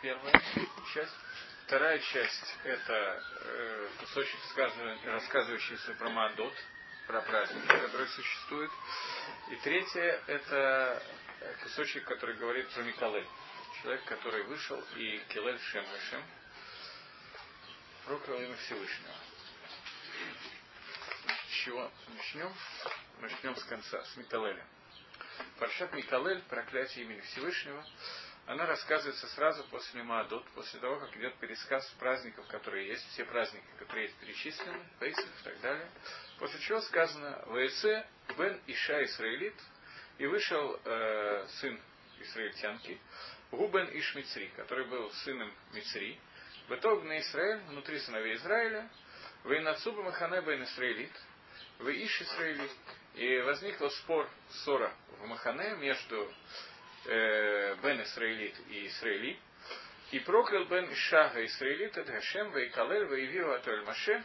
первая 0.00 0.42
часть. 0.94 1.14
Вторая 1.66 1.98
часть– 1.98 2.56
это 2.64 3.22
э, 3.42 3.88
кусочек, 4.00 4.40
рассказывающийся 5.04 5.92
про 5.94 6.08
Маадот, 6.08 6.54
про 7.06 7.20
праздники, 7.20 7.66
которые 7.66 8.08
существуют. 8.08 8.72
И 9.50 9.56
третье– 9.56 10.22
это 10.26 11.02
кусочек, 11.62 12.04
который 12.04 12.36
говорит 12.36 12.68
про 12.70 12.82
Микалель. 12.82 13.26
Человек, 13.82 14.04
который 14.06 14.44
вышел 14.44 14.82
и 14.96 15.18
Килель 15.28 15.58
Шем 15.58 15.84
Шем, 16.08 16.22
проклял 18.06 18.40
имя 18.40 18.56
Всевышнего. 18.56 19.14
С 21.50 21.52
чего 21.64 21.90
начнем? 22.16 22.52
Начнем 23.20 23.56
с 23.56 23.64
конца, 23.64 24.02
с 24.04 24.16
Микалеля. 24.16 24.64
Паршат 25.58 25.92
Микалель, 25.92 26.40
проклятие 26.48 27.04
имени 27.04 27.20
Всевышнего, 27.20 27.84
она 28.48 28.64
рассказывается 28.64 29.26
сразу 29.28 29.62
после 29.64 30.02
Маадот, 30.02 30.42
после 30.54 30.80
того, 30.80 30.98
как 31.00 31.14
идет 31.18 31.34
пересказ 31.36 31.86
праздников, 31.98 32.46
которые 32.46 32.88
есть, 32.88 33.06
все 33.10 33.26
праздники, 33.26 33.66
которые 33.78 34.06
есть 34.06 34.16
перечислены, 34.16 34.88
Пейсах 34.98 35.26
и 35.26 35.44
так 35.44 35.60
далее. 35.60 35.90
После 36.38 36.58
чего 36.60 36.80
сказано 36.80 37.42
«Ваэсе 37.44 38.06
бен 38.38 38.58
Иша 38.66 39.04
Исраилит» 39.04 39.54
и 40.16 40.26
вышел 40.26 40.80
э, 40.82 41.46
сын 41.60 41.78
израильтянки, 42.20 42.98
Губен 43.50 43.86
Иш 43.92 44.14
Мицри, 44.14 44.50
который 44.56 44.86
был 44.86 45.10
сыном 45.10 45.52
Мицри, 45.74 46.18
Бетог 46.70 47.04
на 47.04 47.18
Израиль, 47.18 47.60
внутри 47.68 47.98
сыновей 47.98 48.36
Израиля, 48.36 48.88
Вейнацуба 49.44 50.02
Махане 50.02 50.40
бен 50.40 50.62
Исраилит, 50.64 51.12
Вы 51.80 52.02
Иш 52.02 52.22
Исраилит. 52.22 52.70
И 53.14 53.40
возникл 53.40 53.88
спор, 53.88 54.30
ссора 54.50 54.94
в 55.18 55.26
Махане 55.26 55.76
между 55.76 56.32
э, 57.06 57.76
Бен 57.82 58.02
Исраилит 58.02 58.54
и 58.70 58.86
Исраили. 58.86 59.38
И 60.10 60.20
проклял 60.20 60.64
Бен 60.64 60.90
Ишага 60.92 61.44
Исраилит, 61.44 61.96
это 61.96 62.12
Хашем, 62.12 62.50
Вейкалель, 62.52 63.04
Вейвива 63.08 63.56
Атоль 63.56 63.84
Маше, 63.84 64.24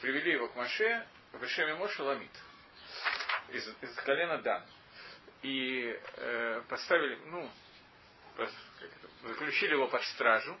привели 0.00 0.32
его 0.32 0.48
к 0.48 0.56
Маше, 0.56 1.06
в 1.32 1.44
Ишеме 1.44 1.74
Моше 1.76 2.02
Ламит, 2.02 2.30
из, 3.50 3.68
из 3.80 3.94
колена 3.96 4.38
Дан. 4.38 4.64
И 5.42 5.96
э, 6.16 6.62
поставили, 6.68 7.18
ну, 7.26 7.50
заключили 9.22 9.72
его 9.72 9.88
под 9.88 10.02
стражу, 10.04 10.58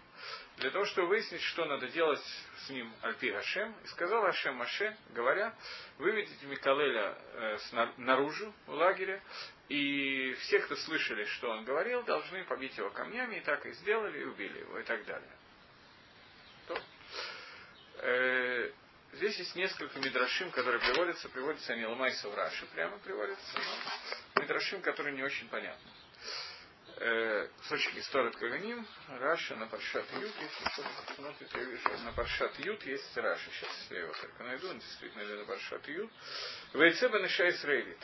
для 0.58 0.70
того, 0.70 0.84
чтобы 0.86 1.08
выяснить, 1.08 1.42
что 1.42 1.64
надо 1.64 1.88
делать 1.88 2.22
с 2.66 2.70
ним 2.70 2.92
Альпи 3.02 3.30
Гашем. 3.30 3.74
И 3.84 3.86
сказал 3.88 4.24
Ашем 4.26 4.56
Маше, 4.56 4.96
говоря, 5.10 5.54
выведите 5.98 6.46
Микалеля 6.46 7.16
э, 7.34 7.58
наружу 7.96 8.52
в 8.66 8.72
лагере, 8.72 9.22
и 9.68 10.34
все, 10.40 10.60
кто 10.60 10.76
слышали, 10.76 11.24
что 11.24 11.50
он 11.50 11.64
говорил, 11.64 12.02
должны 12.04 12.44
побить 12.44 12.76
его 12.76 12.90
камнями, 12.90 13.36
и 13.36 13.40
так 13.40 13.64
и 13.66 13.72
сделали, 13.72 14.20
и 14.20 14.24
убили 14.24 14.58
его, 14.60 14.78
и 14.78 14.82
так 14.84 15.04
далее. 15.06 15.30
То, 16.68 16.78
э, 17.98 18.72
здесь 19.14 19.38
есть 19.38 19.56
несколько 19.56 19.98
мидрашим, 19.98 20.50
которые 20.50 20.80
приводятся, 20.80 21.28
приводятся 21.30 21.72
они 21.72 21.86
Ламайса 21.86 22.28
в 22.28 22.34
Раши, 22.34 22.66
прямо 22.66 22.98
приводятся, 22.98 23.58
но 24.34 24.42
мидрашим, 24.42 24.82
которые 24.82 25.14
не 25.14 25.22
очень 25.22 25.48
понятны 25.48 25.90
кусочек 27.58 27.96
Исторат 27.96 28.36
Каганим, 28.36 28.86
Раша 29.08 29.56
на 29.56 29.66
Паршат 29.66 30.04
Ют, 30.12 30.32
если 30.40 30.82
кто-то 31.14 31.58
я 31.58 31.64
вижу, 31.64 31.88
на 32.04 32.12
Паршат 32.12 32.56
Ют 32.60 32.82
есть 32.84 33.16
Раша, 33.16 33.50
сейчас 33.50 33.86
я 33.90 34.00
его 34.00 34.12
только 34.12 34.44
найду, 34.44 34.68
он 34.70 34.78
действительно 34.78 35.22
ли 35.22 35.34
на 35.34 35.44
Паршат 35.44 35.86
Ют. 35.88 36.10
Вейце 36.74 37.08
Бен 37.08 37.26
Иша 37.26 37.48
Исраилит. 37.48 37.98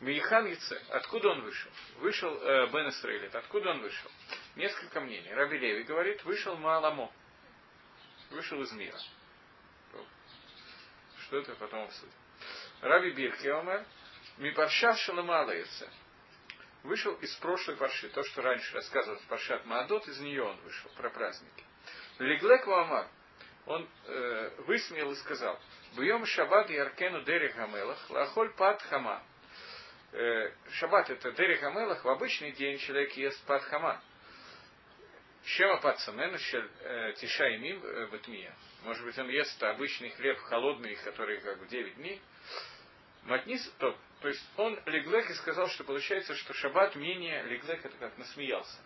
Мейхан 0.00 0.46
Яце. 0.46 0.80
Откуда 0.90 1.28
он 1.28 1.42
вышел? 1.42 1.70
Вышел 1.98 2.34
э, 2.42 2.66
Бен 2.72 2.88
Исраилит. 2.88 3.34
Откуда 3.34 3.70
он 3.70 3.82
вышел? 3.82 4.10
Несколько 4.56 5.00
мнений. 5.00 5.32
Раби 5.34 5.58
Леви 5.58 5.84
говорит, 5.84 6.24
вышел 6.24 6.56
Мааламо. 6.56 7.12
Вышел 8.30 8.60
из 8.62 8.72
мира. 8.72 8.98
Что 11.22 11.38
это 11.38 11.54
потом 11.54 11.84
обсудим. 11.84 12.12
Раби 12.80 13.10
Бирки 13.10 13.46
Омер, 13.48 13.84
Мипарша 14.38 14.94
Шаламала 14.94 15.50
Яце 15.50 15.88
вышел 16.88 17.14
из 17.14 17.34
прошлой 17.36 17.76
парши. 17.76 18.08
То, 18.08 18.24
что 18.24 18.42
раньше 18.42 18.74
рассказывал 18.74 19.20
Паршат 19.28 19.64
Маадот, 19.66 20.08
из 20.08 20.18
нее 20.18 20.42
он 20.42 20.56
вышел, 20.62 20.90
про 20.96 21.10
праздники. 21.10 21.64
Леглек 22.18 22.66
Вамар, 22.66 23.06
он 23.66 23.88
э, 24.06 24.50
высмеял 24.66 25.12
и 25.12 25.16
сказал, 25.16 25.60
Бьем 25.96 26.24
шаббат 26.26 26.68
яркену 26.70 27.22
дерех 27.22 27.54
гамелах, 27.54 28.10
лахоль 28.10 28.52
пад 28.54 28.82
хама. 28.82 29.22
Э, 30.12 30.50
шаббат 30.72 31.10
это 31.10 31.30
дерех 31.32 31.60
гамелах, 31.60 32.04
в 32.04 32.08
обычный 32.08 32.52
день 32.52 32.78
человек 32.78 33.12
ест 33.12 33.40
пад 33.44 33.62
хама. 33.64 34.02
Шема 35.44 35.80
пад 35.80 36.00
самену 36.00 36.36
э, 36.36 37.12
тиша 37.16 37.54
имим 37.56 37.80
э, 37.84 38.08
бетмия. 38.10 38.54
Может 38.82 39.04
быть, 39.04 39.18
он 39.18 39.28
ест 39.28 39.62
обычный 39.62 40.10
хлеб 40.10 40.38
холодный, 40.40 40.96
который 40.96 41.40
как 41.40 41.58
в 41.58 41.68
9 41.68 41.96
дней. 41.96 42.20
Матнис, 43.28 43.70
то, 43.78 43.94
то 44.20 44.28
есть 44.28 44.42
он 44.56 44.78
леглек 44.86 45.28
и 45.30 45.34
сказал, 45.34 45.68
что 45.68 45.84
получается, 45.84 46.34
что 46.34 46.54
шаббат 46.54 46.96
менее, 46.96 47.42
леглек 47.44 47.84
это 47.84 47.96
как 47.98 48.16
насмеялся. 48.18 48.78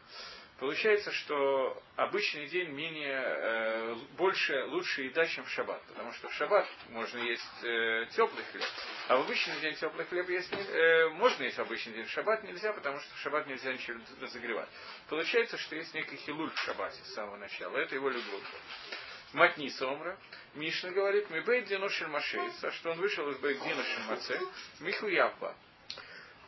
Получается, 0.59 1.11
что 1.11 1.83
обычный 1.97 2.47
день 2.47 2.69
менее, 2.69 3.21
э, 3.21 3.97
больше, 4.17 4.65
лучше 4.67 5.03
еда, 5.03 5.27
чем 5.27 5.45
в 5.45 5.51
шаббат. 5.51 5.83
Потому 5.89 6.13
что 6.13 6.29
в 6.29 6.35
шаббат 6.35 6.69
можно 6.91 7.19
есть 7.19 7.65
э, 7.65 8.07
теплый 8.11 8.45
хлеб, 8.45 8.65
а 9.09 9.17
в 9.17 9.21
обычный 9.23 9.59
день 9.61 9.75
теплый 9.75 10.07
хлеб 10.07 10.29
есть 10.29 10.53
э, 10.53 11.09
можно 11.15 11.43
есть 11.43 11.57
в 11.57 11.63
обычный 11.63 11.95
день. 11.95 12.05
В 12.05 12.11
шаббат 12.11 12.45
нельзя, 12.45 12.73
потому 12.73 13.01
что 13.01 13.13
в 13.13 13.19
шаббат 13.19 13.49
нельзя 13.49 13.73
ничего 13.73 13.99
разогревать. 14.21 14.69
Получается, 15.09 15.59
что 15.59 15.75
есть 15.75 15.95
некий 15.95 16.17
хилуль 16.17 16.51
в 16.51 16.59
шаббате 16.61 17.03
с 17.03 17.15
самого 17.15 17.39
начала. 17.39 17.79
Это 17.79 17.97
его 17.97 18.09
любовь. 18.09 18.45
Матниса 19.33 19.87
Омра. 19.87 20.19
Мишна 20.55 20.91
говорит, 20.91 21.31
мы 21.31 21.41
Бейдину 21.43 21.89
Шельмашейса, 21.89 22.71
что 22.73 22.91
он 22.91 22.99
вышел 22.99 23.29
из 23.31 23.39
Бейдина 23.39 23.83
Шельмаце, 23.83 24.41
Михуявба. 24.81 25.55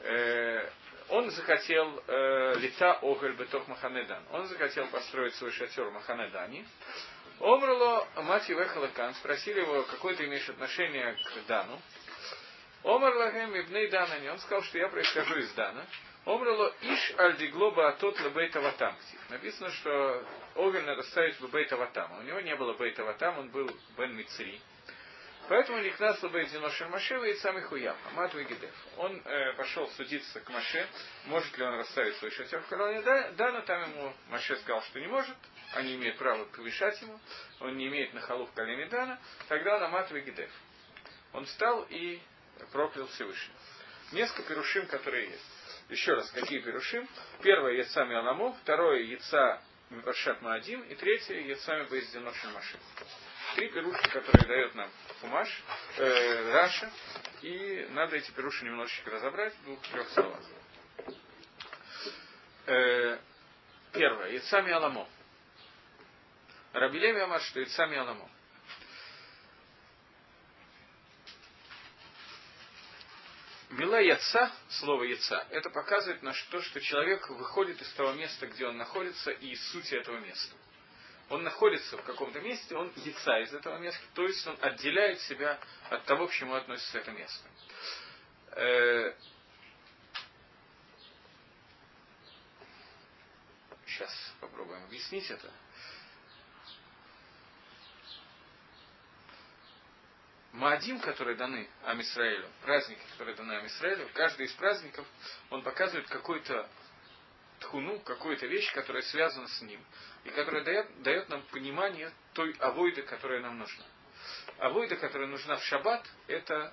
Э, 0.00 0.70
он 1.08 1.30
захотел 1.30 2.02
э, 2.06 2.54
лита 2.58 2.98
Оголь 3.02 3.34
Бетох 3.34 3.66
Маханедан. 3.68 4.22
Он 4.32 4.46
захотел 4.46 4.86
построить 4.88 5.34
свой 5.36 5.52
шатер 5.52 5.84
в 5.84 5.92
Маханедане. 5.92 6.66
Омрло 7.40 8.06
мать 8.16 8.48
Вехалакан, 8.48 9.14
спросили 9.14 9.60
его, 9.60 9.82
какое 9.84 10.14
ты 10.14 10.24
имеешь 10.24 10.48
отношение 10.48 11.14
к 11.14 11.46
Дану. 11.46 11.80
Омар 12.84 13.16
Лагем 13.16 13.54
Ибней 13.56 13.88
Данани, 13.88 14.28
он 14.28 14.38
сказал, 14.38 14.62
что 14.62 14.78
я 14.78 14.88
происхожу 14.88 15.38
из 15.38 15.50
Дана. 15.52 15.84
Омрало 16.24 16.74
Иш 16.80 17.14
Альдиглоба 17.18 17.88
Атот 17.88 18.18
Лебейта 18.20 18.60
Ватам. 18.60 18.96
Написано, 19.28 19.70
что 19.70 20.26
Овель 20.54 20.84
надо 20.84 21.02
ставить 21.02 21.38
в 21.38 21.50
Бейта 21.50 21.76
Ватам. 21.76 22.18
У 22.18 22.22
него 22.22 22.40
не 22.40 22.56
было 22.56 22.72
Бейта 22.72 23.04
Ватам, 23.04 23.38
он 23.38 23.50
был 23.50 23.68
Бен 23.98 24.16
Мицри. 24.16 24.58
Поэтому 25.48 25.80
נכנס 25.80 26.22
לבית 26.22 26.48
דינו 26.48 26.88
של 26.88 27.14
משה 27.30 27.34
ויצא 27.34 27.60
מחויב, 27.64 27.94
עמד 28.12 28.32
וגידף. 28.32 28.72
Он 28.96 29.20
э, 29.22 29.52
пошел 29.52 29.86
судиться 29.90 30.40
к 30.40 30.48
Моше, 30.48 30.88
может 31.26 31.58
ли 31.58 31.64
он 31.64 31.74
расставить 31.74 32.16
свой 32.16 32.30
шатер 32.30 32.62
в 32.62 32.68
колене 32.68 32.87
Дана. 32.87 33.02
Да, 33.02 33.52
но 33.52 33.60
там 33.60 33.82
ему 33.90 34.14
Моше 34.30 34.56
сказал, 34.56 34.80
что 34.84 35.00
не 35.00 35.06
может, 35.06 35.36
они 35.74 35.96
имеют 35.96 36.16
право 36.16 36.46
помешать 36.46 37.02
ему, 37.02 37.20
он 37.60 37.76
не 37.76 37.88
имеет 37.88 38.14
נחלה 38.14 38.46
в 38.46 38.52
колене 38.54 38.86
Дана, 38.86 39.18
тогда 39.48 39.76
он 39.76 39.82
עמד 39.82 40.10
וגידף. 40.10 40.50
Он 41.34 41.44
встал 41.44 41.86
и 41.90 42.18
проклял 42.72 43.06
Всевышнего. 43.08 43.58
Несколько 44.12 44.44
פירושים, 44.44 44.86
которые 44.86 45.28
есть. 45.28 45.53
Еще 45.90 46.14
раз, 46.14 46.30
какие 46.30 46.60
פירושים? 46.60 47.06
Первое 47.42 47.72
יצא 47.74 48.16
מעולמו, 48.16 48.54
второе 48.62 49.02
יצא 49.02 49.60
מפרשת 49.90 50.40
מועדים, 50.40 50.82
и 50.82 50.94
третье 50.94 51.34
יצא 51.40 51.84
מבית 51.90 52.13
דינו 52.13 52.35
של 52.35 52.52
משה. 52.52 52.80
Три 53.54 53.68
перуши, 53.68 54.08
которые 54.08 54.46
дает 54.46 54.74
нам 54.74 54.90
Фумаш, 55.20 55.62
э, 55.98 56.52
Раша, 56.52 56.90
и 57.42 57.86
надо 57.90 58.16
эти 58.16 58.30
перуши 58.30 58.64
немножечко 58.64 59.10
разобрать 59.10 59.54
в 59.54 59.64
двух-трех 59.64 60.08
словах. 60.08 60.40
Э, 62.66 63.18
первое. 63.92 64.30
Яцами 64.30 64.72
Аламо. 64.72 65.06
Рабилеви 66.72 67.20
Амар, 67.20 67.42
что 67.42 67.60
Яцами 67.60 67.98
Аламо. 67.98 68.28
Мила 73.76 74.00
яца, 74.00 74.52
слово 74.68 75.02
яца, 75.02 75.46
это 75.50 75.68
показывает 75.68 76.22
на 76.22 76.32
то, 76.50 76.62
что 76.62 76.80
человек 76.80 77.28
выходит 77.28 77.82
из 77.82 77.92
того 77.94 78.12
места, 78.12 78.46
где 78.46 78.66
он 78.66 78.76
находится, 78.76 79.32
и 79.32 79.48
из 79.48 79.72
сути 79.72 79.94
этого 79.94 80.18
места. 80.18 80.54
Он 81.28 81.42
находится 81.42 81.96
в 81.96 82.04
каком-то 82.04 82.40
месте, 82.40 82.76
он 82.76 82.92
яца 82.94 83.40
из 83.40 83.52
этого 83.52 83.78
места, 83.78 84.00
то 84.14 84.22
есть 84.22 84.46
он 84.46 84.56
отделяет 84.60 85.20
себя 85.22 85.58
от 85.90 86.04
того, 86.04 86.28
к 86.28 86.32
чему 86.32 86.54
относится 86.54 86.98
это 86.98 87.10
место. 87.10 87.48
Э, 88.52 89.14
сейчас 93.86 94.34
попробуем 94.40 94.84
объяснить 94.84 95.28
это. 95.28 95.50
Маадим, 100.54 101.00
которые 101.00 101.36
даны 101.36 101.68
Амисраэлю, 101.82 102.48
праздники, 102.62 103.00
которые 103.10 103.34
даны 103.34 103.54
Амисраэлю, 103.54 104.08
каждый 104.14 104.46
из 104.46 104.52
праздников, 104.52 105.04
он 105.50 105.62
показывает 105.62 106.06
какой-то 106.06 106.68
тхуну, 107.58 107.98
какую-то 108.00 108.46
вещь, 108.46 108.72
которая 108.72 109.02
связана 109.02 109.48
с 109.48 109.62
ним, 109.62 109.84
и 110.22 110.30
которая 110.30 110.62
дает, 110.62 111.02
дает 111.02 111.28
нам 111.28 111.42
понимание 111.50 112.12
той 112.34 112.52
авойды, 112.60 113.02
которая 113.02 113.40
нам 113.40 113.58
нужна. 113.58 113.84
Авойда, 114.58 114.94
которая 114.94 115.26
нужна 115.26 115.56
в 115.56 115.64
шаббат, 115.64 116.06
это 116.28 116.72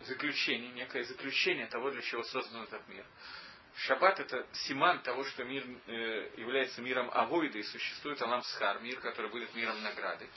заключение, 0.00 0.70
некое 0.72 1.02
заключение 1.04 1.68
того, 1.68 1.90
для 1.90 2.02
чего 2.02 2.22
создан 2.24 2.64
этот 2.64 2.86
мир. 2.88 3.06
Шаббат 3.76 4.20
это 4.20 4.46
симан 4.52 5.00
того, 5.02 5.24
что 5.24 5.44
мир 5.44 5.64
э, 5.86 6.30
является 6.36 6.82
миром 6.82 7.10
авойда 7.10 7.56
и 7.56 7.62
существует 7.62 8.20
Алам 8.20 8.42
Схар, 8.42 8.80
мир, 8.80 9.00
который 9.00 9.30
будет 9.30 9.54
миром 9.54 9.82
награды. 9.82 10.28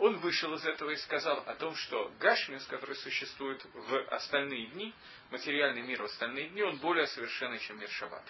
Он 0.00 0.16
вышел 0.16 0.54
из 0.54 0.64
этого 0.64 0.90
и 0.90 0.96
сказал 0.96 1.40
о 1.46 1.54
том, 1.56 1.74
что 1.74 2.10
Гашмис, 2.18 2.64
который 2.68 2.96
существует 2.96 3.62
в 3.74 4.08
остальные 4.08 4.68
дни, 4.68 4.94
материальный 5.30 5.82
мир 5.82 6.00
в 6.00 6.06
остальные 6.06 6.48
дни, 6.48 6.62
он 6.62 6.78
более 6.78 7.06
совершенный, 7.06 7.58
чем 7.58 7.78
мир 7.78 7.90
Шаббат. 7.90 8.24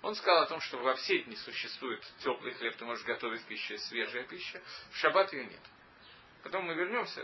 Он 0.00 0.14
сказал 0.14 0.44
о 0.44 0.46
том, 0.46 0.62
что 0.62 0.78
во 0.78 0.94
все 0.94 1.24
дни 1.24 1.36
существует 1.36 2.02
теплый 2.24 2.54
хлеб, 2.54 2.74
ты 2.76 2.86
можешь 2.86 3.04
готовить 3.04 3.44
пищу, 3.44 3.76
свежая 3.76 4.24
пища, 4.24 4.62
в 4.92 4.96
Шаббат 4.96 5.30
ее 5.34 5.44
нет. 5.44 5.60
Потом 6.42 6.64
мы 6.64 6.72
вернемся, 6.72 7.22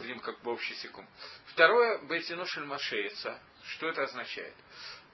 дадим 0.00 0.18
как 0.18 0.42
бы 0.42 0.50
общий 0.50 0.74
секунд. 0.74 1.08
Второе, 1.52 1.98
Бейтиношель 2.02 2.64
Машеица. 2.64 3.40
Что 3.62 3.90
это 3.90 4.02
означает? 4.02 4.54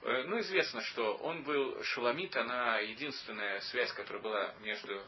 Э, 0.03 0.23
ну, 0.23 0.39
известно, 0.39 0.81
что 0.81 1.15
он 1.17 1.43
был 1.43 1.83
Шуламит, 1.83 2.35
она 2.35 2.79
единственная 2.79 3.59
связь, 3.61 3.91
которая 3.93 4.21
была 4.21 4.53
между, 4.61 4.99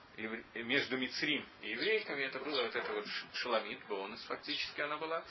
между 0.53 0.97
Мицрим 0.97 1.43
и 1.61 1.71
еврейками, 1.71 2.21
это 2.23 2.39
было 2.39 2.61
вот 2.61 2.75
это 2.75 2.93
вот 2.93 3.05
Шуламит, 3.33 3.79
бонус 3.87 4.23
фактически 4.25 4.81
она 4.81 4.97
была. 4.97 5.23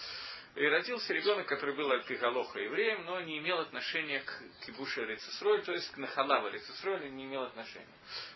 И 0.56 0.66
родился 0.66 1.14
ребенок, 1.14 1.46
который 1.46 1.76
был 1.76 1.90
альпигалоха 1.92 2.58
евреем, 2.58 3.04
но 3.06 3.20
не 3.20 3.38
имел 3.38 3.60
отношения 3.60 4.20
к 4.20 4.42
кибуше 4.66 5.04
Рецесроль, 5.06 5.62
то 5.62 5.72
есть 5.72 5.90
к 5.92 5.96
Нахалава 5.96 6.48
Рецесроль 6.48 7.10
не 7.12 7.24
имел 7.24 7.44
отношения. 7.44 7.86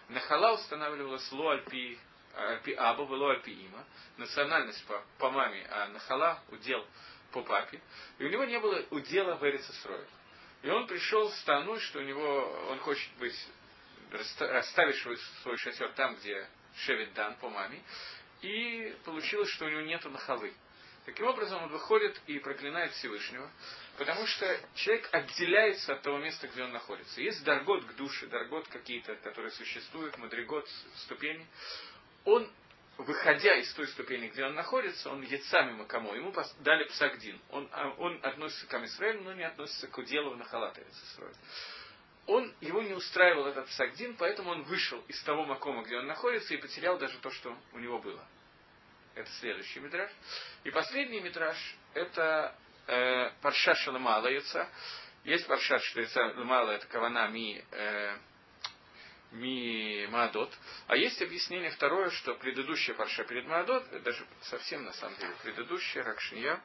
Нахала 0.08 0.54
устанавливалась 0.54 1.30
ло 1.32 1.50
альпи, 1.50 1.98
альпи 2.36 2.72
аба, 2.72 3.02
ло 3.02 3.32
альпи 3.32 3.50
има, 3.50 3.84
национальность 4.16 4.86
по, 4.86 5.04
по 5.18 5.30
маме, 5.30 5.66
а 5.70 5.88
Нахала 5.88 6.40
удел 6.52 6.86
по 7.32 7.42
папе. 7.42 7.80
И 8.18 8.24
у 8.24 8.28
него 8.28 8.44
не 8.44 8.60
было 8.60 8.82
удела 8.90 9.34
в 9.34 9.44
Эрицесроль. 9.44 10.06
И 10.62 10.68
он 10.70 10.86
пришел 10.86 11.30
с 11.30 11.40
страной, 11.40 11.80
что 11.80 12.00
у 12.00 12.02
него, 12.02 12.68
он 12.70 12.78
хочет 12.80 13.10
быть, 13.18 13.36
расставить 14.10 14.96
свой, 14.96 15.18
свой 15.42 15.56
шатер 15.58 15.92
там, 15.92 16.16
где 16.16 16.48
Шевит 16.78 17.12
Дан 17.14 17.36
по 17.36 17.48
маме, 17.48 17.82
и 18.42 18.96
получилось, 19.04 19.50
что 19.50 19.66
у 19.66 19.68
него 19.68 19.82
нет 19.82 20.04
нахалы. 20.04 20.52
Таким 21.04 21.26
образом, 21.26 21.62
он 21.62 21.68
выходит 21.68 22.20
и 22.26 22.40
проклинает 22.40 22.92
Всевышнего, 22.92 23.48
потому 23.96 24.26
что 24.26 24.60
человек 24.74 25.08
отделяется 25.12 25.92
от 25.92 26.02
того 26.02 26.18
места, 26.18 26.48
где 26.48 26.64
он 26.64 26.72
находится. 26.72 27.20
Есть 27.20 27.44
даргот 27.44 27.84
к 27.84 27.94
душе, 27.94 28.26
даргот 28.26 28.66
какие-то, 28.68 29.14
которые 29.16 29.52
существуют, 29.52 30.18
мудригот, 30.18 30.68
ступени. 30.96 31.46
Он 32.24 32.50
выходя 32.98 33.54
из 33.56 33.72
той 33.74 33.86
ступени, 33.88 34.28
где 34.28 34.44
он 34.44 34.54
находится, 34.54 35.10
он 35.10 35.22
яйцами 35.22 35.72
макамо, 35.72 36.14
ему 36.14 36.32
дали 36.60 36.84
псагдин. 36.84 37.40
Он, 37.50 37.68
а, 37.72 37.90
он 37.98 38.18
относится 38.22 38.66
к 38.66 38.74
Амисраэлю, 38.74 39.22
но 39.22 39.34
не 39.34 39.44
относится 39.44 39.88
к 39.88 39.98
уделу 39.98 40.34
на 40.36 40.44
халата 40.44 40.80
Он, 42.26 42.54
его 42.60 42.82
не 42.82 42.94
устраивал 42.94 43.46
этот 43.46 43.66
псагдин, 43.66 44.16
поэтому 44.16 44.50
он 44.50 44.62
вышел 44.62 45.00
из 45.08 45.22
того 45.22 45.44
макома, 45.44 45.82
где 45.82 45.96
он 45.96 46.06
находится, 46.06 46.54
и 46.54 46.56
потерял 46.56 46.98
даже 46.98 47.18
то, 47.18 47.30
что 47.30 47.56
у 47.72 47.78
него 47.78 47.98
было. 47.98 48.26
Это 49.14 49.30
следующий 49.40 49.80
метраж. 49.80 50.10
И 50.64 50.70
последний 50.70 51.20
метраж– 51.20 51.56
это 51.94 52.54
э, 52.86 53.30
Парша 53.42 53.74
Шаламала 53.74 54.28
яйца. 54.28 54.68
Есть 55.24 55.46
Парша, 55.46 55.78
что 55.78 56.00
яйца 56.00 56.22
Ламала– 56.36 56.70
это 56.72 56.86
кавана 56.86 57.28
ми 57.28 57.62
э, 57.70 58.16
ми 59.32 60.06
Маадот. 60.10 60.52
А 60.86 60.96
есть 60.96 61.20
объяснение 61.22 61.70
второе, 61.70 62.10
что 62.10 62.34
предыдущая 62.34 62.94
парша 62.94 63.24
перед 63.24 63.46
Маадот, 63.46 64.02
даже 64.02 64.24
совсем 64.42 64.84
на 64.84 64.92
самом 64.92 65.16
деле 65.18 65.32
предыдущая, 65.42 66.02
Ракшния, 66.04 66.60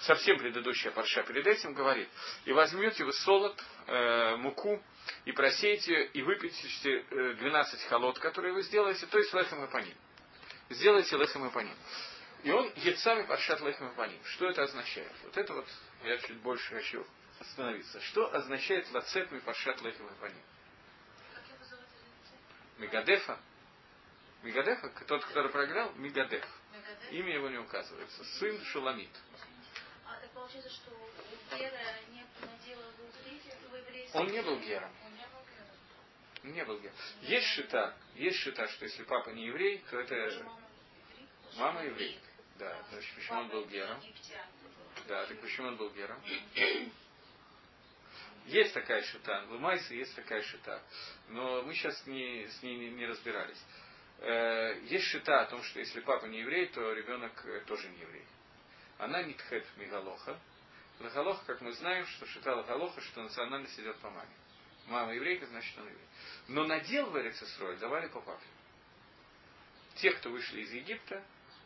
совсем 0.00 0.38
предыдущая 0.38 0.92
парша 0.92 1.22
перед 1.22 1.46
этим 1.46 1.74
говорит, 1.74 2.08
и 2.44 2.52
возьмете 2.52 3.04
вы 3.04 3.12
солод, 3.12 3.62
э, 3.86 4.36
муку, 4.36 4.82
и 5.24 5.32
просеете 5.32 5.92
ее, 5.92 6.06
и 6.06 6.22
выпечете 6.22 7.04
э, 7.10 7.34
12 7.34 7.84
холод, 7.88 8.18
которые 8.18 8.54
вы 8.54 8.62
сделаете, 8.62 9.06
то 9.06 9.18
есть 9.18 9.32
лехем 9.32 9.64
и 9.64 9.70
паним. 9.70 9.94
Сделайте 10.70 11.16
лехем 11.16 11.46
и 11.46 11.50
паним. 11.50 11.76
И 12.42 12.50
он 12.50 12.70
яйцами 12.76 13.22
паршат 13.22 13.60
лехем 13.60 13.88
и 13.88 13.94
паним. 13.94 14.22
Что 14.24 14.48
это 14.48 14.62
означает? 14.62 15.12
Вот 15.24 15.36
это 15.36 15.54
вот 15.54 15.66
я 16.04 16.18
чуть 16.18 16.38
больше 16.38 16.74
хочу 16.74 17.06
остановиться. 17.40 18.00
Что 18.02 18.34
означает 18.34 18.90
лацет 18.92 19.30
ми 19.30 19.40
паршат 19.40 19.80
лехем 19.82 20.06
и 20.06 20.20
паним? 20.20 20.42
Мегадефа. 22.78 23.38
Мегадефа, 24.42 24.88
тот, 25.06 25.24
который 25.24 25.50
проиграл, 25.50 25.92
Мегадеф. 25.94 26.44
Имя 27.10 27.34
его 27.34 27.48
не 27.48 27.58
указывается. 27.58 28.24
Сын 28.38 28.62
Шуламит. 28.64 29.10
А 30.06 30.20
так 30.20 30.30
получается, 30.30 30.70
что 30.70 30.90
у 30.90 31.56
Гера 31.56 31.78
не 32.10 32.24
надела 32.40 32.82
в 32.90 33.76
еврействе? 33.76 34.20
Он 34.20 34.26
не 34.28 34.42
был 34.42 34.58
Гером. 34.60 34.90
Не 36.42 36.64
был 36.64 36.78
Гером. 36.78 36.94
Есть 37.22 37.46
шита, 37.48 37.96
есть 38.16 38.38
шита, 38.38 38.68
что 38.68 38.84
если 38.84 39.02
папа 39.04 39.30
не 39.30 39.46
еврей, 39.46 39.82
то 39.90 39.98
это 39.98 40.46
мама 41.56 41.82
еврей. 41.84 42.20
Да, 42.58 42.84
значит, 42.90 43.14
почему 43.14 43.40
он 43.40 43.48
был 43.48 43.66
Гером? 43.66 44.02
Да, 45.08 45.26
так 45.26 45.40
почему 45.40 45.68
он 45.68 45.76
был 45.76 45.90
Гером? 45.90 46.20
Есть 48.46 48.74
такая 48.74 49.02
шита, 49.02 49.46
в 49.46 49.58
Майсе 49.58 49.96
есть 49.96 50.14
такая 50.14 50.42
шита, 50.42 50.82
но 51.28 51.62
мы 51.62 51.72
сейчас 51.74 52.06
не, 52.06 52.46
с 52.46 52.62
ней 52.62 52.76
не, 52.76 52.90
не 52.90 53.06
разбирались. 53.06 53.62
Э, 54.18 54.78
есть 54.84 55.06
шита 55.06 55.40
о 55.40 55.46
том, 55.46 55.62
что 55.62 55.78
если 55.78 56.00
папа 56.00 56.26
не 56.26 56.40
еврей, 56.40 56.66
то 56.66 56.92
ребенок 56.92 57.32
э, 57.46 57.60
тоже 57.66 57.88
не 57.88 57.98
еврей. 58.00 58.24
Она 58.98 59.22
нитхет 59.22 59.64
мигалоха. 59.76 60.38
Лахалоха, 61.00 61.44
как 61.46 61.60
мы 61.62 61.72
знаем, 61.72 62.06
что 62.06 62.26
шита 62.26 62.54
лахалоха, 62.54 63.00
что 63.00 63.22
национальность 63.22 63.78
идет 63.80 63.96
по 63.98 64.10
маме. 64.10 64.30
Мама 64.86 65.14
еврейка, 65.14 65.46
значит 65.46 65.76
он 65.78 65.84
еврей. 65.84 66.06
Но 66.48 66.66
надел 66.66 67.06
в 67.06 67.18
Эрицесрой 67.18 67.78
давали 67.78 68.08
по 68.08 68.20
папе. 68.20 68.44
Те, 69.96 70.12
кто 70.12 70.30
вышли 70.30 70.60
из 70.60 70.72
Египта, 70.72 71.24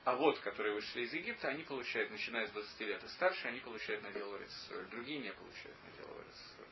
а 0.08 0.16
вот, 0.16 0.38
которые 0.38 0.74
вышли 0.74 1.02
из 1.02 1.12
Египта, 1.12 1.48
они 1.48 1.64
получают, 1.64 2.10
начиная 2.10 2.46
с 2.46 2.50
20 2.52 2.80
лет 2.80 3.04
и 3.04 3.08
старше, 3.08 3.46
они 3.46 3.60
получают 3.60 4.02
надел 4.02 4.30
в 4.30 4.38
Эрицесрой. 4.38 4.86
Другие 4.86 5.18
не 5.18 5.30
получают 5.30 5.76
надел 5.84 6.06
в 6.06 6.22
Эрицесрой. 6.22 6.66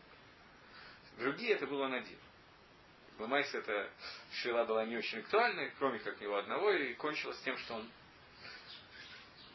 Другие 1.19 1.53
это 1.53 1.67
было 1.67 1.87
на 1.89 1.99
один. 1.99 2.19
Бамайс 3.19 3.55
эта 3.55 3.91
шила 4.33 4.65
была 4.65 4.87
не 4.87 4.97
очень 4.97 5.19
актуальной, 5.19 5.71
кроме 5.79 5.99
как 5.99 6.19
него 6.19 6.39
одного, 6.39 6.73
и 6.73 6.95
кончилось 6.95 7.39
тем, 7.41 7.59
что 7.59 7.75
он 7.75 7.91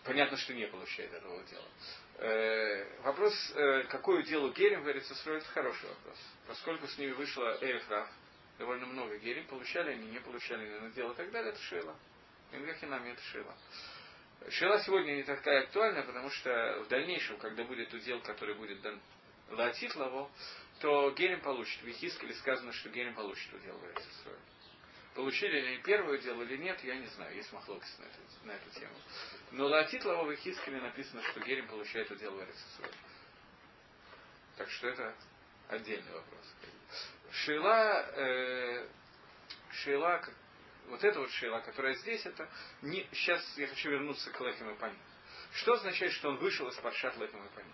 понятно, 0.03 0.37
что 0.37 0.53
не 0.53 0.67
получает 0.67 1.11
этого 1.13 1.43
дела. 1.45 1.67
Э, 2.19 3.01
вопрос, 3.01 3.33
э, 3.55 3.85
какое 3.85 4.21
дело 4.21 4.51
Герем 4.51 4.87
Эрицесрой, 4.87 5.37
это 5.37 5.47
хороший 5.47 5.89
вопрос. 5.89 6.19
Поскольку 6.45 6.85
с 6.85 6.99
ними 6.99 7.13
вышла 7.13 7.57
Эрифраф, 7.61 8.07
довольно 8.59 8.85
много 8.85 9.17
Герем, 9.17 9.47
получали 9.47 9.93
они, 9.93 10.07
не 10.07 10.19
получали 10.19 10.69
на 10.81 10.91
дело 10.91 11.13
и 11.13 11.15
так 11.15 11.31
далее, 11.31 11.51
это 11.51 11.61
Шила. 11.63 11.95
Ингахинами 12.51 13.11
это 13.11 13.21
Шила. 13.21 13.55
Шила 14.49 14.79
сегодня 14.79 15.13
не 15.13 15.23
такая 15.23 15.63
актуальна, 15.63 16.03
потому 16.03 16.29
что 16.29 16.81
в 16.83 16.87
дальнейшем, 16.87 17.37
когда 17.37 17.63
будет 17.63 17.93
удел, 17.93 18.21
который 18.21 18.55
будет 18.55 18.81
дан 18.81 18.99
Латит 19.51 19.95
Лаво, 19.95 20.31
то 20.79 21.11
Герем 21.11 21.41
получит. 21.41 21.81
В 21.81 21.87
Ехискеле 21.87 22.33
сказано, 22.35 22.71
что 22.73 22.89
Герем 22.89 23.13
получит 23.13 23.53
удел 23.53 23.77
в 23.77 23.85
Эрицесрой. 23.85 24.39
Получили 25.13 25.59
ли 25.59 25.67
они 25.67 25.77
первое 25.83 26.17
дело 26.19 26.41
или 26.43 26.57
нет, 26.57 26.81
я 26.83 26.95
не 26.95 27.07
знаю, 27.07 27.35
есть 27.35 27.51
махлокис 27.51 27.99
на 27.99 28.47
на 28.47 28.55
эту 28.55 28.69
тему. 28.79 28.93
Но 29.51 29.67
Латит 29.67 30.03
Лаво 30.05 30.25
в 30.25 30.31
Ехискеле 30.31 30.79
написано, 30.81 31.21
что 31.23 31.41
Герем 31.41 31.67
получает 31.67 32.09
удел 32.09 32.31
в 32.31 32.41
Эрицесрой. 32.41 32.91
Так 34.57 34.69
что 34.69 34.87
это 34.87 35.13
отдельный 35.67 36.11
вопрос. 36.13 36.55
Шейла, 37.31 38.05
э, 38.15 38.87
Шейла, 39.71 40.21
вот 40.87 41.03
эта 41.03 41.19
вот 41.19 41.31
Шейла, 41.31 41.59
которая 41.59 41.93
здесь, 41.95 42.25
это 42.25 42.49
не, 42.81 43.07
сейчас 43.11 43.57
я 43.57 43.67
хочу 43.67 43.89
вернуться 43.89 44.29
к 44.31 44.41
Лехем 44.41 44.69
и 44.71 44.77
Паним. 44.77 44.99
Что 45.53 45.73
означает, 45.73 46.13
что 46.13 46.29
он 46.29 46.37
вышел 46.37 46.67
из 46.67 46.75
Паршат 46.75 47.17
Лехем 47.17 47.45
и 47.45 47.49
Паним? 47.55 47.73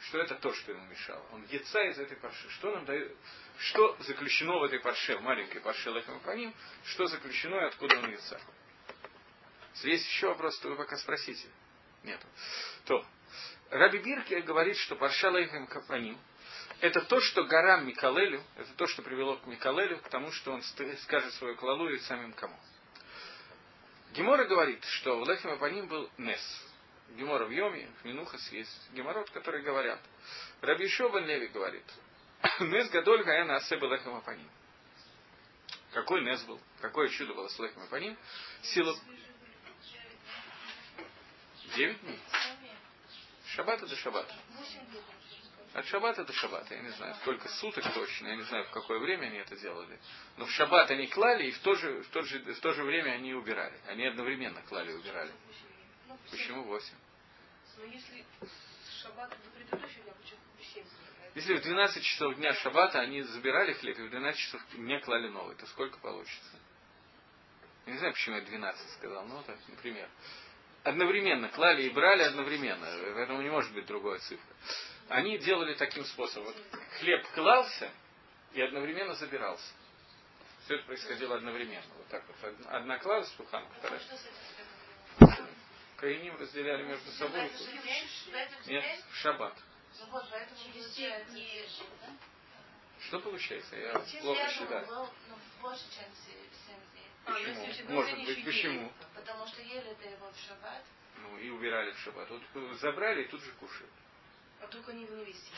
что 0.00 0.18
это 0.18 0.34
то, 0.36 0.52
что 0.52 0.72
ему 0.72 0.84
мешало. 0.86 1.24
Он 1.32 1.44
яйца 1.46 1.82
из 1.82 1.98
этой 1.98 2.16
парши. 2.16 2.48
Что 2.50 2.74
нам 2.74 2.84
дает, 2.84 3.14
что 3.58 3.96
заключено 4.00 4.58
в 4.58 4.64
этой 4.64 4.80
парше, 4.80 5.16
в 5.16 5.22
маленькой 5.22 5.60
парше 5.60 5.90
лехем 5.90 6.18
по 6.20 6.30
ним, 6.30 6.54
что 6.84 7.06
заключено 7.06 7.56
и 7.56 7.64
откуда 7.66 7.98
он 7.98 8.10
яйца. 8.10 8.40
Если 9.74 9.90
есть 9.90 10.06
еще 10.06 10.28
вопрос, 10.28 10.58
то 10.60 10.68
вы 10.68 10.76
пока 10.76 10.96
спросите. 10.96 11.48
Нет. 12.02 12.20
То. 12.86 13.04
Раби 13.70 13.98
Бирки 13.98 14.34
говорит, 14.40 14.76
что 14.78 14.96
парша 14.96 15.28
лехем 15.30 15.66
капаним 15.66 16.18
это 16.80 17.02
то, 17.02 17.20
что 17.20 17.44
гора 17.44 17.78
Микалелю, 17.78 18.42
это 18.56 18.72
то, 18.74 18.86
что 18.86 19.02
привело 19.02 19.36
к 19.36 19.46
Микалелю, 19.46 19.98
к 19.98 20.08
тому, 20.08 20.32
что 20.32 20.52
он 20.52 20.62
скажет 20.62 21.32
свою 21.34 21.56
клалу 21.56 21.88
и 21.88 21.98
самим 21.98 22.32
кому. 22.32 22.58
Гемора 24.12 24.44
говорит, 24.46 24.84
что 24.84 25.20
в 25.20 25.28
Лехем 25.28 25.50
Апаним 25.50 25.86
был 25.86 26.10
Нес, 26.18 26.40
Гемора 27.10 27.46
в 27.46 27.50
Йоме, 27.50 27.88
в 28.00 28.04
Минухас 28.04 28.50
есть 28.50 28.90
геморрот, 28.92 29.30
которые 29.30 29.62
говорят. 29.62 30.00
Раби 30.62 30.88
Шобан 30.88 31.24
Леви 31.26 31.48
говорит, 31.48 31.84
Нес 32.60 32.88
Гадоль 32.90 33.24
Гаяна 33.24 33.56
Асе 33.56 33.76
Белехам 33.76 34.16
Апаним. 34.16 34.50
Какой 35.92 36.22
Нес 36.22 36.42
был? 36.44 36.60
Какое 36.80 37.08
чудо 37.08 37.34
было 37.34 37.48
с 37.48 37.58
Лехом 37.58 37.82
Апаним? 37.82 38.16
Сила... 38.62 38.96
Девять 41.76 42.00
дней. 42.00 42.18
Шаббата 43.46 43.86
до 43.86 43.94
шаббата. 43.96 44.34
От 45.72 45.86
шаббата 45.86 46.24
до 46.24 46.32
шаббата. 46.32 46.74
Я 46.74 46.82
не 46.82 46.90
знаю, 46.90 47.14
сколько 47.16 47.48
суток 47.48 47.84
точно, 47.94 48.28
я 48.28 48.36
не 48.36 48.42
знаю, 48.42 48.64
в 48.64 48.70
какое 48.70 48.98
время 48.98 49.26
они 49.26 49.38
это 49.38 49.56
делали. 49.56 49.98
Но 50.36 50.46
в 50.46 50.50
шаббат 50.50 50.90
они 50.90 51.06
клали, 51.06 51.46
и 51.46 51.52
в 51.52 51.60
то 51.60 51.74
же, 51.76 52.02
в 52.02 52.08
то 52.08 52.22
же, 52.22 52.40
в 52.40 52.60
то 52.60 52.72
же 52.72 52.82
время 52.82 53.12
они 53.12 53.34
убирали. 53.34 53.78
Они 53.86 54.04
одновременно 54.04 54.62
клали 54.62 54.90
и 54.90 54.94
убирали. 54.94 55.32
Почему 56.28 56.64
восемь? 56.64 56.96
Но 57.78 57.84
если 57.84 58.24
шаббат 59.00 59.30
до 59.30 59.50
предыдущего 59.50 60.04
дня, 60.04 60.12
почему 60.20 60.40
7 60.74 60.84
Если 61.36 61.56
в 61.56 61.62
12 61.62 62.04
часов 62.04 62.34
дня 62.34 62.52
шаббата 62.54 63.00
они 63.00 63.22
забирали 63.22 63.72
хлеб, 63.74 63.96
и 63.98 64.02
в 64.02 64.10
12 64.10 64.40
часов 64.40 64.60
дня 64.74 65.00
клали 65.00 65.28
новый, 65.28 65.54
то 65.54 65.66
сколько 65.66 65.98
получится? 65.98 66.58
Я 67.86 67.92
не 67.92 67.98
знаю, 67.98 68.12
почему 68.12 68.36
я 68.36 68.42
12 68.42 68.90
сказал, 68.90 69.24
но 69.26 69.42
так, 69.44 69.56
например. 69.68 70.08
Одновременно 70.82 71.48
клали 71.48 71.84
и 71.84 71.90
брали 71.90 72.22
одновременно, 72.22 72.86
поэтому 73.14 73.40
не 73.42 73.50
может 73.50 73.72
быть 73.72 73.86
другой 73.86 74.18
цифры. 74.18 74.54
Они 75.10 75.38
делали 75.38 75.74
таким 75.74 76.04
способом. 76.04 76.46
Вот 76.46 76.56
хлеб 77.00 77.26
клался 77.34 77.90
и 78.52 78.62
одновременно 78.62 79.14
забирался. 79.14 79.72
Все 80.64 80.76
это 80.76 80.86
происходило 80.86 81.34
одновременно. 81.34 81.84
Вот 81.96 82.06
так 82.08 82.24
вот. 82.28 82.54
Одна 82.68 82.96
клалась 82.98 83.28
в 83.28 83.36
суханку, 83.36 83.72
вторая. 83.78 84.00
Каиним 85.96 86.36
разделяли 86.36 86.84
между 86.84 87.10
собой. 87.10 87.50
Нет, 88.66 88.84
в 89.10 89.16
шаббат. 89.16 89.54
Что 93.00 93.18
получается? 93.18 93.76
Я 93.76 93.92
плохо 94.20 94.48
считаю. 94.48 94.86
Ну, 94.86 95.08
дней. 96.92 97.08
А, 97.26 97.32
Почему? 97.32 97.92
Может 97.94 98.18
быть, 98.24 98.44
почему? 98.44 98.92
Потому 99.14 99.46
что 99.48 99.60
ели 99.60 99.90
это 99.90 100.08
его 100.08 100.30
в 100.30 100.38
шаббат. 100.38 100.84
Ну, 101.16 101.38
и 101.38 101.50
убирали 101.50 101.90
в 101.90 101.98
шаббат. 101.98 102.30
Вот 102.30 102.42
э, 102.54 102.74
забрали 102.74 103.24
и 103.24 103.28
тут 103.28 103.42
же 103.42 103.50
кушают. 103.52 103.90
А 104.62 104.66
только 104.66 104.92
не 104.92 105.04
в 105.04 105.10
невесте. 105.12 105.50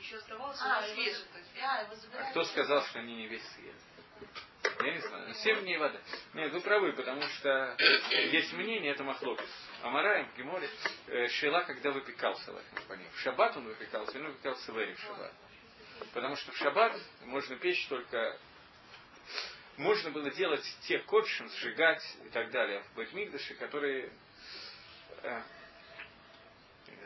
Еще 0.00 0.16
оставался 0.16 0.62
А, 0.64 0.86
его 0.86 0.94
свежий. 0.94 1.24
а, 1.62 1.82
его 1.82 1.94
А 2.18 2.30
кто 2.30 2.44
сказал, 2.44 2.82
что 2.86 2.98
они 3.00 3.16
не 3.16 3.26
весь 3.28 3.46
съели? 3.54 3.74
Я 4.80 4.92
не 4.92 5.00
знаю. 5.00 5.34
Семь 5.34 5.60
дней 5.60 5.76
вода. 5.78 6.00
Нет, 6.34 6.52
вы 6.52 6.60
правы, 6.60 6.92
потому 6.92 7.22
что 7.22 7.76
есть 8.32 8.52
мнение, 8.52 8.92
это 8.92 9.04
махлокис. 9.04 9.48
Амараем, 9.82 10.28
Геморе, 10.36 10.68
э, 11.06 11.28
Шела, 11.28 11.62
когда 11.62 11.90
выпекался 11.90 12.52
лахем 12.52 12.88
паним. 12.88 13.08
В 13.12 13.18
шаббат 13.20 13.56
он 13.56 13.64
выпекался, 13.64 14.18
он 14.18 14.26
выпекался 14.26 14.72
в 14.72 14.78
Эре 14.78 14.94
в 14.94 15.00
шаббат. 15.00 15.32
Потому 16.12 16.36
что 16.36 16.52
в 16.52 16.56
шаббат 16.56 16.96
можно 17.22 17.56
печь 17.56 17.86
только... 17.88 18.38
Можно 19.76 20.10
было 20.10 20.30
делать 20.30 20.64
те 20.82 20.98
кодшим, 21.00 21.48
сжигать 21.50 22.02
и 22.24 22.28
так 22.30 22.50
далее 22.50 22.82
в 22.82 22.94
Бэтмигдаше, 22.94 23.54
которые... 23.54 24.12
э, 25.22 25.42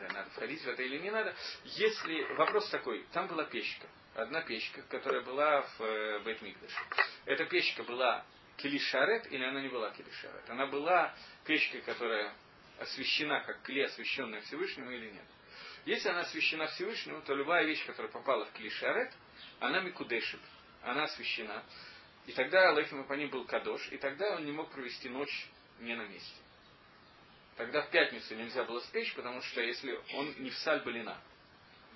знаю, 0.07 0.13
надо 0.13 0.29
входить 0.31 0.61
в 0.61 0.67
это 0.67 0.81
или 0.83 0.97
не 0.99 1.11
надо. 1.11 1.35
Если 1.63 2.23
вопрос 2.35 2.69
такой, 2.69 3.05
там 3.13 3.27
была 3.27 3.45
печка, 3.45 3.87
одна 4.15 4.41
печка, 4.41 4.81
которая 4.83 5.21
была 5.21 5.61
в 5.61 5.81
э, 5.81 6.19
Бейтмикдаше. 6.19 6.79
Эта 7.25 7.45
печка 7.45 7.83
была 7.83 8.25
килишарет 8.57 9.31
или 9.31 9.43
она 9.43 9.61
не 9.61 9.69
была 9.69 9.91
килишарет? 9.91 10.49
Она 10.49 10.67
была 10.67 11.13
печкой, 11.45 11.81
которая 11.81 12.33
освящена 12.79 13.41
как 13.41 13.61
клей, 13.61 13.85
освященная 13.85 14.41
Всевышнему 14.41 14.91
или 14.91 15.09
нет? 15.11 15.25
Если 15.85 16.09
она 16.09 16.21
освящена 16.21 16.67
Всевышнему, 16.67 17.21
то 17.21 17.33
любая 17.33 17.65
вещь, 17.65 17.85
которая 17.85 18.11
попала 18.11 18.45
в 18.45 18.53
клишарет, 18.53 19.11
она 19.59 19.81
микудешит, 19.81 20.39
она 20.81 21.03
освящена. 21.03 21.63
И 22.25 22.31
тогда 22.31 22.71
Лехим 22.71 23.03
по 23.03 23.13
ним 23.13 23.29
был 23.29 23.45
кадош, 23.45 23.89
и 23.91 23.97
тогда 23.97 24.35
он 24.35 24.45
не 24.45 24.51
мог 24.51 24.71
провести 24.71 25.09
ночь 25.09 25.47
не 25.79 25.93
на 25.95 26.05
месте. 26.05 26.42
Тогда 27.57 27.81
в 27.83 27.89
пятницу 27.89 28.35
нельзя 28.35 28.63
было 28.63 28.79
спечь, 28.81 29.13
потому 29.13 29.41
что 29.41 29.61
если 29.61 29.99
он 30.15 30.33
не 30.39 30.49
в 30.49 30.57
саль 30.57 30.81
балина, 30.83 31.17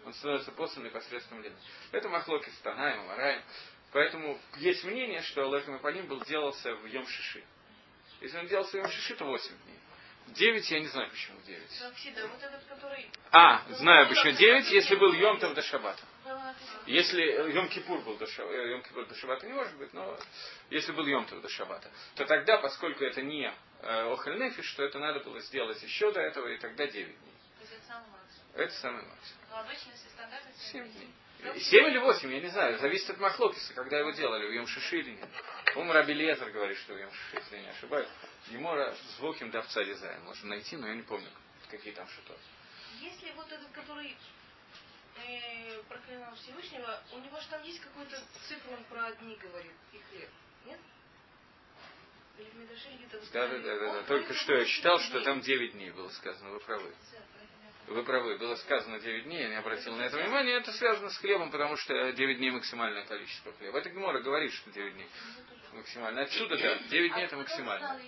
он 0.06 0.14
становится 0.14 0.52
после 0.52 0.84
непосредственно 0.84 1.42
лина. 1.42 1.58
Это 1.92 2.10
махлоки 2.10 2.50
с 2.50 2.58
Танаем, 2.60 3.06
Мараем. 3.08 3.42
Поэтому 3.92 4.40
есть 4.58 4.84
мнение, 4.84 5.22
что 5.22 5.54
Лехим 5.54 5.76
Апаним 5.76 6.08
был 6.08 6.22
делался 6.22 6.76
в 6.76 6.86
Йом 6.86 7.08
Шиши. 7.08 7.44
Если 8.22 8.38
он 8.38 8.48
делался 8.48 8.72
в 8.72 8.76
Йом 8.76 8.90
Шиши, 8.90 9.16
то 9.16 9.26
8 9.26 9.50
дней. 9.64 9.80
9 10.28 10.72
я 10.72 10.80
не 10.80 10.88
знаю, 10.88 11.10
почему 11.10 11.40
9. 11.42 11.72
Саксида, 11.72 12.28
вот 12.28 12.44
этот, 12.44 12.64
который... 12.66 13.10
А, 13.32 13.64
знаю 13.70 14.10
почему 14.10 14.34
9, 14.34 14.72
если 14.72 14.96
был 14.96 15.14
Йом 15.14 15.40
Тов 15.40 15.54
до 15.54 15.62
Шабата. 15.62 16.04
Если 16.86 17.22
Йом 17.54 17.70
Кипур 17.70 18.02
был 18.02 18.18
до 18.18 18.28
Шабата, 18.28 18.56
Йом 18.56 18.82
Кипур 18.84 19.06
до 19.06 19.16
Шабата 19.16 19.48
не 19.48 19.54
может 19.54 19.78
быть, 19.78 19.94
но 19.94 20.18
если 20.70 20.92
был 20.92 21.06
Йом 21.06 21.26
Тов 21.26 21.42
до 21.42 21.50
Шабата, 21.50 21.90
то 22.16 22.26
тогда, 22.26 22.58
поскольку 22.58 23.04
это 23.06 23.22
не 23.22 23.54
э, 23.82 24.14
Охель 24.14 24.38
Нефиш, 24.40 24.72
то 24.74 24.84
это 24.84 25.00
надо 25.00 25.20
было 25.22 25.40
сделать 25.42 25.82
еще 25.82 26.12
до 26.12 26.22
этого, 26.22 26.48
и 26.48 26.58
тогда 26.58 26.88
9 26.88 26.94
дней. 26.94 27.34
То 27.58 27.62
есть 27.62 27.74
это 27.74 27.86
самый 27.88 28.10
максимум. 28.10 28.48
Это 28.56 28.74
самый 28.74 29.04
максимум. 29.04 29.42
Но 29.50 29.60
обычно, 29.60 29.92
если 29.92 30.10
стандартно, 30.10 30.52
7 30.72 30.92
дней. 30.92 31.14
Семь 31.60 31.88
или 31.88 32.00
восемь, 32.00 32.34
я 32.34 32.42
не 32.42 32.48
знаю, 32.48 32.80
зависит 32.80 33.12
от 33.12 33.20
Махлокиса, 33.20 33.74
когда 33.74 34.00
его 34.00 34.12
делали, 34.12 34.48
в 34.48 34.52
Йом 34.52 34.68
Шиши 34.68 35.00
или 35.00 35.12
нет. 35.12 35.30
По-моему, 35.74 35.94
Раби 35.94 36.14
Лезер 36.14 36.50
говорит, 36.50 36.78
что 36.80 36.94
в 36.94 37.00
Йом 37.00 37.12
Шиши, 37.12 37.38
если 37.38 37.56
я 37.58 37.62
не 37.62 37.70
ошибаюсь. 37.70 38.08
Гемора 38.50 38.96
с 38.96 39.20
Вохим 39.20 39.52
Давца 39.52 39.84
Дизайн 39.86 40.24
можно 40.24 40.50
найти, 40.50 40.78
но 40.78 40.88
я 40.88 40.96
не 40.96 41.04
помню, 41.04 41.30
какие 41.70 41.94
там 41.94 42.08
что 42.08 42.36
Если 43.00 43.32
вот 43.34 43.52
этот, 43.52 43.70
который 43.72 44.18
э, 45.24 45.84
проклинал 45.84 46.34
Всевышнего, 46.36 47.04
у 47.14 47.20
него 47.20 47.40
же 47.40 47.48
там 47.50 47.62
есть 47.64 47.82
какой-то 47.82 48.20
цифр, 48.48 48.74
он 48.74 48.84
про 48.86 49.12
дни 49.14 49.36
говорит, 49.36 49.74
и 49.94 50.00
хлеб. 50.00 50.30
Нет? 50.66 50.80
Или 50.80 51.76
в 51.76 51.76
Медраше 51.78 52.16
где-то 52.16 52.27
Да, 53.34 53.48
да, 53.48 53.60
да, 53.60 53.80
да, 53.80 53.94
да. 53.94 54.04
Только 54.04 54.34
что 54.34 54.54
я 54.54 54.60
про 54.60 54.66
читал, 54.68 54.98
дни. 54.98 55.06
что 55.08 55.22
там 55.22 55.42
9 55.42 55.72
дней 55.74 55.92
было 55.92 56.10
сказано, 56.10 56.52
вы 56.52 56.60
правы. 56.60 56.94
Вы 57.88 58.04
правы, 58.04 58.38
было 58.38 58.56
сказано 58.56 59.00
9 59.00 59.24
дней, 59.24 59.44
я 59.44 59.50
не 59.50 59.56
обратил 59.56 59.96
на 59.96 60.04
это 60.04 60.18
внимание, 60.18 60.58
это 60.58 60.72
связано 60.74 61.10
с 61.10 61.18
хлебом, 61.18 61.52
потому 61.52 61.78
что 61.78 62.12
9 62.12 62.38
дней 62.38 62.52
максимальное 62.52 63.06
количество 63.06 63.54
хлеба. 63.54 63.80
Это 63.80 63.90
Гемора 63.90 64.22
говорит, 64.22 64.52
что 64.54 64.70
9 64.72 64.94
дней 64.94 65.08
максимально. 65.74 66.22
Отсюда, 66.22 66.58
да, 66.58 66.78
9 66.80 67.14
дней 67.14 67.26
это 67.26 67.36
А 67.36 67.40
максимально. 67.40 67.94
Ну? 67.94 68.00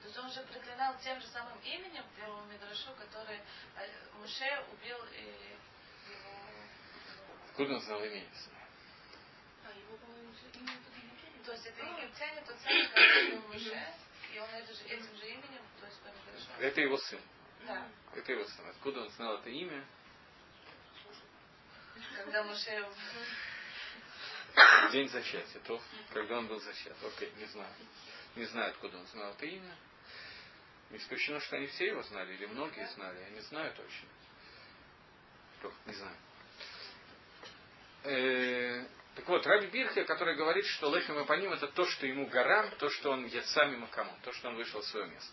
То 0.00 0.06
есть 0.06 0.18
он 0.18 0.30
же 0.30 0.40
проклинал 0.50 0.94
тем 1.04 1.20
же 1.20 1.26
самым 1.26 1.58
именем 1.60 2.02
в 2.02 2.16
первом 2.16 2.50
Мидрашу, 2.50 2.90
который 2.98 3.36
э, 3.36 3.88
Муше 4.18 4.64
убил 4.72 4.96
э, 5.12 5.20
его... 6.08 6.30
Откуда 7.50 7.74
он 7.74 7.80
знал 7.82 8.02
имя? 8.02 8.24
А, 9.64 9.70
его, 9.76 9.98
имя. 10.56 10.72
То 11.44 11.52
есть 11.52 11.66
это 11.66 11.82
египтяне 11.82 12.42
тот 12.46 12.58
самый, 12.60 12.88
который 12.88 13.28
убил 13.28 13.48
Муше, 13.48 13.94
и 14.34 14.38
он 14.38 14.50
это 14.50 14.74
же, 14.74 14.84
этим 14.84 15.16
же 15.16 15.26
именем, 15.28 15.62
то 15.80 15.86
есть 15.86 16.00
по 16.00 16.08
Мидрашу. 16.08 16.60
Это 16.60 16.80
его 16.80 16.98
сын. 16.98 17.20
Да. 17.66 17.88
Это 18.14 18.32
его 18.32 18.44
сын. 18.44 18.68
Откуда 18.68 19.00
он 19.02 19.10
знал 19.10 19.38
это 19.38 19.48
имя? 19.48 19.84
Когда 22.16 22.42
Муше... 22.44 22.88
День 24.92 25.08
зачатия, 25.08 25.60
то, 25.60 25.80
когда 26.12 26.38
он 26.38 26.48
был 26.48 26.60
зачат. 26.60 26.96
Окей, 27.04 27.32
не 27.36 27.46
знаю. 27.46 27.72
Не 28.34 28.44
знаю, 28.44 28.70
откуда 28.70 28.98
он 28.98 29.06
знал 29.06 29.30
это 29.32 29.46
имя. 29.46 29.76
Не 30.90 30.98
исключено, 30.98 31.40
что 31.40 31.56
они 31.56 31.66
все 31.66 31.86
его 31.86 32.02
знали, 32.02 32.34
или 32.34 32.46
многие 32.46 32.86
знали, 32.88 33.20
я 33.20 33.30
не 33.30 33.40
знаю 33.40 33.72
точно. 33.74 34.08
То, 35.62 35.72
не 35.86 35.92
знаю. 35.92 36.16
Так 39.18 39.28
вот, 39.28 39.44
Раби 39.48 39.66
Брехья, 39.66 40.04
который 40.04 40.36
говорит, 40.36 40.64
что 40.64 40.94
לחם 40.94 41.18
הפנים 41.18 41.52
это 41.52 41.66
то, 41.66 41.84
что 41.86 42.06
ему 42.06 42.26
גרם, 42.26 42.70
то, 42.78 42.88
что 42.88 43.10
он 43.10 43.26
יצא 43.26 43.74
ממקומו, 43.74 44.14
то, 44.22 44.32
что 44.32 44.48
он 44.48 44.54
вышел 44.54 44.80
в 44.80 44.84
свое 44.84 45.08
место. 45.08 45.32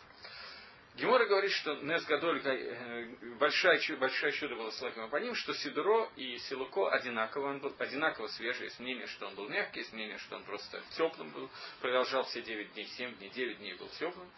Гемара 0.96 1.28
говорит, 1.28 1.52
что 1.52 1.76
נס 1.76 2.04
גדול, 2.06 2.42
э, 2.44 3.06
большое, 3.38 3.80
большое 3.98 4.32
чудо 4.32 4.56
было 4.56 4.72
с 4.72 4.82
לחם 4.82 5.06
הפנים, 5.06 5.36
что 5.36 5.54
סידורו 5.54 6.10
כסילוקו 6.16 6.90
одинаково, 6.90 7.50
он 7.50 7.60
был 7.60 7.76
одинаково 7.78 8.26
свежий. 8.30 8.64
Есть 8.64 8.80
мнение, 8.80 9.06
что 9.06 9.28
он 9.28 9.36
был 9.36 9.48
мягкий, 9.50 9.82
есть 9.82 9.94
мнение, 9.94 10.18
что 10.18 10.38
он 10.38 10.44
просто 10.46 10.82
теплым 10.98 11.30
был, 11.30 11.48
продолжал 11.80 12.24
все 12.24 12.42
9 12.42 12.74
дней, 12.74 12.88
7 12.88 13.18
дней, 13.18 13.30
9 13.30 13.58
дней 13.60 13.76
был 13.76 13.90
теплым. 13.90 14.32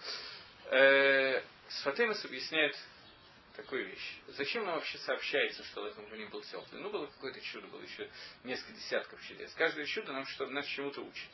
Э, 0.72 1.42
Сфатемес 1.70 2.25
объясняет 2.25 2.75
такую 3.58 3.88
вещь. 3.88 4.20
Зачем 4.28 4.66
нам 4.66 4.76
вообще 4.76 4.98
сообщается, 5.00 5.64
что 5.66 5.86
Лехем 5.86 6.06
и 6.06 6.10
Паним 6.10 6.30
был 6.30 6.42
теплый? 6.44 6.80
Ну, 6.80 6.90
было 6.90 7.08
какое-то 7.08 7.42
чудо, 7.42 7.68
было 7.68 7.82
еще 7.82 8.10
несколько 8.44 8.74
десятков 8.74 9.22
чудес. 9.28 9.54
Каждое 9.56 9.86
чудо 9.86 10.14
нам, 10.14 10.26
что, 10.28 10.46
нас 10.48 10.66
чему-то 10.68 11.02
учит. 11.02 11.30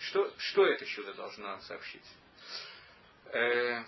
Что, 0.00 0.32
что 0.38 0.66
это 0.66 0.84
чудо 0.86 1.12
должно 1.14 1.46
нам 1.46 1.60
сообщить? 1.60 2.04
Э, 3.26 3.84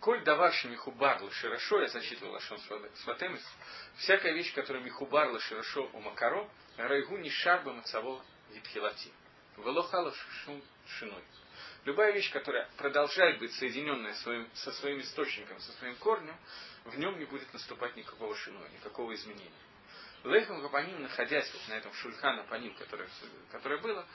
Коль 0.00 0.24
даварши 0.24 0.68
михубар 0.68 1.22
лаширошо, 1.22 1.82
я 1.82 1.88
зачитывал 1.88 2.32
Лашон 2.32 2.58
Сватемис, 3.02 3.44
всякая 3.98 4.32
вещь, 4.32 4.54
которая 4.54 4.82
михубар 4.82 5.28
лаширошо 5.30 5.90
у 5.92 6.00
макаро, 6.00 6.48
райгу 6.78 7.18
не 7.18 7.28
шарба 7.28 7.74
мацаво 7.74 8.24
витхилати. 8.50 9.12
Велохала 9.58 10.14
шиной. 10.86 11.22
Любая 11.84 12.12
вещь, 12.12 12.30
которая 12.30 12.68
продолжает 12.76 13.38
быть 13.38 13.54
соединенная 13.54 14.14
своим, 14.14 14.48
со 14.54 14.70
своим 14.72 15.00
источником, 15.00 15.58
со 15.60 15.72
своим 15.72 15.96
корнем, 15.96 16.36
в 16.84 16.98
нем 16.98 17.18
не 17.18 17.24
будет 17.24 17.52
наступать 17.52 17.96
никакого 17.96 18.34
шиноя, 18.36 18.68
никакого 18.68 19.14
изменения. 19.14 19.50
Лехем 20.24 20.60
Гапаним, 20.60 21.02
находясь 21.02 21.50
вот 21.54 21.68
на 21.68 21.74
этом 21.74 21.92
шульхана 21.94 22.44
паним, 22.44 22.74
которое, 22.74 23.08
которое 23.50 23.78
было, 23.80 24.06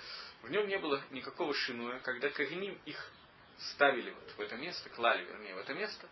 в 0.44 0.52
нем 0.52 0.68
не 0.68 0.78
было 0.78 1.04
никакого 1.10 1.54
шинуя. 1.56 2.00
Когда 2.00 2.30
Кавиним 2.30 2.80
их 2.86 3.12
ставили 3.58 4.12
вот 4.12 4.32
в 4.38 4.42
это 4.42 4.56
место, 4.58 4.90
клали, 4.92 5.24
вернее, 5.26 5.56
в 5.56 5.58
это 5.58 5.74
место, 5.74 6.08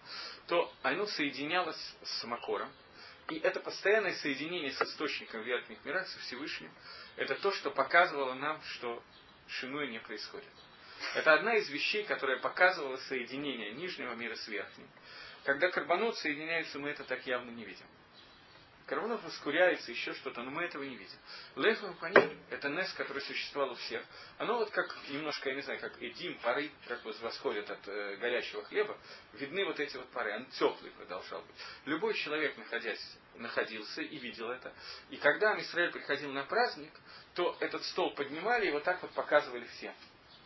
то 0.47 0.73
оно 0.81 1.05
соединялось 1.05 1.95
с 2.01 2.23
Макором. 2.23 2.71
И 3.29 3.37
это 3.37 3.59
постоянное 3.59 4.15
соединение 4.15 4.71
с 4.71 4.81
источником 4.81 5.43
верхних 5.43 5.83
мирах, 5.85 6.07
со 6.07 6.19
Всевышним, 6.21 6.71
это 7.15 7.35
то, 7.35 7.51
что 7.51 7.69
показывало 7.69 8.33
нам, 8.33 8.61
что 8.63 9.01
шинуя 9.47 9.87
не 9.87 9.99
происходит. 9.99 10.49
Это 11.15 11.33
одна 11.33 11.55
из 11.55 11.69
вещей, 11.69 12.03
которая 12.03 12.39
показывала 12.39 12.97
соединение 12.97 13.71
нижнего 13.73 14.13
мира 14.13 14.35
с 14.35 14.47
верхним. 14.47 14.89
Когда 15.43 15.69
карбонот 15.69 16.17
соединяются, 16.17 16.79
мы 16.79 16.89
это 16.89 17.03
так 17.03 17.25
явно 17.25 17.51
не 17.51 17.65
видим. 17.65 17.85
Карбонат 18.85 19.23
воскуряется, 19.23 19.91
еще 19.91 20.13
что-то, 20.13 20.41
но 20.43 20.51
мы 20.51 20.63
этого 20.63 20.83
не 20.83 20.95
видим. 20.95 21.17
Леху 21.55 21.93
паним– 22.01 22.37
это 22.49 22.67
нес, 22.67 22.91
который 22.93 23.21
существовал 23.21 23.71
у 23.71 23.75
всех. 23.75 24.03
Оно 24.37 24.57
вот 24.57 24.71
как 24.71 24.93
немножко, 25.09 25.49
я 25.49 25.55
не 25.55 25.61
знаю, 25.61 25.79
как 25.79 26.01
эдим, 26.01 26.37
пары, 26.39 26.69
как 26.87 27.03
вот 27.05 27.17
восходят 27.21 27.69
от 27.71 27.87
э, 27.87 28.17
горячего 28.17 28.63
хлеба, 28.65 28.97
видны 29.33 29.63
вот 29.65 29.79
эти 29.79 29.95
вот 29.95 30.09
пары, 30.09 30.35
он 30.35 30.45
теплый 30.47 30.91
продолжал 30.91 31.41
быть. 31.43 31.55
Любой 31.85 32.13
человек, 32.13 32.57
находясь, 32.57 33.17
находился 33.35 34.01
и 34.01 34.17
видел 34.17 34.51
это. 34.51 34.73
И 35.09 35.15
когда 35.15 35.57
Израиль 35.61 35.91
приходил 35.91 36.33
на 36.33 36.43
праздник, 36.43 36.91
то 37.35 37.55
этот 37.61 37.83
стол 37.85 38.13
поднимали 38.13 38.67
и 38.67 38.71
вот 38.71 38.83
так 38.83 39.01
вот 39.01 39.11
показывали 39.11 39.65
всем. 39.77 39.93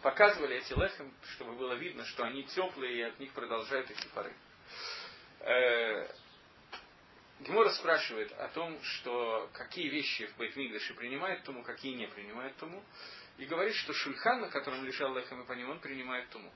Показывали 0.01 0.57
эти 0.57 0.73
лехем, 0.73 1.11
чтобы 1.33 1.53
было 1.53 1.73
видно, 1.73 2.05
что 2.05 2.23
они 2.23 2.43
теплые 2.43 2.97
и 2.97 3.01
от 3.01 3.19
них 3.19 3.31
продолжают 3.33 3.89
эти 3.89 4.07
пары. 4.13 4.33
Э, 5.39 6.07
Гемора 7.39 7.69
спрашивает 7.69 8.31
о 8.33 8.47
том, 8.49 8.81
что 8.81 9.49
какие 9.53 9.89
вещи 9.89 10.27
в 10.27 10.37
Бейтмигдаше 10.37 10.93
принимает 10.95 11.43
Туму, 11.43 11.63
какие 11.63 11.93
не 11.95 12.07
принимает 12.07 12.55
Туму. 12.57 12.83
И 13.37 13.45
говорит, 13.45 13.75
что 13.75 13.93
шульхан, 13.93 14.41
на 14.41 14.49
котором 14.49 14.83
лежал 14.83 15.15
Лехам 15.15 15.41
и 15.43 15.45
по 15.45 15.53
нему, 15.53 15.73
он 15.73 15.79
принимает 15.79 16.29
Туму. 16.29 16.51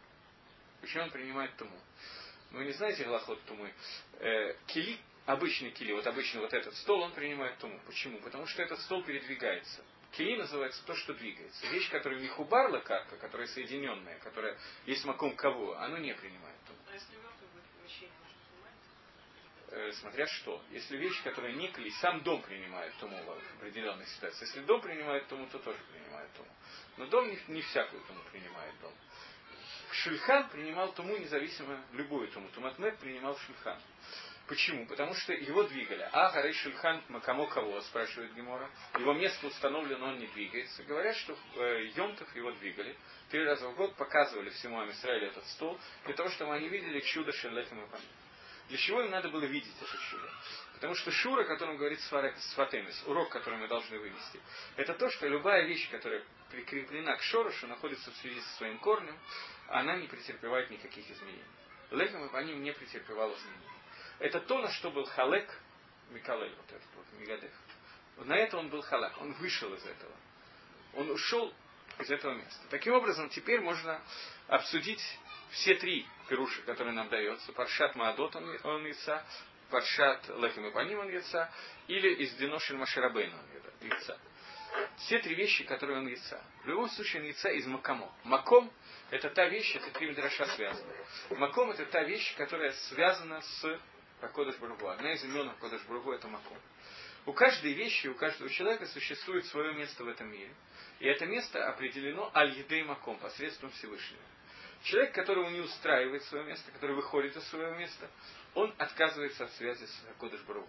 Почему 0.82 1.04
он 1.04 1.12
принимает 1.12 1.56
Туму? 1.58 1.80
Вы 2.52 2.66
не 2.66 2.72
знаете 2.72 3.04
Галахот 3.04 3.42
Тумы? 3.44 3.72
Э, 4.20 4.56
кили, 4.68 4.98
обычный 5.28 5.72
кили, 5.72 5.94
вот 5.94 6.06
обычный 6.08 6.42
вот 6.42 6.54
этот 6.54 6.76
стол, 6.78 7.02
он 7.02 7.14
принимает 7.14 7.58
Туму. 7.60 7.80
Почему? 7.86 8.20
Потому 8.20 8.48
что 8.48 8.64
этот 8.64 8.80
стол 8.82 9.04
передвигается. 9.04 9.84
Кили 10.12 10.36
называется 10.36 10.84
то, 10.86 10.94
что 10.96 11.14
двигается. 11.14 11.68
Вещь, 11.68 11.90
которая 11.90 12.20
не 12.20 12.28
хубарла 12.28 12.80
карка, 12.80 13.16
которая 13.18 13.48
соединенная, 13.48 14.20
которая 14.20 14.58
есть 14.86 15.06
маком 15.06 15.36
кого, 15.36 15.78
оно 15.78 15.98
не 15.98 16.14
принимает. 16.14 16.58
А 16.90 16.94
если 16.94 17.16
э, 19.72 19.92
смотря 19.94 20.28
что. 20.28 20.62
Если 20.72 20.98
вещи, 20.98 21.24
которые 21.24 21.56
не 21.56 21.70
клей, 21.70 21.92
сам 22.02 22.22
дом 22.24 22.42
принимает 22.42 22.94
тому 23.00 23.18
в 23.24 23.58
определенной 23.58 24.06
ситуации. 24.06 24.46
Если 24.46 24.62
дом 24.62 24.82
принимает 24.82 25.28
тому, 25.28 25.48
то 25.48 25.60
тоже 25.60 25.80
принимает 25.92 26.30
тому. 26.34 26.50
Но 26.98 27.06
дом 27.08 27.30
не, 27.30 27.40
не 27.48 27.62
всякую 27.62 28.04
тому 28.04 28.20
принимает 28.32 28.74
дом. 28.82 28.94
Шульхан 29.92 30.50
принимал 30.50 30.94
тому 30.94 31.18
независимо 31.18 31.82
любую 31.94 32.28
тому. 32.30 32.50
Туматмет 32.50 32.98
принимал 33.00 33.38
Шульхан. 33.38 33.80
Почему? 34.48 34.86
Потому 34.86 35.14
что 35.14 35.34
его 35.34 35.64
двигали. 35.64 36.08
А 36.12 36.32
Гарей 36.32 36.54
Шульхан 36.54 37.02
Макамо 37.10 37.48
кого, 37.48 37.80
спрашивает 37.82 38.34
Гемора. 38.34 38.70
Его 39.00 39.14
место 39.14 39.48
установлено, 39.48 40.08
он 40.08 40.20
не 40.20 40.28
двигается. 40.28 40.84
Говорят, 40.84 41.16
что 41.16 41.38
э, 41.56 41.86
Йомтов 41.96 42.36
его 42.36 42.52
двигали. 42.54 42.96
Три 43.30 43.44
раза 43.46 43.70
в 43.70 43.76
год 43.76 43.96
показывали 43.96 44.50
всему 44.50 44.82
Амисраиле 44.82 45.28
этот 45.28 45.46
стол, 45.48 45.80
для 46.06 46.14
того, 46.16 46.30
чтобы 46.30 46.54
они 46.54 46.68
видели 46.68 47.00
чудо 47.00 47.32
Шелехем 47.32 47.84
и 47.84 47.90
Паним. 47.90 48.08
Для 48.68 48.78
чего 48.78 49.02
им 49.02 49.12
надо 49.12 49.30
было 49.30 49.44
видеть 49.44 49.74
это 49.82 49.98
чудо? 50.10 50.30
Потому 50.74 50.96
что 50.96 51.12
шура, 51.12 51.44
о 51.44 51.46
котором 51.46 51.78
говорит 51.78 52.00
Сватемис, 52.00 53.04
урок, 53.06 53.30
который 53.30 53.60
мы 53.60 53.68
должны 53.68 54.00
вынести, 54.00 54.40
это 54.78 54.94
то, 54.94 55.10
что 55.10 55.28
любая 55.28 55.66
вещь, 55.66 55.90
которая 55.92 56.24
прикреплена 56.50 57.16
к 57.18 57.22
шорошу, 57.22 57.68
находится 57.68 58.10
в 58.12 58.16
связи 58.16 58.40
со 58.40 58.58
своим 58.58 58.80
корнем, 58.80 59.18
она 59.68 59.98
не 59.98 60.08
претерпевает 60.08 60.70
никаких 60.70 61.10
изменений. 61.12 61.44
Лехем 61.92 62.30
по 62.30 62.38
ним 62.38 62.64
не 62.64 62.72
претерпевал 62.72 63.34
изменений. 63.36 63.81
Это 64.22 64.40
то, 64.40 64.60
на 64.60 64.70
что 64.70 64.92
был 64.92 65.06
халек 65.06 65.50
Микалель, 66.12 66.56
вот 66.56 66.66
этот 66.68 66.96
вот 66.96 67.06
Мигадев. 67.20 67.52
Вот 68.18 68.28
на 68.28 68.38
это 68.38 68.58
он 68.58 68.70
был 68.70 68.84
халак, 68.84 69.20
он 69.20 69.34
вышел 69.34 69.74
из 69.74 69.84
этого. 69.84 70.16
Он 70.94 71.10
ушел 71.10 71.52
из 71.98 72.12
этого 72.12 72.36
места. 72.36 72.62
Таким 72.70 72.94
образом, 72.94 73.30
теперь 73.30 73.62
можно 73.62 74.00
обсудить 74.48 75.02
все 75.50 75.74
три 75.74 76.06
пируши, 76.30 76.62
которые 76.64 76.94
нам 76.94 77.10
дается, 77.10 77.52
паршат 77.54 77.96
Маадот 77.96 78.36
он, 78.36 78.60
он 78.64 78.86
яйца, 78.86 79.26
паршат 79.72 80.30
Лехем 80.38 80.68
и 80.68 80.72
Паним 80.72 81.00
он 81.00 81.10
яйца, 81.10 81.52
или 81.88 82.14
из 82.24 82.36
Диношин 82.36 82.78
Маширабейна 82.78 83.36
он 83.36 83.90
яйца. 83.90 84.20
Все 84.98 85.18
три 85.18 85.34
вещи, 85.34 85.64
которые 85.64 85.98
он 85.98 86.08
яйца. 86.08 86.44
В 86.64 86.68
любом 86.68 86.90
случае 86.90 87.22
он 87.22 87.28
яйца 87.28 87.50
из 87.50 87.66
Макамо. 87.66 88.14
Маком– 88.24 88.72
это 89.10 89.32
та 89.32 89.48
вещь, 89.48 89.76
это 89.76 89.90
три 89.92 90.10
Медраша 90.10 90.46
связаны. 90.46 90.94
Маком– 91.32 91.72
это 91.72 91.86
та 91.88 92.04
вещь, 92.04 92.36
которая 92.38 92.72
связана 92.72 93.42
с 93.42 93.80
Кодыш 94.28 94.58
Бургу. 94.58 94.88
Одна 94.88 95.14
из 95.14 95.24
имен 95.24 95.52
Кодыш 95.60 95.82
Бургу– 95.84 96.12
это 96.14 96.28
Маком. 96.28 96.58
У 97.26 97.34
каждой 97.34 97.74
вещи, 97.74 98.08
у 98.08 98.16
каждого 98.16 98.50
человека 98.50 98.88
существует 98.88 99.46
свое 99.46 99.74
место 99.74 100.04
в 100.04 100.08
этом 100.08 100.32
мире. 100.32 100.54
И 101.00 101.08
это 101.08 101.26
место 101.26 101.68
определено 101.68 102.32
аль-едей 102.34 102.84
маком, 102.84 103.18
посредством 103.20 103.70
Всевышнего. 103.72 104.22
Человек, 104.84 105.14
которого 105.14 105.50
не 105.50 105.60
устраивает 105.60 106.24
свое 106.24 106.46
место, 106.46 106.72
который 106.72 106.96
выходит 106.96 107.36
из 107.36 107.44
своего 107.50 107.76
места, 107.76 108.10
он 108.56 108.74
отказывается 108.80 109.44
от 109.44 109.52
связи 109.52 109.86
с 109.86 110.04
Кодыш 110.20 110.42
Барагу. 110.42 110.68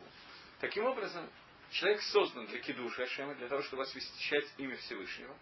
Таким 0.61 0.85
образом, 0.85 1.29
человек 1.71 2.03
создан 2.03 2.47
для 2.47 2.59
кидуша 2.61 3.05
Ашема, 3.05 3.35
для 3.35 3.49
того, 3.49 3.63
чтобы 3.63 3.83
освещать 3.85 4.47
имя 4.59 4.77
Всевышнего. 4.77 5.35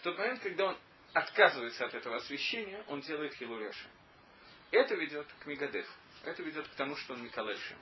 В 0.00 0.02
тот 0.02 0.18
момент, 0.18 0.40
когда 0.40 0.66
он 0.66 0.78
отказывается 1.12 1.84
от 1.84 1.94
этого 1.94 2.16
освящения, 2.16 2.82
он 2.88 3.00
делает 3.00 3.34
Хилури 3.34 3.66
Ашем. 3.66 3.90
Это 4.70 4.94
ведет 4.94 5.26
к 5.40 5.46
Мигадефу. 5.46 5.92
Это 6.24 6.42
ведет 6.42 6.66
к 6.68 6.74
тому, 6.74 6.96
что 6.96 7.14
он 7.14 7.22
Микалай 7.22 7.56
Шем. 7.56 7.78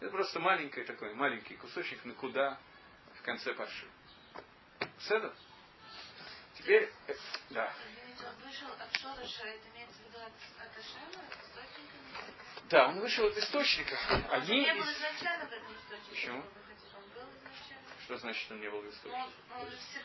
Это 0.00 0.10
просто 0.10 0.40
маленький 0.40 0.82
такой, 0.84 1.14
маленький 1.14 1.56
кусочек 1.56 2.04
на 2.04 2.14
куда 2.14 2.58
в 3.18 3.22
конце 3.22 3.52
парши. 3.54 3.86
Седов? 4.98 5.34
Теперь, 6.54 6.90
э, 7.06 7.14
да 7.50 7.72
он 8.26 8.34
вышел 8.46 8.68
от 8.68 8.96
шороша, 8.96 9.44
это 9.44 9.68
имеется 9.68 9.98
в 10.02 10.06
виду 10.06 10.18
от, 10.18 10.32
от 10.60 10.78
Ашема, 10.78 11.24
источника? 11.30 11.98
Да, 12.68 12.88
он 12.88 13.00
вышел 13.00 13.26
от 13.26 13.36
источника. 13.36 13.98
Одни 14.30 14.58
он 14.58 14.64
не 14.64 14.74
был 14.74 14.90
изначально 14.90 15.46
в 15.46 15.52
этом 15.52 15.76
источнике. 15.76 16.10
Почему? 16.10 16.38
Он. 16.38 16.44
Что 18.04 18.16
значит 18.18 18.50
он 18.50 18.60
не 18.60 18.70
был 18.70 18.82
в 18.82 18.90
источнике? 18.90 19.16
Он, 19.16 19.62
он 19.62 19.70
все... 19.70 20.00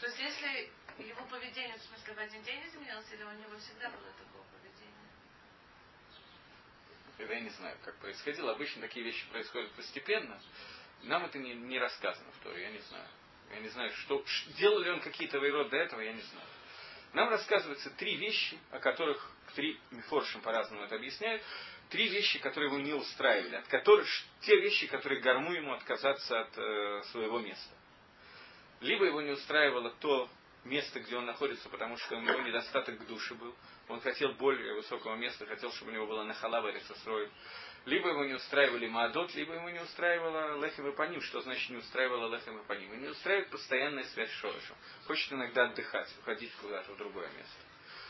То 0.00 0.06
есть 0.06 0.18
если 0.18 0.72
его 1.02 1.24
поведение, 1.26 1.76
в 1.76 1.82
смысле, 1.82 2.14
в 2.14 2.18
один 2.18 2.42
день 2.42 2.66
изменилось, 2.66 3.12
или 3.12 3.22
у 3.22 3.32
него 3.32 3.58
всегда 3.58 3.90
было 3.90 4.10
такое 4.12 4.42
поведение? 4.52 5.08
Это 7.18 7.32
я 7.32 7.40
не 7.40 7.50
знаю, 7.50 7.76
как 7.84 7.96
происходило. 7.98 8.52
Обычно 8.52 8.82
такие 8.82 9.04
вещи 9.04 9.26
происходят 9.30 9.70
постепенно. 9.72 10.40
Нам 11.02 11.24
это 11.24 11.38
не, 11.38 11.54
не 11.54 11.78
рассказано 11.78 12.30
в 12.32 12.38
Торе, 12.42 12.62
я 12.62 12.70
не 12.70 12.80
знаю. 12.80 13.08
Я 13.50 13.60
не 13.60 13.68
знаю, 13.68 13.90
что, 13.92 14.24
делал 14.58 14.80
ли 14.80 14.90
он 14.90 15.00
какие-то 15.00 15.38
вейрод 15.38 15.70
до 15.70 15.76
этого, 15.76 16.00
я 16.00 16.12
не 16.12 16.20
знаю. 16.20 16.46
Нам 17.14 17.30
рассказываются 17.30 17.90
три 17.90 18.16
вещи, 18.16 18.58
о 18.70 18.78
которых 18.80 19.32
три 19.54 19.80
мифоршим 19.90 20.42
по-разному 20.42 20.82
это 20.82 20.96
объясняют, 20.96 21.42
три 21.88 22.08
вещи, 22.08 22.38
которые 22.38 22.70
его 22.70 22.80
не 22.80 22.92
устраивали, 22.92 23.56
от 23.56 23.66
которых 23.68 24.06
те 24.40 24.60
вещи, 24.60 24.86
которые 24.86 25.20
горму 25.22 25.52
ему 25.52 25.72
отказаться 25.72 26.40
от 26.40 26.58
э, 26.58 27.02
своего 27.10 27.38
места. 27.38 27.74
Либо 28.80 29.06
его 29.06 29.22
не 29.22 29.30
устраивало 29.30 29.90
то 30.00 30.28
место, 30.64 31.00
где 31.00 31.16
он 31.16 31.26
находится, 31.26 31.68
потому 31.68 31.96
что 31.96 32.16
у 32.16 32.20
него 32.20 32.40
недостаток 32.40 32.98
к 32.98 33.06
душе 33.06 33.34
был. 33.34 33.54
Он 33.88 34.00
хотел 34.00 34.32
более 34.34 34.74
высокого 34.74 35.16
места, 35.16 35.46
хотел, 35.46 35.72
чтобы 35.72 35.92
у 35.92 35.94
него 35.94 36.06
было 36.06 36.24
нахалава 36.24 36.68
ресосрой. 36.68 37.30
Либо 37.84 38.10
его 38.10 38.24
не 38.24 38.34
устраивали 38.34 38.86
Маадот, 38.86 39.34
либо 39.34 39.54
ему 39.54 39.70
не 39.70 39.80
устраивало 39.80 40.62
Лехем 40.62 40.88
и 40.88 40.92
Паним. 40.94 41.22
Что 41.22 41.40
значит 41.40 41.70
не 41.70 41.76
устраивало 41.76 42.34
Лехем 42.34 42.58
и 42.58 42.64
Паним? 42.66 42.92
И 42.92 42.96
не 42.98 43.08
устраивает 43.08 43.50
постоянная 43.50 44.04
связь 44.04 44.30
с 44.30 44.34
Шорышем. 44.34 44.76
Хочет 45.06 45.32
иногда 45.32 45.64
отдыхать, 45.64 46.14
уходить 46.18 46.52
куда-то 46.60 46.92
в 46.92 46.96
другое 46.98 47.28
место. 47.28 47.56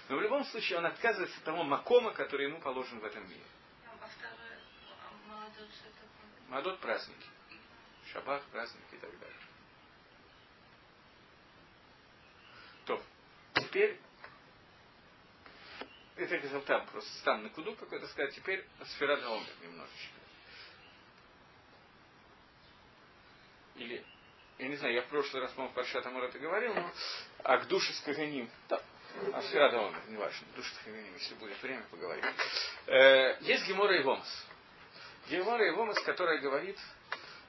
Но 0.09 0.17
в 0.17 0.23
любом 0.23 0.45
случае 0.47 0.79
он 0.79 0.87
отказывается 0.87 1.37
от 1.39 1.45
того 1.45 1.63
макома, 1.63 2.13
который 2.13 2.47
ему 2.47 2.61
положен 2.61 2.99
в 2.99 3.05
этом 3.05 3.29
мире. 3.29 3.45
А 3.87 3.93
а 3.93 5.19
Маадот 6.49 6.81
праздники. 6.81 7.27
Шаббат, 8.13 8.43
праздники 8.51 8.95
и 8.95 8.99
так 8.99 9.19
далее. 9.19 9.37
То, 12.87 13.03
теперь 13.69 13.99
это 16.17 16.61
там 16.61 16.87
просто 16.87 17.11
стан 17.19 17.43
на 17.43 17.51
куду 17.51 17.75
какой-то 17.77 18.07
сказать, 18.09 18.35
теперь 18.35 18.65
сфера 18.95 19.17
Гаомер 19.17 19.47
немножечко. 19.63 20.19
Или 23.77 24.05
я 24.59 24.69
не 24.69 24.77
знаю, 24.77 24.95
я 24.95 25.03
в 25.03 25.07
прошлый 25.07 25.43
раз, 25.43 25.53
по-моему, 25.53 25.75
Паршат 25.75 26.05
это 26.05 26.39
говорил, 26.39 26.75
но 26.75 26.91
а 27.45 27.59
к 27.59 27.69
душе 27.69 27.93
с 27.93 28.01
Каганим, 28.01 28.51
да, 28.69 28.83
а 29.33 29.43
Сфера 29.43 29.69
Омер, 29.69 30.01
не 30.09 30.17
важно, 30.17 30.47
душа 30.57 30.75
с 30.75 30.79
Каганим, 30.85 31.15
если 31.15 31.35
будет 31.37 31.63
время, 31.63 31.85
поговорим. 31.91 32.25
Э, 32.87 33.37
есть 33.41 33.69
Гемора 33.69 33.97
и 33.97 34.03
Вомас. 34.03 34.47
Гемора 35.29 35.65
и 35.69 35.71
Вомас, 35.71 36.01
которая 36.01 36.39
говорит 36.39 36.79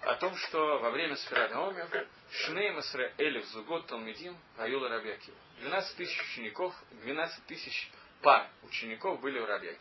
о 0.02 0.16
том, 0.16 0.36
что 0.36 0.80
во 0.80 0.92
время 0.92 1.16
Сфера 1.16 1.68
Омер 1.68 2.08
Шней 2.32 2.72
Элев 3.18 3.46
Зугот 3.48 3.88
Талмедим 3.88 4.38
Аюла 4.58 4.90
Раби 4.90 5.12
Акива. 5.12 5.38
12 5.62 5.98
тысяч 5.98 6.22
учеников, 6.22 6.74
12 7.04 7.46
тысяч 7.46 7.92
пар 8.22 8.50
учеников 8.64 9.20
были 9.20 9.40
у 9.40 9.46
Раби 9.46 9.76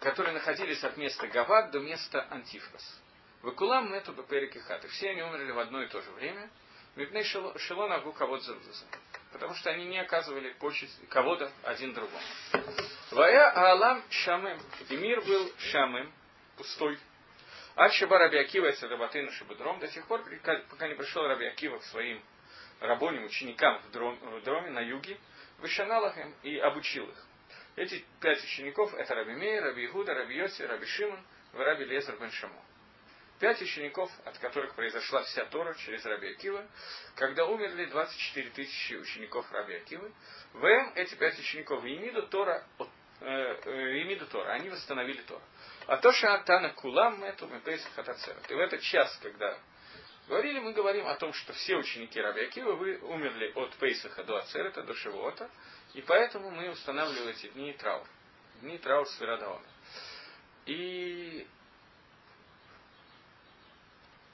которые 0.00 0.34
находились 0.34 0.84
от 0.84 0.96
места 0.98 1.26
Гавад 1.28 1.70
до 1.70 1.80
места 1.80 2.26
Антифрос. 2.30 3.00
Вакулам 3.42 3.90
Мету 3.90 4.12
Баперики 4.12 4.58
Хаты. 4.58 4.88
Все 4.88 5.10
они 5.10 5.22
умерли 5.22 5.50
в 5.50 5.58
одно 5.58 5.82
и 5.82 5.88
то 5.88 6.00
же 6.00 6.10
время. 6.12 6.50
Мипней 6.96 7.24
Шелон 7.24 7.92
Агу 7.92 8.12
Кавод. 8.12 8.42
Потому 9.32 9.54
что 9.54 9.70
они 9.70 9.86
не 9.86 9.98
оказывали 9.98 10.52
почесть 10.52 11.08
кого-то 11.08 11.50
один 11.62 11.92
другому. 11.94 12.22
Вая 13.10 13.50
Аалам 13.50 14.02
Шамым. 14.10 14.60
И 14.90 14.96
мир 14.96 15.22
был 15.22 15.52
Шамым, 15.58 16.12
пустой. 16.56 16.98
А 17.76 17.88
Шаба 17.88 18.18
Раби 18.18 18.38
Акива 18.38 18.68
и 18.68 18.72
Садабатына 18.72 19.32
Шабадром 19.32 19.80
до 19.80 19.88
сих 19.88 20.06
пор, 20.06 20.22
пока 20.70 20.86
не 20.86 20.94
пришел 20.94 21.26
Раби 21.26 21.46
Акива 21.46 21.78
к 21.78 21.82
своим 21.84 22.22
рабоним, 22.78 23.24
ученикам 23.24 23.80
в, 23.82 23.90
дром, 23.90 24.16
в 24.16 24.42
дроме 24.44 24.70
на 24.70 24.80
юге, 24.80 25.18
вышанал 25.58 26.06
их 26.06 26.14
и 26.44 26.56
обучил 26.58 27.08
их. 27.08 27.26
Эти 27.74 28.04
пять 28.20 28.42
учеников 28.44 28.94
это 28.94 29.16
Раби 29.16 29.32
Мей, 29.32 29.58
Раби 29.58 29.86
Игуда, 29.86 30.14
Раби 30.14 30.36
Йоси, 30.36 30.62
Раби 30.62 30.86
Шимон, 30.86 31.20
Раби 31.52 31.84
Лезер 31.84 32.16
бен 32.18 32.30
Шамо. 32.30 32.62
Пять 33.40 33.60
учеников, 33.60 34.08
от 34.24 34.38
которых 34.38 34.76
произошла 34.76 35.24
вся 35.24 35.44
Тора 35.46 35.74
через 35.74 36.04
Раби 36.04 36.30
Акива, 36.30 36.64
когда 37.16 37.44
умерли 37.46 37.86
24 37.86 38.50
тысячи 38.50 38.94
учеников 38.94 39.50
Раби 39.50 39.74
Акивы. 39.74 40.12
В 40.52 40.64
эти 40.94 41.16
пять 41.16 41.36
учеников 41.40 41.84
Емиду 41.84 42.28
Тора, 42.28 42.64
э, 42.78 42.84
э, 43.20 43.98
Емиду 44.00 44.26
Тора, 44.26 44.52
они 44.52 44.70
восстановили 44.70 45.22
Тора. 45.22 45.42
А 45.86 45.96
то, 45.98 46.12
что 46.12 46.32
Атана 46.34 46.70
Кулам, 46.70 47.22
это 47.24 47.46
мы 47.46 47.60
Хатацерат. 47.94 48.50
И 48.50 48.54
в 48.54 48.58
этот 48.58 48.80
час, 48.80 49.18
когда 49.22 49.58
говорили, 50.28 50.60
мы 50.60 50.72
говорим 50.72 51.06
о 51.06 51.16
том, 51.16 51.32
что 51.32 51.52
все 51.52 51.76
ученики 51.76 52.20
Раби 52.20 52.42
Акива 52.42 52.72
вы 52.72 52.98
умерли 52.98 53.52
от 53.54 53.74
Пейсаха 53.76 54.24
до 54.24 54.36
Ацерета, 54.38 54.82
до 54.82 54.94
Шивота, 54.94 55.50
и 55.92 56.02
поэтому 56.02 56.50
мы 56.50 56.70
устанавливаем 56.70 57.28
эти 57.28 57.48
дни 57.48 57.72
траур. 57.74 58.06
Дни 58.60 58.78
траур 58.78 59.06
с 59.06 59.20
Верадаоми. 59.20 59.66
И 60.66 61.46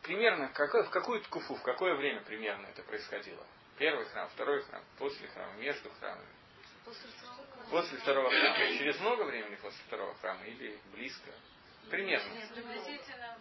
примерно 0.03 0.49
какой, 0.49 0.85
в 0.85 0.91
какую 0.91 1.21
ткуфу, 1.23 1.55
в 1.57 1.63
какое 1.63 1.95
время 1.97 2.23
примерно 2.23 2.67
это 2.67 2.83
происходило? 2.83 3.45
Первый 3.79 4.05
храм, 4.07 4.29
второй 4.29 4.63
храм, 4.63 4.83
после 4.99 5.27
храма, 5.29 5.55
между 5.55 5.91
храмами. 5.99 6.29
После 6.85 7.09
второго 7.99 8.31
храма. 8.31 8.79
Через 8.79 8.99
много 9.01 9.23
времени 9.23 9.55
после 9.57 9.79
второго 9.87 10.15
храма 10.17 10.45
или 10.45 10.79
близко? 10.93 11.31
Примерно. 11.89 12.33
Нет, 12.35 12.53
приблизительно 12.55 13.39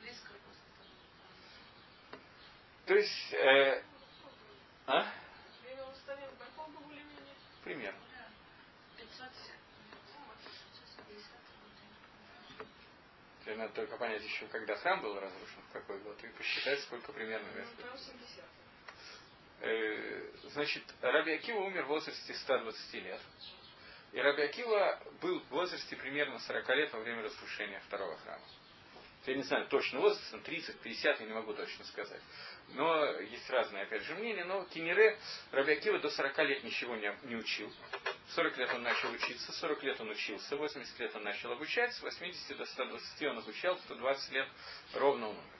близко 0.00 0.28
после 0.46 0.62
То 2.86 2.94
есть, 2.94 3.32
э, 3.32 3.82
а? 4.86 5.12
Примерно. 7.64 8.00
Теперь 13.40 13.56
надо 13.56 13.72
только 13.72 13.96
понять 13.96 14.22
еще, 14.22 14.46
когда 14.48 14.76
храм 14.76 15.00
был 15.00 15.18
разрушен, 15.18 15.62
в 15.68 15.72
какой 15.72 15.98
год, 16.00 16.22
и 16.22 16.28
посчитать, 16.28 16.80
сколько 16.80 17.12
примерно 17.12 17.50
лет. 17.56 17.66
Э, 19.60 20.22
значит, 20.52 20.84
Раби 21.00 21.32
Акива 21.32 21.60
умер 21.60 21.84
в 21.84 21.88
возрасте 21.88 22.34
120 22.34 22.94
лет. 22.94 23.20
И 24.12 24.20
Раби 24.20 24.42
Акива 24.42 25.00
был 25.20 25.40
в 25.40 25.48
возрасте 25.48 25.96
примерно 25.96 26.38
40 26.38 26.68
лет 26.70 26.92
во 26.92 27.00
время 27.00 27.22
разрушения 27.22 27.80
второго 27.86 28.16
храма. 28.18 28.44
Я 29.26 29.34
не 29.34 29.42
знаю 29.42 29.66
точно 29.68 30.00
возраст, 30.00 30.42
30, 30.42 30.80
50, 30.80 31.20
я 31.20 31.26
не 31.26 31.34
могу 31.34 31.52
точно 31.52 31.84
сказать. 31.84 32.22
Но 32.68 33.04
есть 33.20 33.50
разные, 33.50 33.82
опять 33.82 34.02
же, 34.04 34.14
мнения. 34.14 34.44
Но 34.44 34.64
Кинере 34.66 35.18
Раби 35.50 35.72
Акива 35.72 35.98
до 35.98 36.08
40 36.08 36.38
лет 36.44 36.64
ничего 36.64 36.96
не, 36.96 37.14
не 37.24 37.36
учил. 37.36 37.70
40 38.34 38.56
лет 38.56 38.72
он 38.72 38.82
начал 38.82 39.10
учиться, 39.10 39.52
40 39.52 39.82
лет 39.82 40.00
он 40.00 40.10
учился, 40.10 40.56
80 40.56 40.98
лет 41.00 41.16
он 41.16 41.24
начал 41.24 41.52
обучать, 41.52 41.92
с 41.94 42.02
80 42.02 42.56
до 42.56 42.64
120 42.64 43.22
он 43.24 43.38
обучал, 43.38 43.76
120 43.78 44.32
лет 44.32 44.48
ровно 44.94 45.28
он 45.28 45.36
умер. 45.36 45.58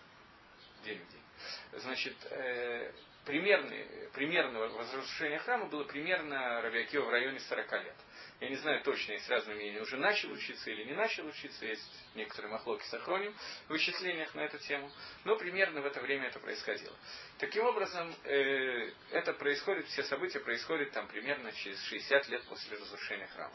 День 0.84 0.98
в 0.98 1.08
день. 1.10 1.80
Значит, 1.80 2.16
э, 2.30 2.92
примерное, 3.28 3.86
примерное 4.14 4.68
разрушение 4.68 5.38
храма 5.40 5.66
было 5.66 5.84
примерно 5.84 6.62
Рабиакива 6.62 7.04
в 7.04 7.10
районе 7.10 7.38
40 7.40 7.72
лет. 7.84 7.96
Я 8.40 8.48
не 8.48 8.56
знаю 8.56 8.82
точно, 8.82 9.12
есть 9.12 9.28
разные 9.28 9.56
мнения, 9.56 9.82
уже 9.82 9.98
начал 9.98 10.32
учиться 10.32 10.70
или 10.70 10.84
не 10.84 10.94
начал 10.94 11.26
учиться, 11.26 11.66
есть 11.66 12.06
некоторые 12.14 12.50
махлоки 12.50 12.84
с 12.84 12.94
охроним 12.94 13.34
в 13.66 13.70
вычислениях 13.70 14.34
на 14.34 14.40
эту 14.40 14.58
тему, 14.58 14.90
но 15.24 15.36
примерно 15.36 15.82
в 15.82 15.86
это 15.86 16.00
время 16.00 16.28
это 16.28 16.38
происходило. 16.40 16.96
Таким 17.38 17.64
образом, 17.64 18.14
э, 18.24 18.92
это 19.10 19.34
происходит, 19.34 19.86
все 19.88 20.04
события 20.04 20.40
происходят 20.40 20.92
там 20.92 21.06
примерно 21.08 21.52
через 21.52 21.82
60 21.82 22.28
лет 22.28 22.42
после 22.44 22.78
разрушения 22.78 23.26
храма. 23.34 23.54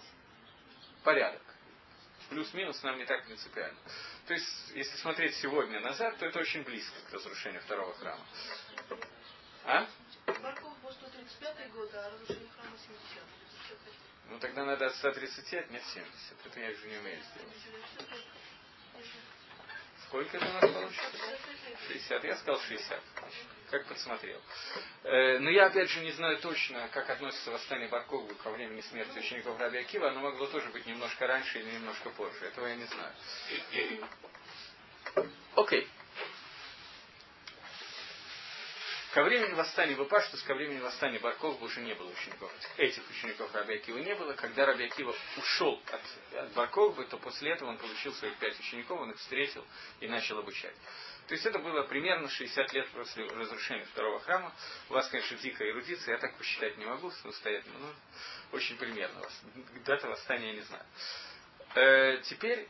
Порядок. 1.04 1.42
Плюс-минус 2.30 2.82
нам 2.84 2.98
не 3.00 3.06
так 3.06 3.26
принципиально. 3.26 3.80
То 4.28 4.34
есть, 4.34 4.72
если 4.76 4.96
смотреть 4.98 5.36
сегодня 5.36 5.80
назад, 5.80 6.18
то 6.20 6.28
это 6.28 6.40
очень 6.40 6.64
близко 6.64 6.96
к 7.10 7.14
разрушению 7.14 7.62
второго 7.62 7.94
храма. 7.96 8.24
А? 9.66 9.88
Барков 10.26 10.78
был 10.82 10.92
135 10.92 11.72
год, 11.72 11.90
а 11.94 12.12
разрушение 12.12 12.50
храма 12.56 12.78
70 12.78 13.24
ну 14.34 14.40
тогда 14.40 14.66
надо 14.66 14.88
от 14.88 14.96
130 14.96 15.54
отнять 15.54 15.84
70. 15.94 16.46
Это 16.46 16.60
я 16.60 16.72
уже 16.72 16.88
не 16.88 16.98
умею 16.98 17.22
сделать. 17.22 17.54
Сколько 20.08 20.38
это 20.38 20.46
у 20.46 20.54
нас 20.54 20.62
получится? 20.62 21.04
60. 21.88 22.24
Я 22.24 22.38
сказал 22.38 22.60
60. 22.62 23.02
Как 23.70 23.86
подсмотрел. 23.86 24.42
Э, 25.04 25.38
но 25.38 25.52
я 25.52 25.68
опять 25.68 25.90
же 25.90 26.00
не 26.02 26.12
знаю 26.12 26.40
точно, 26.40 26.88
как 26.90 27.10
относится 27.12 27.52
восстание 27.52 27.90
Баркову 27.90 28.34
ко 28.36 28.50
времени 28.50 28.82
смерти 28.82 29.20
учеников 29.20 29.60
Раби 29.60 29.78
Акива. 29.78 30.10
Оно 30.10 30.22
могло 30.22 30.48
тоже 30.48 30.70
быть 30.70 30.86
немножко 30.88 31.28
раньше 31.28 31.60
или 31.60 31.72
немножко 31.72 32.10
позже. 32.12 32.46
Этого 32.46 32.68
я 32.68 32.76
не 32.76 32.86
знаю. 32.86 33.14
Окей. 35.56 35.86
Okay. 35.86 36.03
Ко 39.14 39.22
времени 39.22 39.54
восстания 39.54 39.96
Бапаштус, 39.96 40.42
ко 40.42 40.56
времени 40.56 40.80
восстания 40.80 41.20
Барков 41.20 41.62
уже 41.62 41.82
не 41.82 41.94
было 41.94 42.10
учеников. 42.10 42.52
Этих 42.78 43.08
учеников 43.12 43.54
Раби 43.54 43.76
Акива 43.76 44.00
не 44.00 44.16
было. 44.16 44.34
Когда 44.34 44.66
Раби 44.66 44.86
Акива 44.86 45.14
ушел 45.38 45.80
от, 45.92 46.02
от 46.36 46.54
Барковы, 46.54 47.06
то 47.06 47.20
после 47.20 47.52
этого 47.52 47.70
он 47.70 47.78
получил 47.78 48.12
своих 48.16 48.36
пять 48.38 48.60
учеников, 48.60 49.00
он 49.00 49.12
их 49.12 49.18
встретил 49.18 49.64
и 50.00 50.08
начал 50.08 50.40
обучать. 50.40 50.74
То 51.28 51.36
есть 51.36 51.46
это 51.46 51.60
было 51.60 51.84
примерно 51.84 52.28
60 52.28 52.74
лет 52.74 52.90
после 52.90 53.28
разрушения 53.28 53.86
второго 53.86 54.20
храма. 54.20 54.52
У 54.90 54.94
вас, 54.94 55.08
конечно, 55.10 55.38
дикая 55.38 55.70
эрудиция, 55.70 56.16
я 56.16 56.20
так 56.20 56.36
посчитать 56.36 56.76
не 56.80 56.86
могу 56.86 57.12
самостоятельно, 57.12 57.78
но 57.78 57.94
очень 58.52 58.78
примерно. 58.78 59.22
Дата 59.86 60.08
восстания 60.08 60.48
я 60.48 60.54
не 60.54 60.62
знаю. 60.62 60.86
Э, 61.76 62.18
теперь 62.24 62.68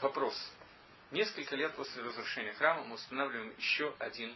вопрос. 0.00 0.34
Несколько 1.10 1.56
лет 1.56 1.74
после 1.74 2.02
разрушения 2.02 2.54
храма 2.54 2.84
мы 2.84 2.94
устанавливаем 2.94 3.54
еще 3.58 3.94
один 3.98 4.34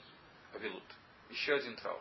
авилут– 0.53 0.85
еще 1.33 1.55
один 1.55 1.75
траур, 1.77 2.01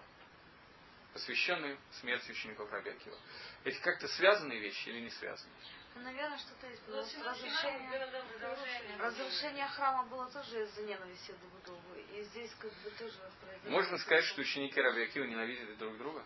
посвященный 1.13 1.77
смерти 1.99 2.31
учеников 2.31 2.71
Рабиакива. 2.71 3.17
Эти 3.63 3.79
как-то 3.79 4.07
связанные 4.07 4.59
вещи 4.59 4.89
или 4.89 4.99
не 5.01 5.09
связанные? 5.09 5.55
Ну, 5.95 6.01
наверное, 6.03 6.37
что-то 6.37 6.67
есть. 6.67 6.81
Было 6.85 7.01
разрушение, 7.01 8.97
разрушение 8.97 9.67
храма 9.67 10.03
было 10.05 10.29
тоже 10.31 10.63
из-за 10.63 10.83
ненависти 10.83 11.31
друг 11.31 11.61
к 11.61 11.65
другу. 11.65 11.95
И 12.13 12.23
здесь 12.23 12.51
как 12.59 12.71
бы 12.71 12.89
тоже 12.91 13.17
произошло. 13.41 13.71
Можно 13.71 13.97
сказать, 13.97 14.25
что 14.25 14.41
ученики 14.41 14.79
Рабиакива 14.79 15.25
ненавидели 15.25 15.73
друг 15.75 15.97
друга? 15.97 16.25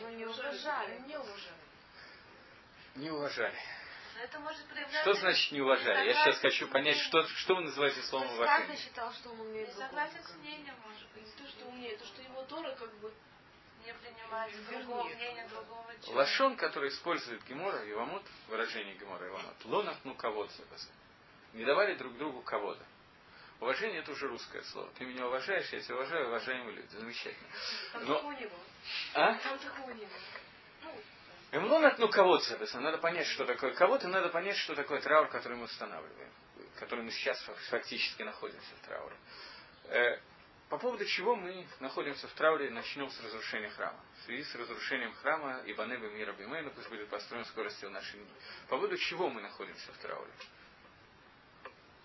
Ну, 0.00 0.08
не 0.10 0.24
уважали. 0.24 0.98
Не 1.06 1.16
уважали. 1.16 1.62
Не 2.96 3.10
уважали. 3.10 3.58
Это 4.22 4.38
может 4.38 4.64
проявляться... 4.66 5.00
Что 5.00 5.14
значит 5.14 5.50
не 5.50 5.60
уважали? 5.60 6.06
Я 6.06 6.14
сейчас 6.14 6.38
хочу 6.38 6.68
понять, 6.68 6.96
что, 6.98 7.26
что 7.26 7.56
вы 7.56 7.62
называете 7.62 8.00
словом 8.02 8.28
уважение. 8.28 8.68
Каждый 8.68 8.76
считал, 8.76 9.12
что 9.14 9.30
он 9.30 9.40
умеет 9.40 9.72
Согласен 9.74 10.22
с 10.22 10.34
мнением, 10.36 10.74
может 10.86 11.08
быть. 11.12 11.34
То, 11.36 11.48
что 11.48 11.66
умеет, 11.66 11.98
то, 11.98 12.06
что 12.06 12.22
его 12.22 12.42
Тора 12.44 12.72
как 12.76 12.94
бы 13.00 13.12
не 13.84 13.92
принимает 13.94 14.54
другого 14.68 15.04
мнения 15.08 15.48
другого 15.48 15.86
человека. 15.86 16.10
Лашон, 16.12 16.56
который 16.56 16.90
использует 16.90 17.42
Гемора 17.48 17.82
и 17.84 17.92
Вамут, 17.94 18.22
выражение 18.48 18.94
Гемора 18.94 19.26
и 19.26 19.30
Вамут, 19.30 19.64
лонах 19.64 19.96
ну 20.04 20.14
кого 20.14 20.46
Не 21.54 21.64
давали 21.64 21.96
друг 21.96 22.16
другу 22.16 22.42
кого-то. 22.42 22.84
Уважение 23.58 24.02
это 24.02 24.12
уже 24.12 24.28
русское 24.28 24.62
слово. 24.62 24.88
Ты 24.98 25.04
меня 25.04 25.26
уважаешь, 25.26 25.68
я 25.72 25.80
тебя 25.80 25.96
уважаю, 25.96 26.28
уважаемые 26.28 26.76
люди. 26.76 26.96
Замечательно. 26.96 27.48
Там 27.92 28.04
Но... 28.04 28.14
такого 28.14 28.32
не 28.32 28.46
было. 28.46 28.60
А? 29.14 29.34
Там 29.34 29.58
такого 29.58 29.90
не 29.90 30.04
было. 30.04 30.92
Эмлонат, 31.52 31.98
ну 31.98 32.08
кого-то, 32.08 32.44
соответственно, 32.44 32.84
надо 32.84 32.98
понять, 32.98 33.26
что 33.26 33.44
такое 33.44 33.74
кого-то, 33.74 34.08
надо 34.08 34.30
понять, 34.30 34.56
что 34.56 34.74
такое 34.74 35.02
траур, 35.02 35.28
который 35.28 35.58
мы 35.58 35.64
устанавливаем, 35.64 36.32
который 36.78 37.04
мы 37.04 37.10
сейчас 37.10 37.38
фактически 37.68 38.22
находимся 38.22 38.74
в 38.80 38.86
трауре. 38.86 39.16
Э, 39.84 40.18
по 40.70 40.78
поводу 40.78 41.04
чего 41.04 41.36
мы 41.36 41.66
находимся 41.80 42.26
в 42.26 42.32
трауре, 42.32 42.70
начнем 42.70 43.10
с 43.10 43.20
разрушения 43.20 43.68
храма. 43.68 44.00
В 44.16 44.22
связи 44.22 44.44
с 44.44 44.54
разрушением 44.54 45.12
храма 45.16 45.60
Ибанеба 45.66 46.06
Мира 46.06 46.32
Бимейна, 46.32 46.70
пусть 46.70 46.88
будет 46.88 47.10
построен 47.10 47.44
скоростью 47.44 47.90
в 47.90 47.92
наши 47.92 48.16
дни. 48.16 48.26
По 48.68 48.76
поводу 48.76 48.96
чего 48.96 49.28
мы 49.28 49.42
находимся 49.42 49.92
в 49.92 49.98
трауре? 49.98 50.32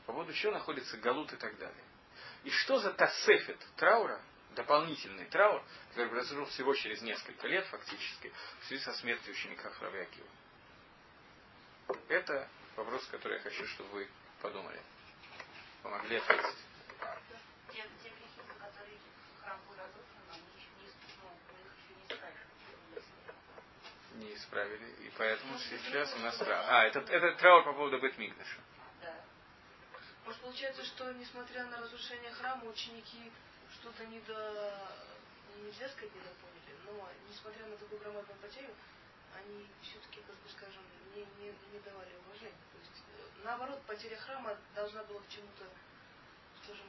По 0.06 0.12
поводу 0.12 0.34
чего 0.34 0.52
находится 0.52 0.98
Галут 0.98 1.32
и 1.32 1.38
так 1.38 1.58
далее. 1.58 1.84
И 2.44 2.50
что 2.50 2.80
за 2.80 2.92
тасефет 2.92 3.66
траура, 3.78 4.22
дополнительный 4.58 5.26
траур, 5.26 5.64
который 5.90 6.10
произошел 6.10 6.46
всего 6.46 6.74
через 6.74 7.02
несколько 7.04 7.48
лет 7.48 7.66
фактически, 7.68 8.34
в 8.60 8.66
связи 8.66 8.84
со 8.84 8.94
смертью 8.94 9.32
ученика 9.32 9.70
Хравиакива. 9.70 10.28
Это 12.10 12.50
вопрос, 12.76 13.06
который 13.08 13.38
я 13.38 13.44
хочу, 13.44 13.66
чтобы 13.68 13.90
вы 13.92 14.08
подумали. 14.42 14.82
Помогли 15.84 16.18
ответить. 16.18 16.58
не 24.16 24.34
исправили, 24.34 24.96
и 25.06 25.12
поэтому 25.16 25.60
сейчас 25.60 26.12
у 26.16 26.20
нас 26.20 26.36
траур. 26.38 26.66
А, 26.68 26.86
это, 26.86 27.02
это 27.02 27.38
траур 27.38 27.64
по 27.64 27.74
поводу 27.74 28.00
Бетмигдаша. 28.00 28.60
Да. 29.00 29.14
Может, 30.26 30.42
получается, 30.42 30.84
что 30.86 31.14
несмотря 31.14 31.66
на 31.66 31.78
разрушение 31.80 32.32
храма, 32.32 32.66
ученики 32.66 33.32
что-то 33.82 34.06
не 34.06 34.20
до... 34.22 34.98
нельзя 35.64 35.90
сказать, 35.90 36.14
не 36.14 36.22
поняли, 36.22 36.74
но 36.86 37.10
несмотря 37.30 37.66
на 37.68 37.78
такую 37.78 38.00
громадную 38.00 38.40
потерю, 38.40 38.74
они 39.36 39.68
все-таки, 39.82 40.22
как 40.22 40.36
бы 40.36 40.50
скажем, 40.50 40.82
не, 41.16 41.22
не, 41.40 41.54
не 41.74 41.80
давали 41.80 42.16
уважения. 42.26 42.66
То 42.72 42.78
есть, 42.80 43.04
э, 43.18 43.44
наоборот, 43.44 43.82
потеря 43.86 44.18
храма 44.18 44.58
должна 44.76 45.04
была 45.04 45.22
к 45.22 45.30
чему-то, 45.30 45.66
скажем, 46.64 46.88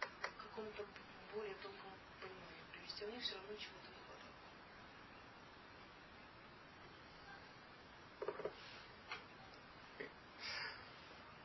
к 0.00 0.42
какому-то 0.42 0.84
более 1.34 1.54
тонкому 1.56 1.92
пониманию 2.20 2.64
привести. 2.72 3.04
А 3.04 3.08
у 3.08 3.10
них 3.10 3.22
все 3.22 3.34
равно 3.34 3.54
чего-то 3.56 3.90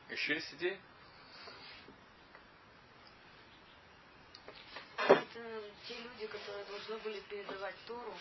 Еще 0.08 0.34
есть 0.34 0.54
идеи? 0.54 0.80
Те 5.86 5.94
люди, 5.98 6.26
которые 6.26 6.64
должны 6.64 6.96
были 6.98 7.20
передавать 7.20 7.74
Тору, 7.86 8.14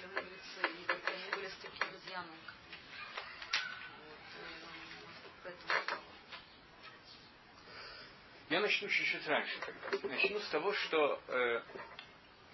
это 0.00 0.08
были 0.08 0.24
мудрецы, 0.24 0.60
и 0.62 1.12
они 1.12 1.30
были 1.36 1.48
с 1.48 1.56
таким 1.56 1.96
изъяном. 1.96 2.36
Вот, 5.44 5.54
э, 5.54 5.96
Я 8.48 8.60
начну 8.60 8.88
чуть-чуть 8.88 9.26
раньше. 9.28 9.60
Начну 10.04 10.40
с 10.40 10.48
того, 10.48 10.72
что 10.72 11.20
э, 11.28 11.62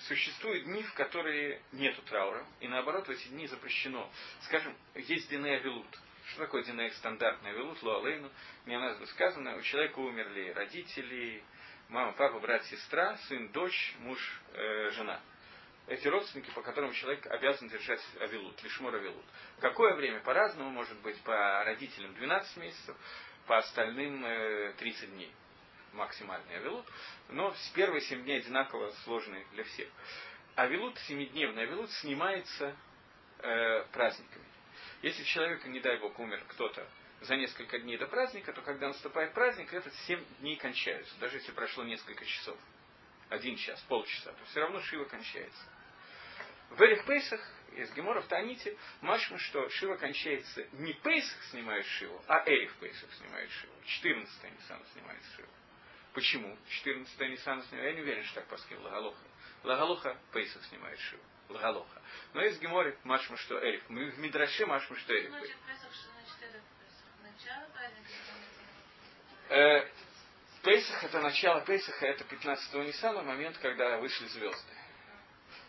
существуют 0.01 0.65
дни, 0.65 0.83
в 0.83 0.93
которые 0.95 1.63
нету 1.71 2.03
траура, 2.03 2.45
и 2.61 2.67
наоборот 2.67 3.07
в 3.07 3.11
эти 3.11 3.29
дни 3.29 3.47
запрещено. 3.47 4.11
Скажем, 4.43 4.77
есть 4.97 5.31
Динея 5.31 5.61
Велут. 5.61 5.87
Что 6.27 6.41
такое 6.41 6.65
Динея 6.65 6.91
стандартный 6.91 7.53
Велут, 7.53 7.81
Луалейну? 7.83 8.29
Мне 8.67 8.79
надо 8.79 9.07
сказано, 9.07 9.57
у 9.57 9.63
человека 9.63 10.01
умерли 10.01 10.51
родители, 10.51 11.45
мама, 11.89 12.13
папа, 12.13 12.39
брат, 12.41 12.65
сестра, 12.65 13.17
сын, 13.29 13.49
дочь, 13.49 13.95
муж, 14.01 14.19
э, 14.53 14.91
жена. 14.91 15.21
Эти 15.87 16.09
родственники, 16.09 16.51
по 16.51 16.63
которым 16.63 16.93
человек 16.93 17.27
обязан 17.27 17.69
держать 17.69 18.01
авилут, 18.21 18.63
лишмор 18.63 18.95
авилут. 18.95 19.25
Какое 19.61 19.95
время? 19.95 20.21
По-разному, 20.21 20.71
может 20.71 20.99
быть, 21.01 21.21
по 21.23 21.63
родителям 21.65 22.15
12 22.15 22.57
месяцев, 22.57 22.97
по 23.47 23.59
остальным 23.59 24.25
э, 24.25 24.73
30 24.79 25.11
дней 25.11 25.33
максимальный 25.93 26.57
авилут, 26.57 26.87
но 27.29 27.53
с 27.53 27.69
первые 27.71 28.01
7 28.01 28.25
дней 28.25 28.39
одинаково 28.39 28.91
сложные 29.05 29.45
для 29.53 29.65
всех. 29.65 29.89
Авилут, 30.57 30.99
семидневный 31.01 31.65
авилут, 31.65 31.91
снимается 31.93 32.75
э, 33.39 33.85
праздниками. 33.93 34.45
Если 35.03 35.23
человек, 35.25 35.65
не 35.67 35.81
дай 35.81 35.99
бог, 35.99 36.19
умер 36.19 36.43
кто-то 36.49 36.87
за 37.25 37.37
несколько 37.37 37.79
дней 37.79 37.97
до 37.97 38.07
праздника, 38.07 38.53
то 38.53 38.63
когда 38.63 38.89
наступает 38.89 39.33
праздник, 39.35 39.73
этот 39.73 39.95
7 40.07 40.25
дней 40.41 40.57
кончаются, 40.57 41.15
даже 41.19 41.39
если 41.39 41.53
прошло 41.53 41.85
несколько 41.85 42.25
часов. 42.25 42.59
Один 43.31 43.57
час, 43.57 43.81
полчаса, 43.89 44.33
то 44.33 44.45
все 44.47 44.61
равно 44.61 44.81
Шива 44.83 45.05
кончается. 45.05 45.65
В 46.71 46.83
Эрих 46.83 47.05
Пейсах, 47.07 47.41
из 47.77 47.93
Гемора 47.93 48.21
в 48.21 48.27
Таните, 48.27 48.77
машма, 49.01 49.39
что 49.39 49.69
Шива 49.71 49.97
кончается 49.97 50.67
не 50.73 50.93
Пейсах 50.93 51.43
снимает 51.45 51.87
Шиву, 51.87 52.23
а 52.27 52.43
Эрих 52.47 52.75
Пейсах 52.77 53.13
снимает 53.15 53.51
Шиву. 53.51 53.73
14 53.85 54.45
Нисан 54.45 54.83
снимает 54.93 55.23
Шиву. 55.37 55.49
Почему? 56.13 56.57
14 56.69 57.21
Нисан 57.21 57.63
снимает. 57.65 57.91
Я 57.91 57.97
не 57.97 58.03
уверен, 58.03 58.25
что 58.25 58.37
так 58.37 58.49
паскил 58.49 58.81
Лагалоха. 58.83 59.25
Лагалоха 59.63 60.19
Пейсах 60.33 60.65
снимает 60.67 60.99
Шиву. 60.99 61.23
Лагалоха. 61.49 62.03
Но 62.35 62.43
из 62.43 62.59
Гемори 62.59 62.97
машма, 63.05 63.37
что 63.37 63.59
Эрих. 63.59 63.89
Мы 63.89 64.11
в 64.11 64.19
Мидраше 64.19 64.67
машма, 64.67 64.97
что 64.97 65.15
Эрих. 65.15 65.31
Значит, 65.31 65.57
Песах, 65.67 65.93
что 65.93 66.11
значит 66.11 66.63
Начало 67.23 67.44
праздника? 67.44 67.44
Э, 69.51 69.87
Пейсах 70.63 71.05
это 71.05 71.21
начало 71.21 71.61
Пейсаха, 71.61 72.07
это 72.07 72.25
15-го 72.25 72.83
Ниссана, 72.83 73.23
момент, 73.23 73.59
когда 73.59 73.99
вышли 73.99 74.27
звезды. 74.27 74.73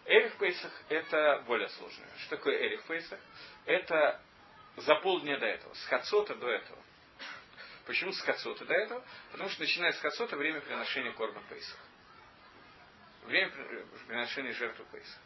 Эрих 0.05 0.37
Пейсах 0.37 0.71
это 0.89 1.43
более 1.47 1.67
сложное. 1.69 2.07
Что 2.19 2.37
такое 2.37 2.57
Эрих 2.57 2.83
Пейсах? 2.83 3.19
Это 3.65 4.21
за 4.77 4.95
полдня 4.95 5.37
до 5.37 5.45
этого, 5.45 5.73
с 5.73 5.85
Хацота 5.85 6.35
до 6.35 6.49
этого. 6.49 6.81
Почему 7.85 8.11
с 8.11 8.21
Хацота 8.21 8.65
до 8.65 8.73
этого? 8.73 9.03
Потому 9.31 9.49
что 9.49 9.61
начиная 9.61 9.91
с 9.91 9.99
Хацота 9.99 10.37
время 10.37 10.61
приношения 10.61 11.11
корма 11.11 11.41
Пейсах. 11.49 11.77
Время 13.25 13.51
приношения 14.07 14.53
жертвы 14.53 14.85
Пейсах. 14.91 15.19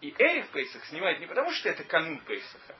И 0.00 0.14
Эрих 0.18 0.48
Пейсах 0.50 0.84
снимает 0.86 1.18
не 1.20 1.26
потому, 1.26 1.50
что 1.52 1.68
это 1.68 1.82
канун 1.84 2.20
Пейсаха, 2.20 2.76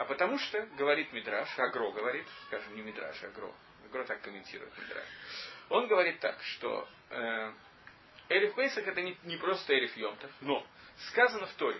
а 0.00 0.06
потому 0.06 0.38
что, 0.38 0.62
говорит 0.78 1.12
Мидраш, 1.12 1.58
Агро 1.58 1.90
говорит, 1.90 2.26
скажем, 2.46 2.74
не 2.74 2.80
Мидраш, 2.80 3.22
Агро, 3.22 3.52
Агро 3.84 4.04
так 4.04 4.22
комментирует 4.22 4.72
Мидраш. 4.78 5.04
Он 5.68 5.88
говорит 5.88 6.20
так, 6.20 6.42
что 6.42 6.88
э, 7.10 7.52
Эриф 8.30 8.54
Пейсах 8.54 8.86
это 8.86 9.02
не, 9.02 9.14
не 9.24 9.36
просто 9.36 9.74
Эриф 9.74 9.94
Йомтов, 9.98 10.30
но 10.40 10.66
сказано 11.10 11.44
в 11.44 11.52
Торе, 11.52 11.78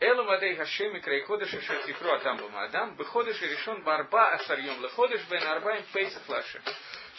Элу 0.00 0.24
Мадей 0.24 0.56
Хашеми 0.56 0.98
Крайходыш 0.98 1.54
и 1.54 1.60
Шатифру 1.60 2.10
Атамбу 2.14 2.48
Мадам, 2.48 2.96
Беходыш 2.96 3.40
и 3.40 3.46
решен 3.46 3.84
Барба 3.84 4.32
Асарьем 4.32 4.82
Леходыш 4.82 5.22
Бен 5.30 5.46
Арбаем 5.46 5.84
Пейсах 5.92 6.28
Лаши. 6.28 6.60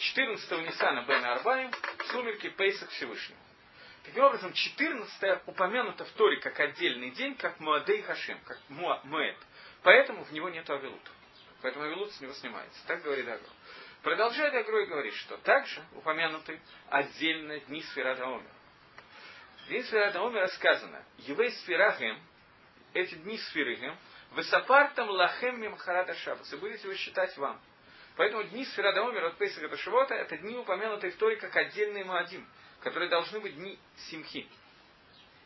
14 0.00 0.50
Нисана 0.66 1.06
Бен 1.08 1.24
Арбаем, 1.24 1.72
сумерки 2.10 2.50
Пейсах 2.50 2.90
Всевышнего. 2.90 3.40
Таким 4.04 4.22
образом, 4.22 4.52
14 4.52 5.42
упомянуто 5.46 6.04
в 6.04 6.10
Торе 6.10 6.36
как 6.40 6.60
отдельный 6.60 7.10
день, 7.12 7.36
как 7.36 7.58
Муадей 7.58 8.02
Хашем, 8.02 8.38
как 8.44 8.58
Муэт. 8.68 9.36
Поэтому 9.86 10.24
в 10.24 10.32
него 10.32 10.48
нет 10.48 10.68
Авилута. 10.68 11.10
Поэтому 11.62 11.84
Авилут 11.84 12.10
с 12.10 12.20
него 12.20 12.32
снимается. 12.32 12.84
Так 12.88 13.02
говорит 13.02 13.28
Агро. 13.28 13.48
Продолжает 14.02 14.52
Агро 14.52 14.82
и 14.82 14.86
говорит, 14.86 15.14
что 15.14 15.36
также 15.36 15.80
упомянуты 15.94 16.60
отдельно 16.88 17.60
дни 17.60 17.82
Сферата 17.82 18.24
Омер. 18.24 18.50
Дни 19.68 19.84
Сферата 19.84 20.26
Омера 20.26 20.48
сказано, 20.48 21.04
Евей 21.18 21.52
Сферахем, 21.52 22.20
эти 22.94 23.14
дни 23.14 23.38
Сферихем, 23.38 23.96
Высапартам 24.32 25.08
лахем 25.08 25.60
мимхарата 25.60 26.14
шабас. 26.14 26.52
И 26.52 26.56
будете 26.56 26.88
вы 26.88 26.96
считать 26.96 27.36
вам. 27.36 27.60
Поэтому 28.16 28.42
дни 28.42 28.64
Сферада 28.64 29.06
Омер 29.06 29.26
от 29.26 29.38
Пейсака 29.38 29.68
до 29.68 29.76
Шивота 29.76 30.14
это 30.14 30.36
дни, 30.38 30.56
упомянутые 30.56 31.12
в 31.12 31.16
Торе 31.16 31.36
как 31.36 31.54
отдельные 31.54 32.04
Маадим, 32.04 32.44
которые 32.80 33.08
должны 33.08 33.38
быть 33.38 33.54
дни 33.54 33.78
Симхи. 34.10 34.48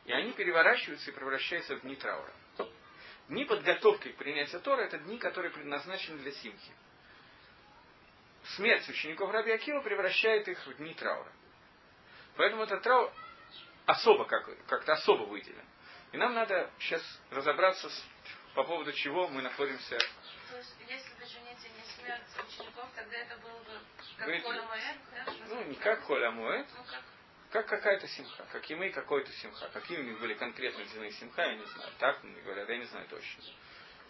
И 0.07 0.12
они 0.12 0.33
переворачиваются 0.33 1.11
и 1.11 1.14
превращаются 1.14 1.76
в 1.76 1.83
дни 1.83 1.94
траура. 1.94 2.33
Дни 3.31 3.45
подготовки 3.45 4.09
к 4.09 4.16
принятию 4.16 4.61
Тора– 4.61 4.83
это 4.83 4.99
дни, 4.99 5.16
которые 5.16 5.53
предназначены 5.53 6.19
для 6.19 6.33
симхи. 6.33 6.73
Смерть 8.57 8.88
учеников 8.88 9.31
Раби 9.31 9.53
Акива 9.53 9.81
превращает 9.83 10.49
их 10.49 10.66
в 10.66 10.75
дни 10.79 10.95
траура. 10.95 11.31
Поэтому 12.37 12.64
этот 12.64 12.83
траур 12.83 13.12
особо 13.87 14.25
как, 14.25 14.49
как-то 14.66 14.95
особо 14.95 15.23
выделен. 15.27 15.64
И 16.11 16.16
нам 16.16 16.35
надо 16.35 16.73
сейчас 16.81 17.03
разобраться 17.31 17.88
с, 17.88 18.05
по 18.57 18.64
поводу 18.64 18.93
чего 18.95 19.29
мы 19.29 19.43
находимся. 19.43 19.97
То 20.51 20.57
есть, 20.57 20.75
если 20.88 21.14
бы 21.14 21.25
жените 21.25 21.69
не 21.69 21.85
смерть 21.85 22.23
учеников, 22.49 22.88
тогда 22.97 23.16
это 23.16 23.37
было 23.37 23.59
бы 23.61 23.79
как 24.16 24.27
Говорите, 24.27 24.45
Коля 24.45 24.62
Моэд, 24.62 24.97
да? 25.12 25.33
Ну, 25.51 25.64
не 25.66 25.77
как 25.77 26.05
Коля 26.05 26.33
Моэд. 26.33 26.66
Ну, 26.77 26.83
как? 26.83 27.05
Как 27.50 27.66
какая-то 27.66 28.06
симха, 28.06 28.46
как 28.52 28.70
имей 28.70 28.90
какой-то 28.92 29.32
симха. 29.32 29.68
Какие 29.72 29.98
у 29.98 30.02
них 30.04 30.20
были 30.20 30.34
конкретно 30.34 30.84
длины 30.84 31.10
симха, 31.12 31.42
я 31.42 31.56
не 31.56 31.64
знаю. 31.64 31.90
Так 31.98 32.22
мне 32.22 32.40
говорят, 32.42 32.68
я 32.68 32.78
не 32.78 32.84
знаю 32.84 33.06
точно. 33.08 33.42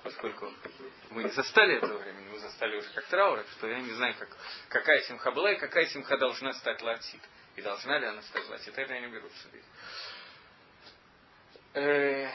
Поскольку 0.03 0.53
мы 1.11 1.25
не 1.25 1.31
застали 1.31 1.77
этого 1.77 1.99
времени, 1.99 2.29
мы 2.29 2.39
застали 2.39 2.77
уже 2.77 2.91
как 2.91 3.07
траур, 3.07 3.45
что 3.53 3.67
я 3.67 3.81
не 3.81 3.93
знаю, 3.93 4.15
как, 4.19 4.29
какая 4.69 5.01
симха 5.03 5.31
была 5.31 5.53
и 5.53 5.59
какая 5.59 5.87
симха 5.87 6.17
должна 6.17 6.53
стать 6.55 6.81
латит. 6.83 7.21
И 7.57 7.63
должна 7.63 7.99
ли 7.99 8.07
она 8.07 8.23
стать 8.23 8.49
латит. 8.49 8.77
Это 8.77 8.95
я 8.95 9.01
не 9.01 9.09
беру 9.09 9.29
судить. 9.43 9.65
Э, 11.75 12.31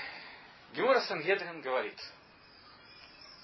Гемора 0.74 1.02
Сангедрин 1.02 1.62
говорит, 1.62 2.00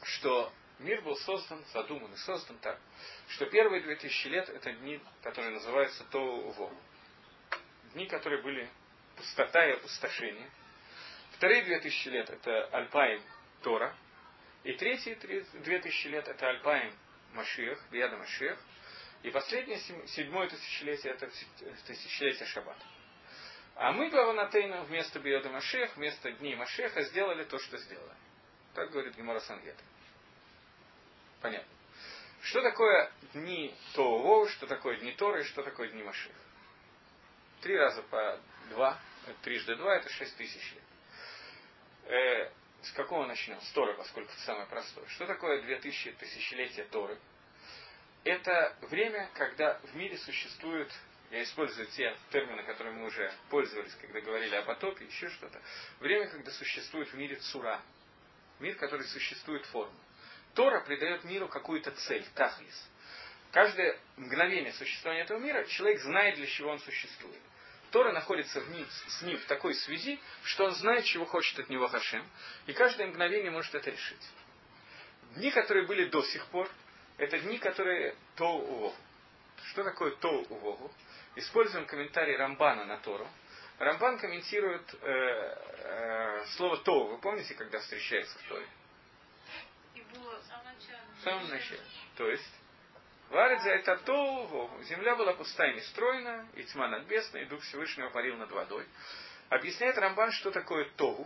что 0.04 0.52
Мир 0.82 1.02
был 1.02 1.16
создан, 1.16 1.64
задуман 1.74 2.12
и 2.12 2.18
создан 2.18 2.58
так, 2.58 2.80
что 3.28 3.46
первые 3.46 3.84
две 3.84 3.96
тысячи 3.96 4.28
лет 4.28 4.50
это 4.50 4.72
дни, 4.74 5.00
которые 5.22 5.52
называются 5.52 6.04
Тоу-Во. 6.06 6.72
Дни, 7.94 8.06
которые 8.08 8.42
были 8.42 8.70
пустота 9.16 9.66
и 9.68 9.72
опустошение. 9.72 10.50
Вторые 11.34 11.64
две 11.64 11.80
тысячи 11.80 12.08
лет 12.08 12.30
это 12.30 12.66
Альпаим 12.68 13.22
Тора. 13.62 13.96
И 14.64 14.74
третьи 14.74 15.14
две 15.60 15.80
тысячи 15.80 16.08
лет 16.08 16.28
это 16.28 16.50
Альпаим 16.50 16.94
Машиах, 17.34 17.80
Биада 17.92 18.18
Машиах. 18.18 18.60
И 19.24 19.30
последнее, 19.30 19.78
седьмое 20.08 20.50
тысячелетие, 20.50 21.14
это 21.14 21.30
тысячелетие 21.86 22.48
Шаббата. 22.48 22.84
А 23.76 23.92
мы, 23.92 24.10
Баванатейна, 24.10 24.84
вместо 24.84 25.20
Биода 25.20 25.50
Машех, 25.50 25.96
вместо 25.96 26.32
дней 26.34 26.56
Машеха 26.56 27.02
сделали 27.04 27.44
то, 27.44 27.58
что 27.60 27.78
сделали. 27.78 28.16
Так 28.74 28.92
говорит 28.92 29.16
Гемора 29.16 29.40
Сангета. 29.40 29.84
Понятно. 31.42 31.72
Что 32.42 32.62
такое 32.62 33.12
дни 33.34 33.76
Тоуво, 33.94 34.50
что 34.50 34.68
такое 34.68 34.98
дни 34.98 35.12
Торы, 35.14 35.44
что 35.44 35.64
такое 35.64 35.90
дни 35.90 36.04
Машеха? 36.04 36.36
Три 37.62 37.78
раза 37.78 38.02
по 38.04 38.40
два, 38.70 39.00
трижды 39.44 39.76
два, 39.76 39.96
это 39.98 40.10
шесть 40.10 40.36
тысяч 40.36 40.74
лет. 40.74 40.84
Э, 42.06 42.52
с 42.82 42.92
какого 42.94 43.28
начнем? 43.28 43.62
С 43.62 43.72
Торы, 43.72 43.94
поскольку 43.94 44.32
это 44.32 44.42
самое 44.42 44.66
простое. 44.66 45.06
Что 45.10 45.28
такое 45.28 45.62
две 45.62 45.78
тысячи 45.80 46.12
тысячелетия 46.14 46.86
Торы? 46.86 47.20
Это 48.24 48.76
время, 48.90 49.30
когда 49.36 49.80
в 49.84 49.96
мире 49.96 50.18
существует, 50.18 50.92
я 51.30 51.44
использую 51.44 51.86
те 51.88 52.16
термины, 52.32 52.64
которые 52.64 52.96
мы 52.96 53.06
уже 53.06 53.32
пользовались, 53.50 53.94
когда 54.02 54.22
говорили 54.22 54.56
о 54.56 54.64
потопе, 54.64 55.06
еще 55.06 55.30
что-то, 55.30 55.62
время, 56.00 56.30
когда 56.30 56.50
существует 56.52 57.10
в 57.10 57.14
мире 57.14 57.36
цура, 57.36 57.80
мир, 58.60 58.76
который 58.76 59.06
существует 59.06 59.66
форму. 59.68 59.98
Тора 60.56 60.82
придает 60.82 61.24
миру 61.26 61.48
какую-то 61.48 61.92
цель, 61.92 62.26
тахлис. 62.34 62.90
Каждое 63.52 64.00
мгновение 64.18 64.74
существования 64.74 65.24
этого 65.24 65.38
мира 65.38 65.64
человек 65.66 66.02
знает, 66.02 66.36
для 66.36 66.48
чего 66.48 66.72
он 66.72 66.80
существует. 66.80 67.42
Тора 67.92 68.14
находится 68.14 68.64
с 69.08 69.22
ним 69.22 69.38
в 69.38 69.46
такой 69.46 69.76
связи, 69.76 70.20
что 70.44 70.66
он 70.66 70.72
знает, 70.72 71.06
чего 71.06 71.26
хочет 71.26 71.60
от 71.60 71.70
него 71.70 71.88
Хашем, 71.88 72.26
и 72.66 72.74
каждое 72.74 73.08
мгновение 73.08 73.52
может 73.52 73.76
это 73.76 73.92
решить. 73.92 74.30
Дни, 75.36 75.52
которые 75.52 75.86
были 75.86 76.06
до 76.06 76.24
сих 76.24 76.46
пор, 76.48 76.70
это 77.18 77.38
дни, 77.40 77.58
которые 77.60 78.16
Тоу-Увогу. 78.38 78.96
Что 79.70 79.84
такое 79.84 80.16
Тоу-Увогу? 80.16 80.92
Используем 81.36 81.86
комментарий 81.86 82.36
Рамбана 82.36 82.86
на 82.86 82.98
Тору. 82.98 83.28
Рамбан 83.78 84.20
комментирует 84.20 84.94
э, 84.94 85.08
э, 85.08 86.46
слово 86.56 86.78
Тоу. 86.78 87.08
Вы 87.10 87.18
помните, 87.20 87.54
когда 87.56 87.80
встречается 87.80 88.38
в 88.40 88.48
Торе? 88.48 88.68
В 91.20 91.24
самом 91.24 91.50
начале. 91.50 91.82
То 92.18 92.30
есть, 92.30 92.61
Варидза 93.32 93.70
это 93.70 93.96
Тоу 94.00 94.84
Земля 94.84 95.16
была 95.16 95.34
пустая 95.34 95.72
и 95.72 95.76
нестроена, 95.78 96.50
и 96.54 96.64
тьма 96.64 96.90
над 96.90 97.08
бездной, 97.08 97.44
и 97.44 97.46
Дух 97.46 97.62
Всевышнего 97.62 98.10
парил 98.10 98.36
над 98.36 98.52
водой. 98.52 98.86
Объясняет 99.50 99.98
Рамбан, 99.98 100.32
что 100.34 100.52
такое 100.52 100.90
Тогу. 100.98 101.26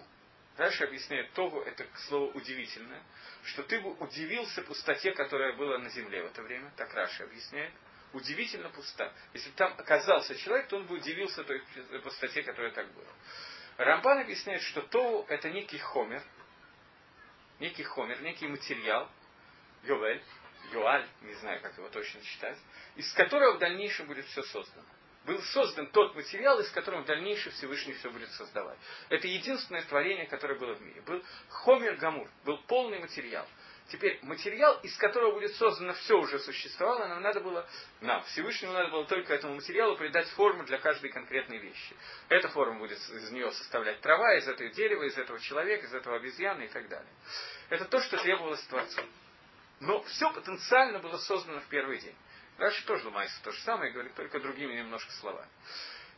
Дальше 0.55 0.83
объясняет 0.83 1.33
Тогу, 1.33 1.61
это 1.61 1.85
слово 2.07 2.31
удивительное, 2.33 3.01
что 3.45 3.63
ты 3.63 3.81
бы 3.81 3.93
удивился 3.93 4.61
пустоте, 4.61 5.13
которая 5.13 5.53
была 5.53 5.79
на 5.79 5.89
земле 5.89 6.21
в 6.21 6.27
это 6.27 6.43
время, 6.43 6.71
так 6.77 6.93
Раши 6.93 7.23
объясняет. 7.23 7.73
Удивительно 8.13 8.69
пуста. 8.69 9.11
Если 9.33 9.49
бы 9.49 9.55
там 9.55 9.73
оказался 9.75 10.35
человек, 10.35 10.67
то 10.67 10.77
он 10.77 10.85
бы 10.85 10.95
удивился 10.95 11.43
той 11.43 11.61
пустоте, 12.03 12.43
которая 12.43 12.71
так 12.71 12.87
была. 12.93 13.11
Рамбан 13.77 14.19
объясняет, 14.19 14.61
что 14.61 14.83
Тогу 14.83 15.25
это 15.27 15.49
некий 15.49 15.79
хомер, 15.79 16.21
некий 17.59 17.83
хомер, 17.83 18.21
некий 18.21 18.47
материал, 18.47 19.09
Йовель, 19.83 20.23
Юаль, 20.73 21.07
не 21.21 21.33
знаю, 21.35 21.61
как 21.61 21.77
его 21.77 21.89
точно 21.89 22.21
читать, 22.21 22.57
из 22.95 23.11
которого 23.13 23.55
в 23.55 23.59
дальнейшем 23.59 24.07
будет 24.07 24.25
все 24.25 24.41
создано 24.43 24.85
был 25.25 25.41
создан 25.41 25.87
тот 25.87 26.15
материал, 26.15 26.59
из 26.59 26.69
которого 26.69 27.01
в 27.01 27.05
дальнейшем 27.05 27.51
Всевышний 27.53 27.93
все 27.93 28.09
будет 28.09 28.29
создавать. 28.31 28.77
Это 29.09 29.27
единственное 29.27 29.83
творение, 29.83 30.27
которое 30.27 30.57
было 30.57 30.75
в 30.75 30.81
мире. 30.81 31.01
Был 31.01 31.23
Хомер 31.49 31.95
Гамур, 31.97 32.29
был 32.43 32.57
полный 32.67 32.99
материал. 32.99 33.47
Теперь 33.89 34.19
материал, 34.23 34.79
из 34.81 34.97
которого 34.97 35.33
будет 35.33 35.55
создано 35.55 35.93
все 35.93 36.17
уже 36.17 36.39
существовало, 36.39 37.07
нам 37.07 37.21
надо 37.21 37.39
было, 37.39 37.67
нам, 38.01 38.23
Всевышнему 38.23 38.73
надо 38.73 38.89
было 38.89 39.05
только 39.05 39.33
этому 39.35 39.55
материалу 39.55 39.95
придать 39.95 40.27
форму 40.29 40.63
для 40.63 40.79
каждой 40.79 41.11
конкретной 41.11 41.59
вещи. 41.59 41.95
Эта 42.29 42.47
форма 42.49 42.79
будет 42.79 42.97
из 42.97 43.31
нее 43.31 43.51
составлять 43.51 44.01
трава, 44.01 44.35
из 44.37 44.47
этого 44.47 44.71
дерева, 44.71 45.03
из 45.03 45.15
этого 45.17 45.39
человека, 45.39 45.85
из 45.85 45.93
этого 45.93 46.15
обезьяны 46.15 46.63
и 46.63 46.67
так 46.67 46.87
далее. 46.87 47.13
Это 47.69 47.85
то, 47.85 47.99
что 47.99 48.17
требовалось 48.17 48.63
Творцу. 48.63 49.01
Но 49.79 50.01
все 50.03 50.31
потенциально 50.31 50.99
было 50.99 51.17
создано 51.17 51.59
в 51.59 51.67
первый 51.67 51.99
день. 51.99 52.15
Раши 52.57 52.85
тоже 52.85 53.05
Лумайса 53.05 53.41
то 53.43 53.51
же 53.51 53.59
самое, 53.61 53.91
говорит 53.91 54.13
только 54.15 54.39
другими 54.39 54.73
немножко 54.73 55.11
словами. 55.13 55.49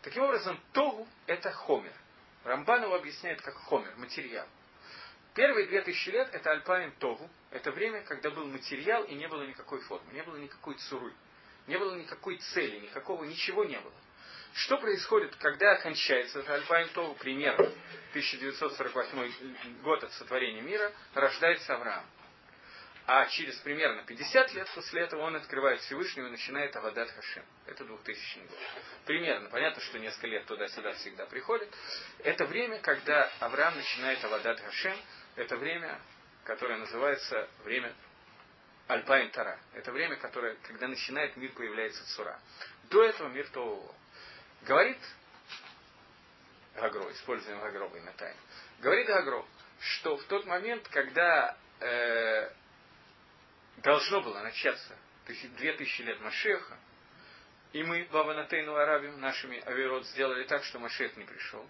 Таким 0.04 0.24
образом, 0.24 0.60
Тогу– 0.74 1.08
это 1.26 1.52
хомер. 1.52 1.93
Рамбан 2.43 2.84
его 2.84 2.96
объясняет 2.96 3.41
как 3.41 3.56
хомер, 3.56 3.93
материал. 3.98 4.48
Первые 5.34 5.67
две 5.67 5.82
тысячи 5.82 6.10
лет– 6.10 6.30
это 6.34 6.52
Альпаин 6.52 6.91
Тогу. 7.00 7.30
Это 7.52 7.72
время, 7.72 8.02
когда 8.04 8.30
был 8.30 8.46
материал 8.46 9.04
и 9.04 9.15
не 9.15 9.28
было 9.28 9.43
никакой 9.43 9.82
формы, 9.82 10.13
не 10.13 10.22
было 10.24 10.38
никакой 10.38 10.76
цуры, 10.76 11.13
не 11.65 11.78
было 11.78 11.96
никакой 11.96 12.38
цели, 12.38 12.80
никакого, 12.80 13.24
ничего 13.24 13.63
не 13.63 13.80
было. 13.80 13.93
Что 14.54 14.78
происходит, 14.78 15.36
когда 15.36 15.76
кончается 15.76 16.39
Альпаин 16.52 16.89
Тогу, 16.89 17.15
примерно 17.15 17.65
1948 18.12 19.82
год 19.82 20.04
от 20.04 20.12
сотворения 20.13 20.62
мира, 20.62 20.91
рождается 21.13 21.76
Авраам. 21.76 22.06
А 23.10 23.26
через 23.28 23.56
примерно 23.60 24.04
50 24.04 24.54
лет 24.54 24.67
после 24.76 25.04
этого 25.04 25.22
он 25.22 25.38
открывает 25.38 25.80
Всевышнего 25.80 26.28
и 26.28 26.32
начинает 26.32 26.76
Авадат 26.76 27.10
Хашем. 27.10 27.46
Это 27.65 27.86
2000 27.86 28.39
год. 28.39 28.60
Примерно. 29.06 29.50
Понятно, 29.50 29.82
что 29.82 29.98
несколько 29.98 30.28
лет 30.28 30.46
туда-сюда 30.46 30.91
всегда 30.91 31.26
приходит. 31.26 31.74
Это 32.20 32.46
время, 32.46 32.80
когда 32.80 33.32
Авраам 33.39 33.78
начинает 33.78 34.22
Авадат 34.26 34.60
Хашем. 34.60 34.98
Это 35.38 35.56
время, 35.56 35.98
которое 36.43 36.78
называется 36.80 37.48
время 37.63 37.93
Альпайн 38.88 39.32
Тара. 39.32 39.58
Это 39.74 39.93
время, 39.93 40.17
которое, 40.17 40.56
когда 40.63 40.89
начинает 40.89 41.38
мир 41.38 41.54
появляется 41.54 42.06
Цура. 42.13 42.38
До 42.89 43.06
этого 43.06 43.30
мир 43.30 43.48
Тово. 43.54 43.96
Говорит 44.63 45.00
Гагро, 46.76 47.10
используем 47.13 47.62
Гагро 47.62 47.88
имя 47.88 48.12
тайны. 48.17 48.36
Говорит 48.80 49.08
Гагро, 49.08 49.46
что 49.80 50.17
в 50.17 50.24
тот 50.26 50.46
момент, 50.46 50.86
когда 50.89 51.56
э, 51.80 52.50
должно 53.78 54.22
было 54.22 54.42
начаться 54.42 54.98
две 55.58 55.74
тысячи 55.74 56.02
лет 56.02 56.20
Машеха, 56.22 56.78
и 57.74 57.84
мы, 57.84 58.08
Баба 58.12 58.34
Натейну 58.34 58.76
Арабим, 58.76 59.20
нашими 59.20 59.60
авирот 59.60 60.06
сделали 60.08 60.46
так, 60.46 60.63
что 60.63 60.80
Машех 60.80 61.16
не 61.18 61.26
пришел. 61.26 61.68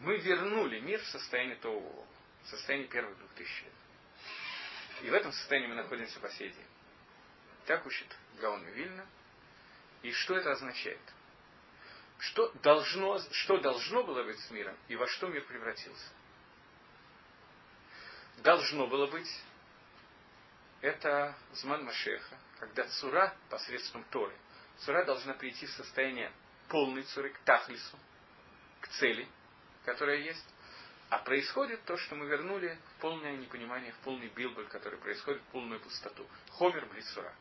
Мы 0.00 0.16
вернули 0.16 0.80
мир 0.80 1.00
в 1.00 1.06
состояние 1.06 1.56
того, 1.56 2.06
в 2.44 2.48
состояние 2.48 2.88
первых 2.88 3.16
двух 3.18 3.30
тысяч 3.32 3.62
лет. 3.62 3.72
И 5.02 5.10
в 5.10 5.14
этом 5.14 5.32
состоянии 5.32 5.68
мы 5.68 5.74
находимся 5.74 6.18
по 6.20 6.30
сей 6.30 6.48
день. 6.48 6.66
Так 7.66 7.84
учит 7.86 8.06
Гаон 8.40 8.64
Вильна. 8.68 9.06
И 10.02 10.12
что 10.12 10.36
это 10.36 10.52
означает? 10.52 11.00
Что 12.18 12.50
должно, 12.62 13.18
что 13.32 13.58
должно 13.58 14.04
было 14.04 14.24
быть 14.24 14.38
с 14.38 14.50
миром 14.50 14.76
и 14.88 14.96
во 14.96 15.06
что 15.08 15.28
мир 15.28 15.44
превратился? 15.44 16.08
Должно 18.38 18.86
было 18.86 19.08
быть 19.08 19.28
это 20.82 21.34
Зман 21.52 21.84
Машеха, 21.84 22.36
когда 22.58 22.86
Цура 22.88 23.34
посредством 23.48 24.04
Торы, 24.10 24.34
Цура 24.78 25.04
должна 25.04 25.32
прийти 25.34 25.66
в 25.66 25.70
состояние 25.70 26.30
полной 26.68 27.02
Цуры, 27.02 27.30
к 27.30 27.38
Тахлису, 27.40 27.98
к 28.80 28.88
цели, 28.88 29.26
которая 29.84 30.18
есть. 30.18 30.44
А 31.08 31.18
происходит 31.18 31.84
то, 31.84 31.96
что 31.96 32.14
мы 32.14 32.26
вернули 32.26 32.78
в 32.96 33.00
полное 33.00 33.36
непонимание, 33.36 33.92
в 33.92 33.98
полный 33.98 34.28
билболь, 34.28 34.66
который 34.68 34.98
происходит, 34.98 35.42
в 35.42 35.52
полную 35.52 35.78
пустоту. 35.80 36.26
Хомер 36.52 36.86
Блицура. 36.86 37.34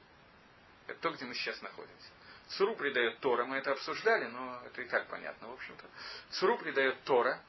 Это 0.88 1.00
то, 1.00 1.12
где 1.12 1.26
мы 1.26 1.34
сейчас 1.34 1.62
находимся. 1.62 2.10
Цуру 2.50 2.76
придает 2.76 3.20
Тора, 3.20 3.46
мы 3.46 3.58
это 3.58 3.72
обсуждали, 3.72 4.26
но 4.26 4.62
это 4.66 4.82
и 4.82 4.90
так 4.90 5.08
понятно, 5.08 5.48
в 5.48 5.54
общем-то. 5.54 5.86
Цуру 6.32 6.58
придает 6.58 7.02
Тора. 7.06 7.42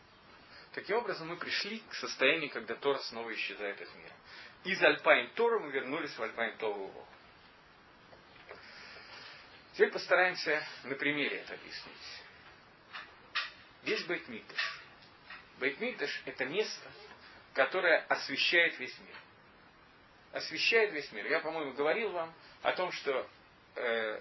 Таким 0.72 0.96
образом, 0.96 1.28
мы 1.28 1.36
пришли 1.36 1.82
к 1.90 1.94
состоянию, 1.94 2.50
когда 2.50 2.74
Тора 2.74 2.98
снова 2.98 3.32
исчезает 3.34 3.80
из 3.80 3.94
мира 3.94 4.14
из 4.64 4.80
אלפיים 4.82 5.30
תורה 5.34 5.60
мы 5.60 5.70
вернулись 5.72 6.16
в 6.16 6.22
אלפיים 6.22 6.56
תורה. 6.58 6.92
Теперь 9.72 9.90
постараемся 9.90 10.62
на 10.84 10.94
примере 10.94 11.38
это 11.38 11.54
объяснить. 11.54 12.22
Есть 13.84 14.06
בית 14.06 14.28
המקדש. 14.28 14.80
בית 15.58 15.80
המקדש– 15.80 16.22
это 16.26 16.44
место, 16.44 16.90
которое 17.54 18.00
освещает 18.06 18.78
весь 18.78 18.96
мир. 19.00 19.16
Освещает 20.32 20.92
весь 20.92 21.10
мир. 21.12 21.26
Я, 21.26 21.40
по-моему, 21.40 21.72
говорил 21.72 22.10
вам 22.10 22.32
о 22.62 22.72
том, 22.72 22.92
что 22.92 23.28
э, 23.74 24.20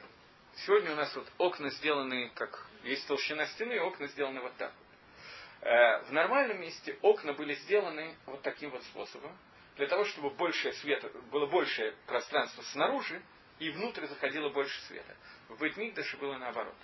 сегодня 0.65 0.93
у 0.93 0.95
нас 0.95 1.13
вот 1.15 1.31
окна 1.37 1.69
сделаны, 1.69 2.31
как 2.33 2.65
есть 2.83 3.05
толщина 3.07 3.45
стены, 3.47 3.79
окна 3.79 4.07
сделаны 4.07 4.41
вот 4.41 4.55
так 4.57 4.73
в 5.61 6.11
нормальном 6.11 6.59
месте 6.59 6.97
окна 7.01 7.33
были 7.33 7.53
сделаны 7.53 8.15
вот 8.25 8.41
таким 8.41 8.71
вот 8.71 8.83
способом. 8.85 9.37
для 9.77 9.87
того, 9.87 10.05
чтобы 10.05 10.31
больше 10.31 10.73
света, 10.73 11.09
было 11.31 11.45
больше 11.45 11.95
пространства 12.05 12.61
снаружи, 12.63 13.21
и 13.59 13.69
внутрь 13.69 14.05
заходило 14.07 14.49
больше 14.49 14.79
света. 14.81 15.15
В 15.47 15.59
Бейтмикдаше 15.59 16.17
было 16.17 16.37
наоборот. 16.37 16.75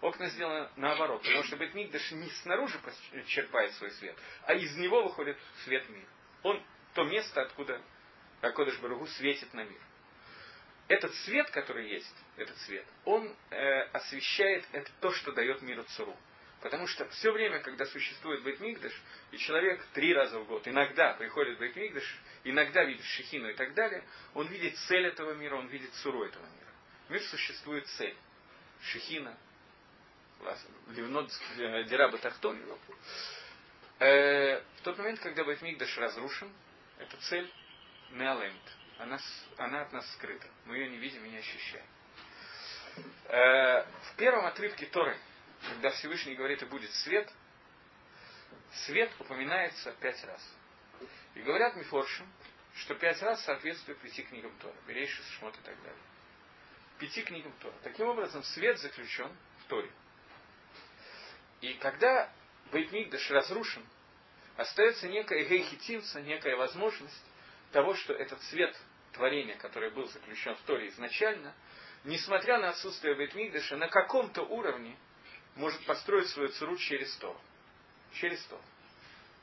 Окна 0.00 0.28
сделаны 0.28 0.68
наоборот, 0.76 1.22
потому 1.22 1.42
что 1.44 1.56
Бейтмикдаш 1.56 2.12
не 2.12 2.28
снаружи 2.42 2.78
черпает 3.26 3.72
свой 3.72 3.90
свет, 3.92 4.16
а 4.44 4.54
из 4.54 4.76
него 4.76 5.02
выходит 5.02 5.36
свет 5.64 5.88
мира. 5.88 6.06
Он 6.42 6.62
то 6.94 7.04
место, 7.04 7.42
откуда 7.42 7.82
Акодыш 8.40 8.78
Баругу 8.78 9.06
светит 9.06 9.52
на 9.54 9.64
мир. 9.64 9.80
Этот 10.86 11.14
свет, 11.16 11.50
который 11.50 11.90
есть, 11.90 12.14
этот 12.36 12.56
свет, 12.58 12.86
он 13.04 13.34
э, 13.50 13.80
освещает 13.92 14.64
это 14.72 14.90
то, 15.00 15.10
что 15.12 15.32
дает 15.32 15.60
миру 15.62 15.82
цуру. 15.96 16.16
Потому 16.60 16.88
что 16.88 17.08
все 17.10 17.30
время, 17.30 17.60
когда 17.60 17.86
существует 17.86 18.42
Бейтмигдаш, 18.42 18.92
и 19.30 19.38
человек 19.38 19.84
три 19.94 20.12
раза 20.12 20.40
в 20.40 20.46
год 20.46 20.66
иногда 20.66 21.14
приходит 21.14 21.56
в 21.56 21.60
Бейтмигдаш, 21.60 22.18
иногда 22.44 22.82
видит 22.84 23.04
Шехину 23.04 23.48
и 23.48 23.54
так 23.54 23.74
далее, 23.74 24.02
он 24.34 24.48
видит 24.48 24.76
цель 24.88 25.06
этого 25.06 25.34
мира, 25.34 25.56
он 25.56 25.68
видит 25.68 25.94
суру 25.94 26.24
этого 26.24 26.44
мира. 26.44 26.72
мир 27.10 27.22
существует 27.22 27.86
цель. 27.86 28.16
Шехина, 28.82 29.36
Ливнот 30.88 31.30
э, 31.58 31.84
Дираба 31.84 32.18
Тахтон. 32.18 32.60
Э, 34.00 34.60
в 34.60 34.82
тот 34.82 34.98
момент, 34.98 35.20
когда 35.20 35.44
Бейтмигдаш 35.44 35.96
разрушен, 35.98 36.52
эта 36.98 37.16
цель 37.28 37.52
Меалемт. 38.10 38.62
Она, 38.98 39.18
она 39.58 39.82
от 39.82 39.92
нас 39.92 40.10
скрыта. 40.14 40.46
Мы 40.64 40.76
ее 40.76 40.88
не 40.88 40.96
видим 40.96 41.24
и 41.24 41.28
не 41.28 41.38
ощущаем. 41.38 41.86
Э, 43.26 43.84
в 43.84 44.16
первом 44.16 44.46
отрывке 44.46 44.86
Торы 44.86 45.16
когда 45.60 45.90
Всевышний 45.90 46.34
говорит, 46.34 46.62
и 46.62 46.66
будет 46.66 46.90
свет, 46.92 47.30
свет 48.86 49.10
упоминается 49.18 49.92
пять 50.00 50.22
раз. 50.24 50.56
И 51.34 51.40
говорят 51.40 51.76
Мифоршим, 51.76 52.30
что 52.76 52.94
пять 52.94 53.20
раз 53.22 53.44
соответствует 53.44 53.98
пяти 53.98 54.22
книгам 54.22 54.56
Тора. 54.58 54.74
Берейший, 54.86 55.24
Шмот 55.38 55.56
и 55.56 55.60
так 55.60 55.76
далее. 55.82 56.02
Пяти 56.98 57.22
книгам 57.22 57.52
Тора. 57.60 57.74
Таким 57.82 58.08
образом, 58.08 58.42
свет 58.42 58.78
заключен 58.78 59.32
в 59.60 59.64
Торе. 59.68 59.90
И 61.60 61.74
когда 61.74 62.32
Бейтмикдаш 62.72 63.30
разрушен, 63.30 63.84
остается 64.56 65.08
некая 65.08 65.44
гейхитимца, 65.44 66.20
некая 66.20 66.56
возможность 66.56 67.24
того, 67.72 67.94
что 67.94 68.12
этот 68.12 68.40
свет 68.44 68.76
творения, 69.12 69.56
который 69.56 69.90
был 69.90 70.06
заключен 70.08 70.54
в 70.56 70.60
Торе 70.62 70.88
изначально, 70.88 71.54
несмотря 72.04 72.58
на 72.58 72.70
отсутствие 72.70 73.14
Бейтмикдаша, 73.16 73.76
на 73.76 73.88
каком-то 73.88 74.42
уровне 74.42 74.96
может 75.58 75.84
построить 75.84 76.28
свою 76.28 76.48
цару 76.50 76.76
через 76.76 77.14
Тору. 77.16 77.40
Через 78.14 78.42
Тору. 78.44 78.62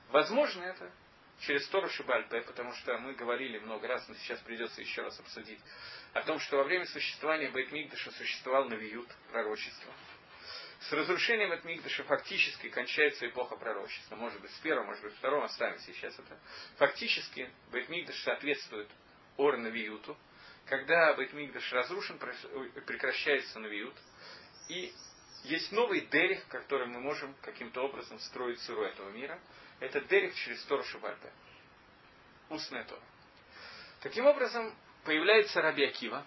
Возможно 0.10 0.64
это 0.64 0.92
через 1.42 1.68
Тору 1.68 1.90
Шибальпе, 1.90 2.42
потому 2.42 2.74
что 2.74 2.98
мы 2.98 3.14
говорили 3.14 3.60
много 3.60 3.88
раз, 3.88 4.08
но 4.08 4.16
сейчас 4.16 4.40
придется 4.40 4.82
еще 4.82 5.02
раз 5.02 5.20
обсудить, 5.20 5.60
о 6.14 6.22
том, 6.22 6.40
что 6.40 6.58
во 6.58 6.64
время 6.64 6.86
существования 6.86 7.50
Бейтмигдаша 7.50 8.12
существовал 8.12 8.70
Навиют, 8.70 9.10
пророчество. 9.30 9.94
С 10.80 10.92
разрушением 10.94 11.50
Бейтмигдаша 11.50 12.06
фактически 12.06 12.70
кончается 12.70 13.28
эпоха 13.28 13.58
пророчества. 13.58 14.16
Может 14.16 14.40
быть, 14.40 14.52
с 14.52 14.60
первого, 14.60 14.86
может 14.86 15.04
быть, 15.04 15.16
второго 15.16 15.46
оставим 15.46 15.80
сейчас 15.80 16.18
это. 16.18 16.40
Фактически 16.78 17.50
Бейтмигдаш 17.72 18.18
соответствует 18.24 18.88
Ор 19.36 19.58
Навиюту. 19.58 20.18
Когда 20.66 21.14
Бейтмигдаш 21.14 21.74
разрушен, 21.74 22.18
прекращается 22.20 23.60
Навиют. 23.60 23.96
И 24.70 24.94
есть 25.46 25.72
новый 25.72 26.02
дерех, 26.02 26.48
которым 26.48 26.92
мы 26.92 27.00
можем 27.00 27.34
каким-то 27.42 27.82
образом 27.82 28.20
строить 28.20 28.60
сыру 28.62 28.84
этого 28.84 29.10
мира. 29.12 29.40
Это 29.80 30.02
дерех 30.02 30.36
через 30.36 30.64
Тору 30.64 30.84
Шабальпе. 30.84 31.32
Устная 32.50 32.84
Тора. 32.86 33.02
Таким 34.02 34.26
образом, 34.26 34.76
появляется 35.04 35.62
Раби 35.62 35.86
Акива, 35.86 36.26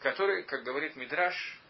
который, 0.00 0.44
как 0.44 0.62
говорит 0.62 0.96
Мидраш, 0.96 1.60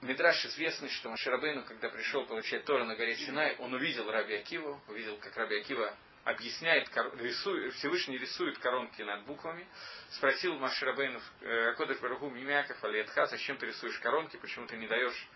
Мидраш 0.00 0.44
известный, 0.46 0.88
что 0.88 1.10
Маширабейну, 1.10 1.64
когда 1.64 1.90
пришел 1.90 2.24
получать 2.26 2.64
Тору 2.64 2.84
на 2.84 2.96
горе 2.96 3.16
Синай, 3.16 3.56
он 3.56 3.74
увидел 3.74 4.10
Раби 4.10 4.34
Акиву, 4.34 4.80
увидел, 4.88 5.18
как 5.18 5.36
Раби 5.36 5.60
Акива 5.60 5.94
объясняет, 6.24 6.88
рисует, 7.18 7.74
Всевышний 7.74 8.18
рисует 8.18 8.58
коронки 8.58 9.02
над 9.02 9.24
буквами, 9.24 9.66
спросил 10.10 10.58
Маширабейнов, 10.58 11.22
э, 11.40 11.72
Кодыш 11.74 11.98
Баруху 12.00 12.28
Мимяков 12.30 12.82
Алиетха, 12.84 13.26
зачем 13.26 13.56
ты 13.56 13.66
рисуешь 13.66 13.98
коронки, 14.00 14.36
почему 14.36 14.66
ты 14.66 14.76
не 14.76 14.86
даешь 14.86 15.28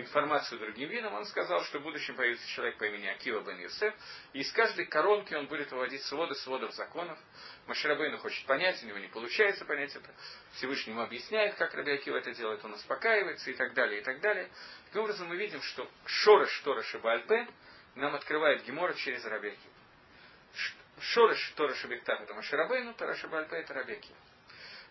информацию 0.00 0.60
другим 0.60 0.88
видам, 0.88 1.14
он 1.14 1.24
сказал, 1.24 1.62
что 1.64 1.78
в 1.78 1.82
будущем 1.82 2.14
появится 2.14 2.46
человек 2.48 2.78
по 2.78 2.84
имени 2.84 3.06
Акива 3.06 3.40
бен 3.40 3.58
Юсеф, 3.58 3.94
и 4.32 4.40
из 4.40 4.52
каждой 4.52 4.86
коронки 4.86 5.34
он 5.34 5.46
будет 5.46 5.70
выводить 5.72 6.02
своды 6.02 6.34
сводов 6.36 6.72
законов. 6.74 7.18
Маширабейну 7.66 8.18
хочет 8.18 8.46
понять, 8.46 8.82
у 8.82 8.86
него 8.86 8.98
не 8.98 9.08
получается 9.08 9.64
понять 9.64 9.94
это. 9.94 10.08
Всевышний 10.52 10.92
ему 10.92 11.02
объясняет, 11.02 11.56
как 11.56 11.74
Раби 11.74 11.92
Акива 11.92 12.18
это 12.18 12.32
делает, 12.32 12.64
он 12.64 12.74
успокаивается 12.74 13.50
и 13.50 13.54
так 13.54 13.74
далее, 13.74 14.00
и 14.00 14.04
так 14.04 14.20
далее. 14.20 14.48
Таким 14.86 15.02
образом 15.02 15.28
мы 15.28 15.36
видим, 15.36 15.60
что 15.62 15.90
Шорош 16.06 16.60
Тораша 16.60 16.98
Бальпе 16.98 17.48
нам 17.94 18.14
открывает 18.14 18.64
Гемора 18.64 18.94
через 18.94 19.24
Раби. 19.24 19.56
Шорыш 21.00 21.52
Тора 21.56 21.74
Шабектах 21.74 22.20
это 22.20 22.34
Маширабейну, 22.34 22.94
Тора 22.94 23.14
Шабальпе 23.14 23.56
это 23.56 23.74
Рабиакива. 23.74 24.16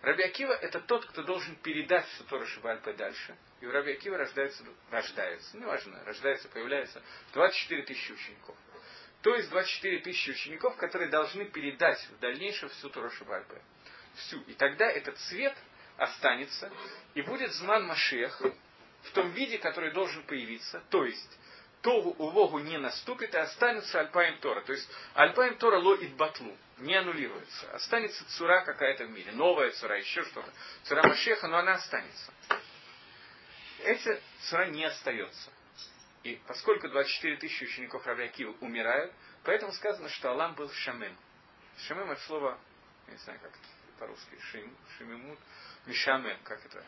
Раби 0.01 0.23
Акива 0.23 0.53
это 0.53 0.79
тот, 0.79 1.05
кто 1.07 1.23
должен 1.23 1.55
передать 1.57 2.05
всю 2.09 2.23
Тору 2.25 2.45
Шабальпе 2.45 2.93
дальше. 2.93 3.35
И 3.61 3.65
у 3.65 3.71
Раби 3.71 3.93
Акива 3.93 4.17
рождается, 4.17 4.63
рождается, 4.91 5.57
неважно, 5.57 6.03
рождается, 6.05 6.47
появляется 6.49 7.01
24 7.33 7.83
тысячи 7.83 8.11
учеников. 8.11 8.55
То 9.23 9.35
есть 9.35 9.49
24 9.49 9.99
тысячи 9.99 10.29
учеников, 10.29 10.77
которые 10.77 11.09
должны 11.09 11.45
передать 11.45 11.99
в 12.11 12.19
дальнейшем 12.19 12.69
всю 12.69 12.89
Тору 12.89 13.09
Шабальпе. 13.09 13.59
Всю. 14.15 14.39
И 14.41 14.53
тогда 14.53 14.89
этот 14.89 15.17
цвет 15.17 15.55
останется, 15.97 16.71
и 17.15 17.21
будет 17.23 17.51
Зман 17.53 17.85
Машех 17.85 18.39
в 19.03 19.11
том 19.13 19.31
виде, 19.31 19.57
который 19.57 19.91
должен 19.91 20.23
появиться. 20.23 20.81
То 20.89 21.05
есть 21.05 21.39
Тогу 21.87 22.09
увогу 22.17 22.59
не 22.59 22.77
наступит 22.77 23.33
и 23.33 23.37
останется 23.37 24.01
Альпаем 24.01 24.39
Тора. 24.39 24.59
То 24.59 24.73
есть 24.73 24.89
Альпаем 25.13 25.57
Тора 25.57 25.79
ло 25.79 25.95
и 25.95 26.07
батлу, 26.07 26.53
не 26.79 26.93
аннулируется. 26.93 27.71
Останется 27.71 28.27
цура 28.31 28.65
какая-то 28.65 29.05
в 29.05 29.09
мире, 29.09 29.31
новая 29.31 29.71
цура, 29.71 29.97
еще 29.97 30.21
что-то. 30.25 30.51
Цура 30.83 31.07
Машеха, 31.07 31.47
но 31.47 31.59
она 31.59 31.75
останется. 31.75 32.33
Эта 33.85 34.19
цура 34.49 34.65
не 34.65 34.83
остается. 34.83 35.49
И 36.23 36.35
поскольку 36.45 36.89
24 36.89 37.37
тысячи 37.37 37.63
учеников 37.63 38.05
Равлякива 38.05 38.51
умирают, 38.59 39.13
поэтому 39.45 39.71
сказано, 39.71 40.09
что 40.09 40.31
Алам 40.31 40.55
был 40.55 40.69
шамем. 40.69 41.15
Шамем 41.87 42.11
это 42.11 42.21
слово, 42.23 42.59
я 43.07 43.13
не 43.13 43.19
знаю, 43.19 43.39
как 43.39 43.51
это 43.51 43.97
по-русски, 43.97 44.37
шим, 44.51 44.75
шимимут, 44.97 45.39
мишамем, 45.85 46.37
как 46.43 46.65
это, 46.65 46.83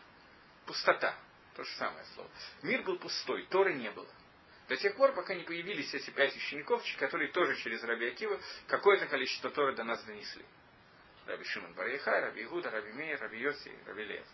пустота. 0.66 1.16
То 1.56 1.64
же 1.64 1.72
самое 1.78 2.04
слово. 2.16 2.30
Мир 2.64 2.82
был 2.84 3.00
пустой, 3.00 3.45
Торы 3.45 3.76
не 3.76 3.91
было. 3.91 4.10
До 4.70 4.78
тех 4.78 4.95
пор, 4.95 5.13
пока 5.13 5.34
не 5.34 5.43
появились 5.43 5.91
эти 5.95 6.11
пять 6.11 6.36
учеников, 6.36 6.84
которые 6.99 7.32
тоже 7.32 7.55
через 7.55 7.84
Раби 7.84 8.07
Акива 8.07 8.39
какое-то 8.67 9.07
количество 9.07 9.49
Торы 9.49 9.76
до 9.76 9.84
нас 9.84 10.03
донесли. 10.03 10.45
Раби 11.26 11.43
Шимон 11.43 11.74
Барьяха, 11.74 12.22
Раби 12.22 12.43
Игуда, 12.43 12.70
Раби 12.70 12.91
Мейер, 12.91 13.20
Раби 13.20 13.39
Йоси, 13.39 13.72
Раби 13.88 14.03
Лев. 14.03 14.28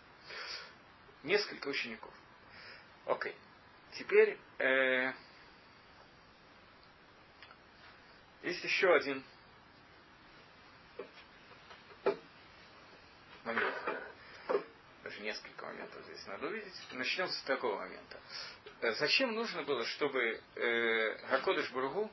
Несколько 1.22 1.68
учеников. 1.68 2.12
Окей. 3.06 3.34
Теперь 3.92 4.38
э, 4.58 5.12
есть 8.42 8.62
еще 8.62 8.94
один 8.94 9.24
момент. 13.42 13.74
Даже 15.02 15.20
несколько 15.20 15.64
моментов 15.64 16.04
здесь 16.04 16.26
надо 16.26 16.48
увидеть. 16.48 16.74
Начнем 16.92 17.26
с 17.26 17.40
такого 17.44 17.78
момента. 17.78 18.20
Э, 18.80 18.92
зачем 18.92 19.34
нужно 19.34 19.62
было, 19.62 19.84
чтобы 19.86 20.40
э, 20.54 21.28
Гакодыш 21.30 21.70
Бургу, 21.70 22.10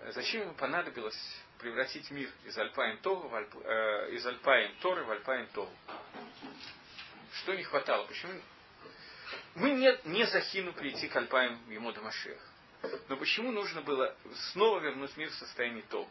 э, 0.00 0.12
зачем 0.12 0.42
ему 0.42 0.54
понадобилось 0.54 1.18
превратить 1.58 2.10
мир 2.10 2.28
из 2.44 2.58
Альпаем, 2.58 2.98
Тогу 2.98 3.28
в 3.28 3.34
Альп, 3.34 3.54
э, 3.62 4.10
из 4.12 4.26
Альпаем 4.26 4.74
Торы 4.80 5.04
в 5.04 5.10
Альпаем 5.10 5.46
Тогу? 5.54 5.70
Что 7.34 7.54
не 7.54 7.62
хватало? 7.62 8.06
Почему? 8.06 8.32
Мы 9.54 9.70
не, 9.70 9.96
не 10.06 10.26
захину 10.26 10.72
прийти 10.72 11.06
к 11.08 11.14
Альпаем 11.14 11.60
ему 11.70 11.92
до 11.92 12.00
Машех. 12.00 12.40
Но 13.08 13.16
почему 13.16 13.52
нужно 13.52 13.82
было 13.82 14.16
снова 14.52 14.80
вернуть 14.80 15.16
мир 15.16 15.30
в 15.30 15.34
состояние 15.34 15.84
Тогу? 15.88 16.10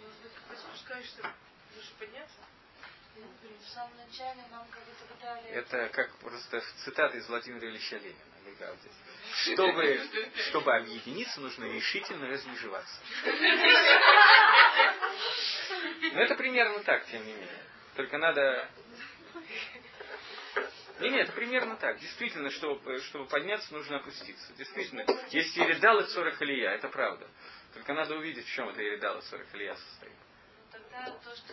Может 0.00 0.22
быть, 0.22 0.32
ты 0.48 0.56
спускаешься, 0.56 1.30
лучше 1.74 1.92
подняться? 1.98 2.36
Это 5.50 5.88
как 5.90 6.16
просто 6.18 6.62
цитата 6.84 7.16
из 7.16 7.28
Владимира 7.28 7.68
Ильича 7.68 7.96
Ленина. 7.96 8.20
Чтобы, 9.42 10.00
чтобы 10.48 10.74
объединиться, 10.74 11.40
нужно 11.40 11.64
решительно 11.64 12.26
размежеваться. 12.28 13.00
Но 16.12 16.20
это 16.20 16.34
примерно 16.36 16.80
так, 16.80 17.04
тем 17.06 17.24
не 17.26 17.32
менее. 17.32 17.62
Только 17.96 18.18
надо... 18.18 18.68
И 21.00 21.10
нет, 21.10 21.32
примерно 21.34 21.76
так. 21.76 21.98
Действительно, 21.98 22.50
чтобы, 22.50 23.00
чтобы 23.02 23.26
подняться, 23.26 23.72
нужно 23.74 23.96
опуститься. 23.98 24.52
Действительно, 24.54 25.04
есть 25.30 25.54
Еридал 25.56 26.00
и 26.00 26.06
Цорах 26.06 26.40
Илья, 26.40 26.72
это 26.72 26.88
правда. 26.88 27.28
Только 27.74 27.92
надо 27.92 28.14
увидеть, 28.14 28.46
в 28.46 28.52
чем 28.52 28.70
это 28.70 28.80
Еридал 28.80 29.18
и 29.18 29.22
Цорах 29.22 29.54
Илья 29.54 29.76
состоит. 29.76 30.14
Ну, 30.14 30.70
тогда 30.72 31.10
то, 31.10 31.36
что 31.36 31.52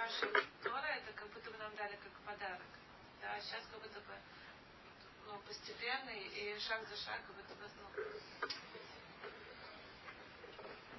Купаши 0.00 0.46
Тора, 0.62 0.86
это 0.86 1.12
как 1.12 1.28
будто 1.28 1.50
бы 1.50 1.58
нам 1.58 1.74
дали 1.76 1.96
как 1.96 2.12
подарок. 2.24 2.62
Да, 3.20 3.34
а 3.34 3.40
сейчас 3.40 3.62
как 3.70 3.80
будто 3.82 4.00
бы 4.00 4.14
ну, 5.26 5.38
постепенно 5.46 6.10
и 6.10 6.58
шаг 6.58 6.80
за 6.88 6.96
шагом 6.96 7.36
это 7.38 7.54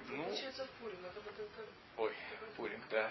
ну, 0.08 0.16
Ну, 0.16 0.24
Получается 0.24 0.66
в 0.66 0.70
Пурим. 0.70 1.04
Это, 1.04 1.18
это, 1.18 1.42
это, 1.42 1.66
ой, 1.96 2.16
Пурим, 2.56 2.82
да. 2.90 3.10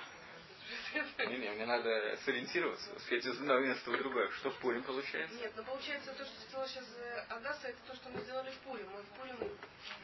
Не, 1.28 1.38
не, 1.38 1.50
мне 1.50 1.66
надо 1.66 2.18
сориентироваться, 2.24 2.94
успеть 2.94 3.26
из 3.26 3.38
одного 3.38 3.60
места 3.60 3.90
в 3.90 3.98
другое. 3.98 4.30
Что 4.32 4.52
в 4.52 4.60
Пурим 4.60 4.84
получается? 4.84 5.36
Нет, 5.36 5.52
но 5.58 5.64
получается 5.64 6.14
то, 6.14 6.24
что 6.24 6.42
сделала 6.48 6.68
сейчас 6.68 6.86
э, 6.98 7.26
Адаса, 7.30 7.68
это 7.68 7.80
то, 7.88 7.96
что 7.96 8.10
мы 8.10 8.22
сделали 8.22 8.52
в 8.52 8.60
Пурим. 8.60 8.90
Мы 8.92 9.02
в 9.02 9.08
Пурим 9.18 9.58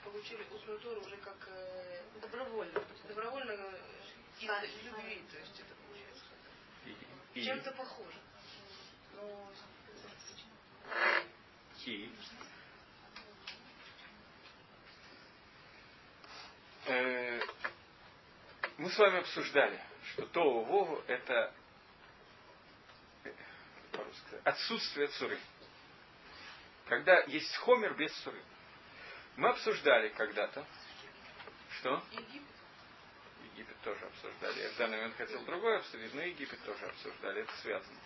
получили 0.04 0.46
устную 0.52 0.80
Тору 0.80 1.00
уже 1.02 1.16
как 1.18 1.38
э, 1.48 2.02
Добровольно. 2.20 2.84
добровольно 3.08 3.54
Да. 4.42 4.62
любви. 4.62 5.24
То 5.32 5.38
есть 5.40 5.60
это 5.60 5.74
получается 5.76 6.26
И, 7.34 7.40
и, 7.40 7.44
чем-то 7.44 7.72
похоже. 7.72 8.18
Но 9.16 9.52
и 11.86 12.12
э, 16.86 17.42
мы 18.78 18.90
с 18.90 18.98
вами 18.98 19.20
обсуждали, 19.20 19.82
что 20.12 20.26
Тоу 20.28 20.66
Вову 20.66 21.02
это 21.08 21.54
э, 23.24 23.34
отсутствие 24.44 25.08
цуры. 25.08 25.40
Когда 26.88 27.22
есть 27.22 27.56
хомер 27.56 27.96
без 27.96 28.14
цуры. 28.18 28.42
Мы 29.38 29.50
обсуждали 29.50 30.10
когда-то, 30.10 30.66
что? 31.80 32.04
Египет. 32.12 32.57
Египет 33.58 33.82
тоже 33.82 34.06
обсуждали. 34.06 34.62
Я 34.62 34.70
в 34.70 34.78
данный 34.78 34.98
момент 34.98 35.16
хотел 35.18 35.44
другое 35.44 35.78
обсудить, 35.80 36.14
но 36.14 36.22
Египет 36.22 36.64
тоже 36.64 36.86
обсуждали, 36.86 37.42
это 37.42 37.52
связано. 37.58 37.98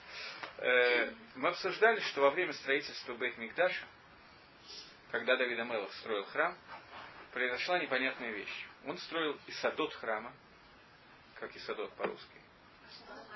Э, 0.59 1.13
мы 1.35 1.49
обсуждали, 1.49 1.99
что 1.99 2.21
во 2.21 2.29
время 2.31 2.53
строительства 2.53 3.13
Бейт 3.15 3.35
когда 5.11 5.35
Давид 5.35 5.59
Амелов 5.59 5.93
строил 5.95 6.23
храм, 6.25 6.57
произошла 7.33 7.79
непонятная 7.79 8.31
вещь. 8.31 8.65
Он 8.85 8.97
строил 8.97 9.37
Исадот 9.47 9.93
храма, 9.95 10.31
как 11.35 11.53
Исадот 11.57 11.91
по-русски, 11.93 12.41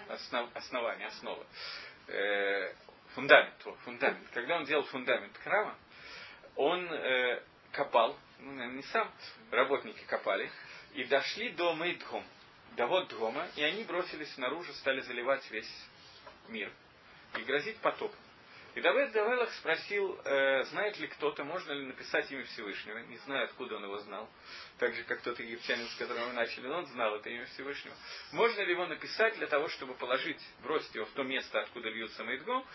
Основ, 0.07 0.49
основание, 0.55 1.07
основа. 1.07 1.45
Э, 2.07 2.73
фундамент, 3.13 3.65
вот, 3.65 3.77
фундамент. 3.79 4.29
Когда 4.31 4.55
он 4.55 4.63
делал 4.63 4.83
фундамент 4.83 5.35
храма, 5.39 5.75
он 6.55 6.89
э, 6.93 7.43
копал, 7.73 8.17
ну, 8.39 8.71
не 8.71 8.83
сам, 8.83 9.11
работники 9.51 10.03
копали, 10.05 10.49
и 10.95 11.03
дошли 11.03 11.49
до 11.49 11.75
Мейдхом, 11.75 12.25
до 12.77 12.87
вот 12.87 13.09
Дхома, 13.09 13.47
и 13.55 13.63
они 13.63 13.83
бросились 13.83 14.37
наружу, 14.37 14.73
стали 14.73 15.01
заливать 15.01 15.49
весь 15.51 15.69
мир. 16.47 16.71
И 17.37 17.41
грозить 17.41 17.77
потоп. 17.79 18.13
И 18.75 18.81
Давид 18.81 19.11
Давелах 19.11 19.53
спросил, 19.53 20.19
э, 20.25 20.63
знает 20.65 20.97
ли 20.99 21.07
кто-то, 21.07 21.45
можно 21.45 21.71
ли 21.71 21.85
написать 21.85 22.29
имя 22.31 22.43
Всевышнего. 22.43 22.97
Не 22.99 23.17
знаю, 23.19 23.45
откуда 23.45 23.77
он 23.77 23.83
его 23.83 23.97
знал. 23.99 24.29
Так 24.79 24.93
же, 24.93 25.03
как 25.03 25.21
тот 25.21 25.39
египтянин, 25.39 25.87
с 25.87 25.95
которым 25.95 26.27
мы 26.27 26.33
начали, 26.33 26.67
но 26.67 26.79
он 26.79 26.85
знал 26.87 27.15
это 27.15 27.29
имя 27.29 27.45
Всевышнего. 27.45 27.95
Можно 28.33 28.61
ли 28.61 28.71
его 28.71 28.85
написать 28.85 29.35
для 29.35 29.47
того, 29.47 29.69
чтобы 29.69 29.93
положить, 29.93 30.41
бросить 30.61 30.93
его 30.93 31.05
в 31.05 31.11
то 31.11 31.23
место, 31.23 31.61
откуда 31.61 31.89
льется 31.89 32.23
Мейдгом. 32.25 32.65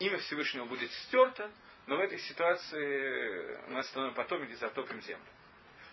Имя 0.00 0.18
Всевышнего 0.18 0.64
будет 0.64 0.90
стерто, 0.90 1.50
но 1.86 1.96
в 1.96 2.00
этой 2.00 2.18
ситуации 2.18 3.70
мы 3.70 3.78
остановим 3.80 4.14
потом 4.14 4.42
или 4.44 4.54
затопим 4.54 5.00
землю. 5.02 5.26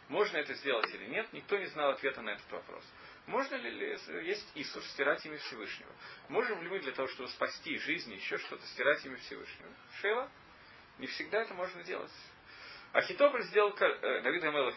Можно 0.09 0.37
это 0.37 0.53
сделать 0.53 0.93
или 0.93 1.07
нет, 1.07 1.31
никто 1.33 1.57
не 1.57 1.65
знал 1.67 1.91
ответа 1.91 2.21
на 2.21 2.31
этот 2.31 2.49
вопрос. 2.51 2.83
Можно 3.25 3.55
ли, 3.55 3.97
есть 4.25 4.51
Исур, 4.55 4.81
стирать 4.83 5.25
имя 5.25 5.37
Всевышнего? 5.37 5.91
Можем 6.29 6.61
ли 6.61 6.69
мы 6.69 6.79
для 6.79 6.93
того, 6.93 7.09
чтобы 7.09 7.27
спасти 7.29 7.77
жизнь, 7.77 8.13
еще 8.13 8.37
что-то, 8.37 8.65
стирать 8.67 9.05
имя 9.05 9.17
Всевышнего? 9.17 9.69
Шева? 9.99 10.31
Не 10.99 11.07
всегда 11.07 11.41
это 11.41 11.53
можно 11.53 11.83
делать. 11.83 12.11
Ахитополь 12.93 13.43
сделал, 13.43 13.75
э, 13.77 14.21
Давид 14.21 14.43
Амелах 14.43 14.75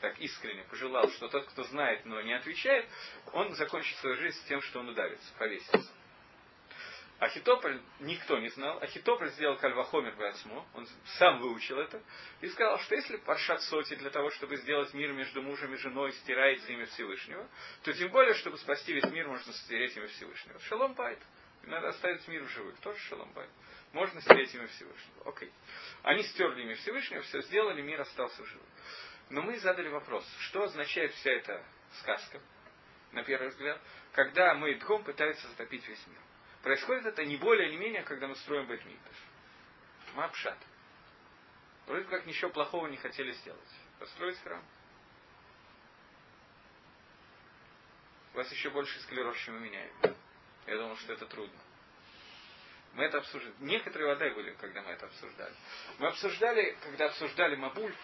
так 0.00 0.18
искренне 0.20 0.62
пожелал, 0.64 1.10
что 1.10 1.28
тот, 1.28 1.46
кто 1.48 1.64
знает, 1.64 2.04
но 2.04 2.20
не 2.20 2.34
отвечает, 2.34 2.86
он 3.32 3.54
закончит 3.54 3.96
свою 3.98 4.16
жизнь 4.16 4.38
тем, 4.48 4.60
что 4.62 4.80
он 4.80 4.90
удавится, 4.90 5.32
повесится. 5.38 5.92
Ахитополь 7.20 7.80
никто 8.00 8.38
не 8.38 8.48
знал. 8.48 8.78
Ахитополь 8.82 9.30
сделал 9.30 9.56
кальвахомер 9.56 10.16
Бацмо, 10.16 10.66
он 10.74 10.86
сам 11.18 11.38
выучил 11.38 11.78
это, 11.78 12.02
и 12.40 12.48
сказал, 12.48 12.78
что 12.80 12.94
если 12.96 13.16
паршат 13.18 13.62
соти 13.62 13.94
для 13.94 14.10
того, 14.10 14.30
чтобы 14.30 14.56
сделать 14.56 14.92
мир 14.94 15.12
между 15.12 15.40
мужем 15.40 15.72
и 15.74 15.76
женой, 15.76 16.12
стирается 16.12 16.72
имя 16.72 16.86
Всевышнего, 16.86 17.48
то 17.82 17.92
тем 17.92 18.10
более, 18.10 18.34
чтобы 18.34 18.58
спасти 18.58 18.92
весь 18.92 19.10
мир, 19.10 19.28
можно 19.28 19.52
стереть 19.52 19.96
имя 19.96 20.08
Всевышнего. 20.08 20.58
Шалом 20.60 20.94
байт. 20.94 21.18
Надо 21.62 21.88
оставить 21.88 22.26
мир 22.28 22.42
в 22.42 22.48
живых. 22.50 22.76
Тоже 22.80 22.98
шалом 23.08 23.32
байт. 23.32 23.48
Можно 23.92 24.20
стереть 24.20 24.52
имя 24.54 24.66
Всевышнего. 24.66 25.28
Окей. 25.28 25.52
Они 26.02 26.22
стерли 26.24 26.62
имя 26.62 26.74
Всевышнего, 26.74 27.22
все 27.22 27.40
сделали, 27.42 27.80
мир 27.80 28.00
остался 28.00 28.42
в 28.42 28.46
живых. 28.46 28.68
Но 29.30 29.40
мы 29.40 29.58
задали 29.58 29.88
вопрос, 29.88 30.26
что 30.40 30.64
означает 30.64 31.12
вся 31.14 31.30
эта 31.30 31.64
сказка, 32.00 32.40
на 33.12 33.22
первый 33.22 33.48
взгляд, 33.48 33.80
когда 34.12 34.54
мы 34.54 34.74
Дхом 34.74 35.04
пытается 35.04 35.48
затопить 35.48 35.86
весь 35.88 36.06
мир. 36.08 36.18
Происходит 36.64 37.04
это 37.04 37.22
не 37.26 37.36
более 37.36 37.68
не 37.68 37.76
менее, 37.76 38.02
когда 38.04 38.26
мы 38.26 38.34
строим 38.36 38.66
Бэтмикташ. 38.66 39.16
Мапшат. 40.14 40.56
Вроде 41.86 42.06
как 42.06 42.24
ничего 42.24 42.50
плохого 42.50 42.86
не 42.86 42.96
хотели 42.96 43.32
сделать. 43.32 43.68
Построить 43.98 44.38
храм. 44.38 44.64
У 48.32 48.38
вас 48.38 48.50
еще 48.50 48.70
больше 48.70 48.98
склероз, 49.00 49.36
чем 49.40 49.56
у 49.56 49.58
меня. 49.58 49.86
Я 50.66 50.78
думал, 50.78 50.96
что 50.96 51.12
это 51.12 51.26
трудно. 51.26 51.60
Мы 52.94 53.04
это 53.04 53.18
обсуждали. 53.18 53.54
Некоторые 53.58 54.08
воды 54.08 54.34
были, 54.34 54.54
когда 54.54 54.80
мы 54.80 54.92
это 54.92 55.04
обсуждали. 55.04 55.54
Мы 55.98 56.06
обсуждали, 56.06 56.78
когда 56.82 57.06
обсуждали 57.06 57.56
Мабуль, 57.56 57.94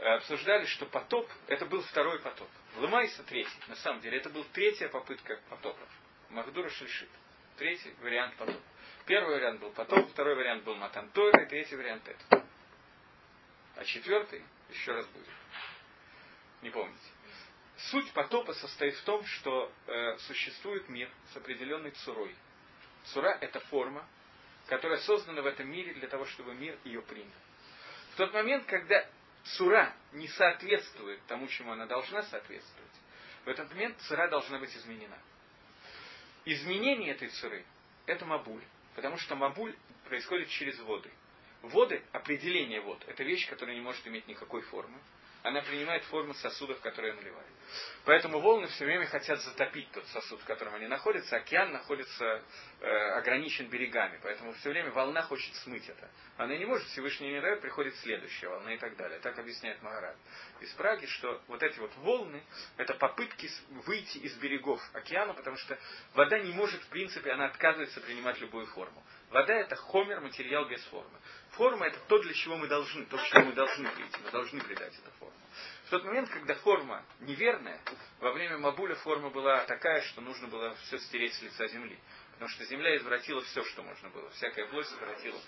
обсуждали, 0.00 0.66
что 0.66 0.86
потоп, 0.86 1.28
это 1.48 1.66
был 1.66 1.82
второй 1.82 2.20
потоп. 2.20 2.48
Лымайса 2.76 3.24
третий. 3.24 3.58
На 3.66 3.74
самом 3.74 4.00
деле, 4.02 4.18
это 4.18 4.30
была 4.30 4.44
третья 4.52 4.88
попытка 4.88 5.40
потопов. 5.50 5.88
Махдура 6.28 6.68
Шельшит. 6.68 7.10
Третий 7.58 7.92
вариант 8.02 8.36
потоп. 8.36 8.60
Первый 9.04 9.34
вариант 9.34 9.60
был 9.60 9.72
потоп, 9.72 10.08
второй 10.10 10.36
вариант 10.36 10.62
был 10.62 10.76
Матан 10.76 11.10
Тойра, 11.10 11.42
и 11.42 11.48
третий 11.48 11.74
вариант 11.74 12.06
это. 12.06 12.44
А 13.74 13.84
четвертый 13.84 14.44
еще 14.70 14.92
раз 14.92 15.04
будет. 15.06 15.26
Не 16.62 16.70
помните. 16.70 17.10
Суть 17.90 18.12
потопа 18.12 18.52
состоит 18.54 18.94
в 18.94 19.04
том, 19.04 19.24
что 19.24 19.72
э, 19.88 20.18
существует 20.18 20.88
мир 20.88 21.10
с 21.32 21.36
определенной 21.36 21.90
цурой. 21.90 22.32
Цура– 23.06 23.36
это 23.40 23.58
форма, 23.58 24.06
которая 24.68 24.98
создана 24.98 25.42
в 25.42 25.46
этом 25.46 25.68
мире 25.68 25.94
для 25.94 26.06
того, 26.06 26.26
чтобы 26.26 26.54
мир 26.54 26.78
ее 26.84 27.02
принял. 27.02 27.26
В 28.12 28.16
тот 28.18 28.32
момент, 28.34 28.66
когда 28.66 29.04
цура 29.56 29.92
не 30.12 30.28
соответствует 30.28 31.20
тому, 31.26 31.48
чему 31.48 31.72
она 31.72 31.86
должна 31.86 32.22
соответствовать, 32.22 32.92
в 33.44 33.48
этот 33.48 33.68
момент 33.70 33.98
цура 34.02 34.28
должна 34.28 34.58
быть 34.58 34.76
изменена. 34.76 35.18
Изменение 36.50 37.10
этой 37.10 37.28
цуры– 37.28 37.62
это 38.06 38.24
мабуль, 38.24 38.62
потому 38.94 39.18
что 39.18 39.36
мабуль 39.36 39.76
происходит 40.06 40.48
через 40.48 40.78
воды. 40.78 41.10
Воды, 41.60 42.02
определение 42.12 42.80
вод, 42.80 43.04
это 43.06 43.22
вещь, 43.22 43.46
которая 43.50 43.76
не 43.76 43.82
может 43.82 44.06
иметь 44.06 44.26
никакой 44.26 44.62
формы. 44.62 44.96
Она 45.42 45.62
принимает 45.62 46.04
форму 46.04 46.34
сосудов, 46.34 46.80
которые 46.80 47.14
наливают. 47.14 47.48
Поэтому 48.04 48.40
волны 48.40 48.66
все 48.68 48.86
время 48.86 49.06
хотят 49.06 49.40
затопить 49.40 49.90
тот 49.92 50.06
сосуд, 50.08 50.40
в 50.40 50.44
котором 50.44 50.74
они 50.74 50.86
находятся. 50.86 51.36
Океан 51.36 51.72
находится 51.72 52.42
э, 52.80 52.86
ограничен 52.86 53.68
берегами, 53.68 54.18
поэтому 54.22 54.52
все 54.54 54.70
время 54.70 54.90
волна 54.90 55.22
хочет 55.22 55.54
смыть 55.56 55.88
это. 55.88 56.08
Она 56.38 56.56
не 56.56 56.64
может, 56.64 56.86
Всевышний 56.88 57.30
не 57.30 57.40
дает, 57.40 57.60
приходит 57.60 57.94
следующая 57.96 58.48
волна 58.48 58.72
и 58.72 58.78
так 58.78 58.96
далее. 58.96 59.18
Так 59.20 59.38
объясняет 59.38 59.82
Магарад 59.82 60.16
из 60.60 60.70
Праги, 60.72 61.06
что 61.06 61.42
вот 61.48 61.62
эти 61.62 61.78
вот 61.78 61.94
волны, 61.96 62.42
это 62.76 62.94
попытки 62.94 63.50
выйти 63.86 64.18
из 64.18 64.34
берегов 64.38 64.80
океана, 64.94 65.34
потому 65.34 65.56
что 65.56 65.78
вода 66.14 66.38
не 66.38 66.52
может, 66.52 66.80
в 66.82 66.88
принципе, 66.88 67.32
она 67.32 67.46
отказывается 67.46 68.00
принимать 68.00 68.40
любую 68.40 68.66
форму. 68.66 69.04
Вода 69.30 69.54
это 69.54 69.76
хомер, 69.76 70.20
материал 70.20 70.66
без 70.68 70.82
формы. 70.86 71.18
Форма 71.50 71.86
это 71.86 71.98
то, 72.08 72.18
для 72.18 72.32
чего 72.32 72.56
мы 72.56 72.66
должны, 72.66 73.04
то, 73.06 73.18
чему 73.18 73.46
мы 73.46 73.52
должны 73.52 73.90
прийти. 73.90 74.16
Мы 74.24 74.30
должны 74.30 74.60
придать 74.60 74.94
эту 74.94 75.10
форму. 75.18 75.34
В 75.84 75.90
тот 75.90 76.04
момент, 76.04 76.30
когда 76.30 76.54
форма 76.54 77.04
неверная, 77.20 77.80
во 78.20 78.32
время 78.32 78.58
Мабуля 78.58 78.94
форма 78.94 79.28
была 79.30 79.64
такая, 79.64 80.00
что 80.02 80.22
нужно 80.22 80.48
было 80.48 80.74
все 80.86 80.98
стереть 80.98 81.34
с 81.34 81.42
лица 81.42 81.66
земли. 81.68 81.98
Потому 82.32 82.48
что 82.50 82.64
земля 82.64 82.96
извратила 82.96 83.42
все, 83.42 83.64
что 83.64 83.82
можно 83.82 84.08
было. 84.10 84.30
Всякая 84.30 84.66
плоть 84.66 84.86
извратила. 84.86 85.40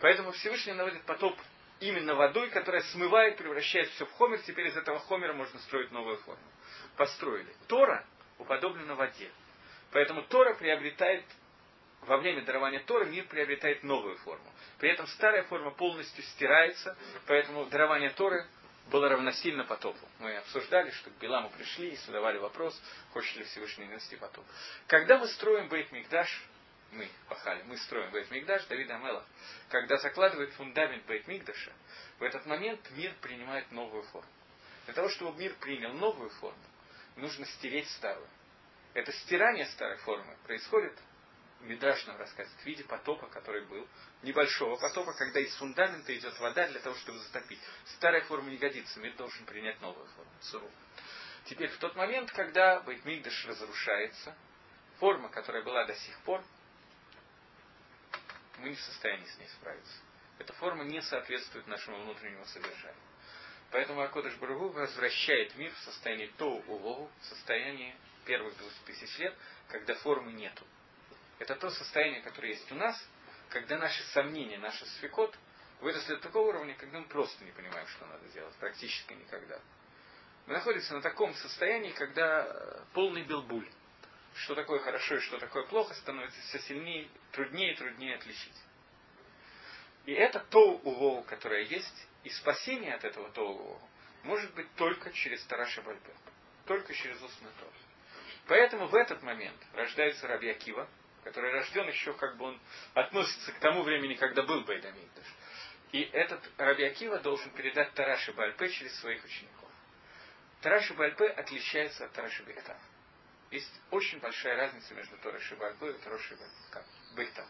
Поэтому 0.00 0.32
Всевышний 0.32 0.74
наводит 0.74 1.02
потоп 1.04 1.36
именно 1.80 2.14
водой, 2.14 2.50
которая 2.50 2.82
смывает, 2.82 3.38
превращает 3.38 3.88
все 3.90 4.06
в 4.06 4.12
хомер. 4.12 4.40
Теперь 4.42 4.68
из 4.68 4.76
этого 4.76 5.00
хомера 5.00 5.32
можно 5.32 5.58
строить 5.60 5.90
новую 5.90 6.18
форму. 6.18 6.44
Построили. 6.96 7.52
Тора 7.66 8.06
уподоблена 8.38 8.94
воде. 8.94 9.30
Поэтому 9.92 10.22
Тора 10.24 10.54
приобретает 10.54 11.24
во 12.06 12.18
время 12.18 12.42
дарования 12.42 12.80
Торы 12.80 13.06
мир 13.06 13.26
приобретает 13.26 13.82
новую 13.82 14.16
форму. 14.18 14.44
При 14.78 14.90
этом 14.90 15.06
старая 15.08 15.42
форма 15.44 15.72
полностью 15.72 16.22
стирается, 16.24 16.96
поэтому 17.26 17.66
дарование 17.66 18.10
Торы 18.10 18.46
было 18.90 19.08
равносильно 19.08 19.64
потопу. 19.64 20.06
Мы 20.20 20.36
обсуждали, 20.36 20.90
что 20.90 21.10
к 21.10 21.14
Биламу 21.14 21.50
пришли 21.50 21.90
и 21.90 21.96
задавали 21.96 22.38
вопрос, 22.38 22.80
хочет 23.12 23.36
ли 23.36 23.44
Всевышний 23.44 23.86
нести 23.86 24.16
потоп. 24.16 24.44
Когда 24.86 25.18
мы 25.18 25.26
строим 25.28 25.68
Бейт 25.68 25.90
Мигдаш, 25.90 26.44
мы, 26.92 27.08
Пахали, 27.28 27.62
мы 27.64 27.76
строим 27.78 28.12
Бейт 28.12 28.30
Мигдаш, 28.30 28.64
Давид 28.66 28.88
Амелах, 28.90 29.24
когда 29.70 29.96
закладывает 29.96 30.52
фундамент 30.52 31.04
Бейт 31.06 31.26
Мигдаша, 31.26 31.72
в 32.20 32.22
этот 32.22 32.46
момент 32.46 32.80
мир 32.92 33.12
принимает 33.20 33.70
новую 33.72 34.04
форму. 34.04 34.30
Для 34.84 34.94
того, 34.94 35.08
чтобы 35.08 35.36
мир 35.36 35.52
принял 35.60 35.92
новую 35.92 36.30
форму, 36.30 36.62
нужно 37.16 37.44
стереть 37.46 37.90
старую. 37.90 38.28
Это 38.94 39.12
стирание 39.12 39.66
старой 39.66 39.96
формы 39.98 40.36
происходит 40.44 40.96
в 41.60 41.64
Мидрашном 41.64 42.16
рассказе 42.16 42.50
в 42.62 42.66
виде 42.66 42.84
потопа, 42.84 43.26
который 43.28 43.64
был, 43.66 43.86
небольшого 44.22 44.76
потопа, 44.76 45.12
когда 45.14 45.40
из 45.40 45.54
фундамента 45.56 46.16
идет 46.16 46.38
вода 46.38 46.66
для 46.68 46.80
того, 46.80 46.94
чтобы 46.96 47.18
затопить. 47.18 47.60
Старая 47.96 48.22
форма 48.22 48.50
не 48.50 48.56
годится, 48.56 49.00
мир 49.00 49.14
должен 49.16 49.44
принять 49.46 49.80
новую 49.80 50.06
форму, 50.06 50.30
суру. 50.40 50.70
Теперь 51.46 51.70
в 51.70 51.78
тот 51.78 51.94
момент, 51.96 52.30
когда 52.32 52.80
Бейтмигдаш 52.80 53.46
разрушается, 53.46 54.36
форма, 54.98 55.28
которая 55.28 55.62
была 55.62 55.84
до 55.84 55.94
сих 55.94 56.18
пор, 56.20 56.42
мы 58.58 58.70
не 58.70 58.74
в 58.74 58.80
состоянии 58.80 59.26
с 59.26 59.38
ней 59.38 59.48
справиться. 59.48 59.98
Эта 60.38 60.52
форма 60.54 60.84
не 60.84 61.00
соответствует 61.02 61.66
нашему 61.66 62.02
внутреннему 62.02 62.44
содержанию. 62.46 63.00
Поэтому 63.70 64.00
Акодыш 64.02 64.34
Барагу 64.36 64.68
возвращает 64.68 65.54
мир 65.56 65.72
в 65.72 65.78
состояние 65.78 66.28
Тоу 66.38 66.62
Улову, 66.66 67.10
в 67.20 67.24
состояние 67.26 67.96
первых 68.24 68.56
двух 68.58 68.72
тысяч 68.86 69.18
лет, 69.18 69.34
когда 69.68 69.94
формы 69.94 70.32
нету. 70.32 70.64
Это 71.38 71.54
то 71.54 71.70
состояние, 71.70 72.22
которое 72.22 72.52
есть 72.52 72.70
у 72.72 72.74
нас, 72.74 72.96
когда 73.50 73.78
наши 73.78 74.02
сомнения, 74.12 74.58
наш 74.58 74.78
свекот 75.00 75.36
выросли 75.80 76.14
до 76.14 76.20
такого 76.20 76.48
уровня, 76.48 76.74
когда 76.74 76.98
мы 76.98 77.06
просто 77.06 77.44
не 77.44 77.52
понимаем, 77.52 77.86
что 77.88 78.06
надо 78.06 78.26
делать, 78.28 78.54
практически 78.56 79.12
никогда. 79.12 79.60
Мы 80.46 80.54
находимся 80.54 80.94
на 80.94 81.02
таком 81.02 81.34
состоянии, 81.34 81.90
когда 81.92 82.46
э, 82.46 82.84
полный 82.94 83.24
белбуль. 83.24 83.68
Что 84.34 84.54
такое 84.54 84.78
хорошо 84.80 85.16
и 85.16 85.20
что 85.20 85.38
такое 85.38 85.64
плохо, 85.64 85.94
становится 85.94 86.40
все 86.42 86.58
сильнее, 86.60 87.08
труднее 87.32 87.72
и 87.72 87.76
труднее 87.76 88.16
отличить. 88.16 88.56
И 90.04 90.12
это 90.12 90.40
то 90.40 90.76
увоу, 90.78 91.22
которое 91.24 91.62
есть, 91.64 92.06
и 92.22 92.30
спасение 92.30 92.94
от 92.94 93.04
этого 93.04 93.30
то 93.32 93.48
увоу 93.48 93.80
может 94.26 94.52
быть 94.54 94.72
только 94.74 95.12
через 95.12 95.42
Тараша 95.44 95.82
Бальбе, 95.82 96.14
только 96.66 96.92
через 96.92 97.20
устную 97.22 97.52
Тору. 97.58 97.72
Поэтому 98.48 98.88
в 98.88 98.94
этот 98.94 99.22
момент 99.22 99.56
рождается 99.72 100.26
Раби 100.26 100.50
Акива, 100.50 100.88
который 101.26 101.50
рожден 101.50 101.88
еще, 101.88 102.12
как 102.12 102.36
бы 102.36 102.44
он 102.44 102.60
относится 102.94 103.50
к 103.50 103.58
тому 103.58 103.82
времени, 103.82 104.14
когда 104.14 104.44
был 104.44 104.60
Байдамикдаш. 104.60 105.24
И 105.90 106.02
этот 106.02 106.40
Раби 106.56 106.84
Акива 106.84 107.18
должен 107.18 107.50
передать 107.50 107.92
Тараши 107.94 108.32
Бальпе 108.32 108.68
через 108.68 108.96
своих 109.00 109.24
учеников. 109.24 109.68
Тараши 110.60 110.94
Бальпе 110.94 111.26
отличается 111.26 112.04
от 112.04 112.12
Тараши 112.12 112.44
Бехтав. 112.44 112.76
Есть 113.50 113.72
очень 113.90 114.20
большая 114.20 114.56
разница 114.56 114.94
между 114.94 115.16
Тараши 115.16 115.56
Бальпе 115.56 115.90
и 115.90 115.92
Тараши 115.94 116.38
Бехтав. 117.16 117.46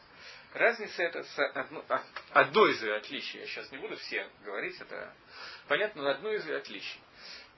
Разница 0.55 1.03
это 1.03 1.23
одно, 1.53 1.85
а, 1.91 2.03
одно 2.31 2.67
из 2.69 2.83
ее 2.83 2.95
отличий. 2.95 3.41
Я 3.41 3.47
сейчас 3.47 3.71
не 3.73 3.77
буду 3.77 3.97
все 3.99 4.27
говорить, 4.43 4.81
это 4.81 5.13
понятно, 5.69 6.03
но 6.03 6.09
одно 6.09 6.33
из 6.33 6.47
ее 6.47 6.57
отличий. 6.57 6.99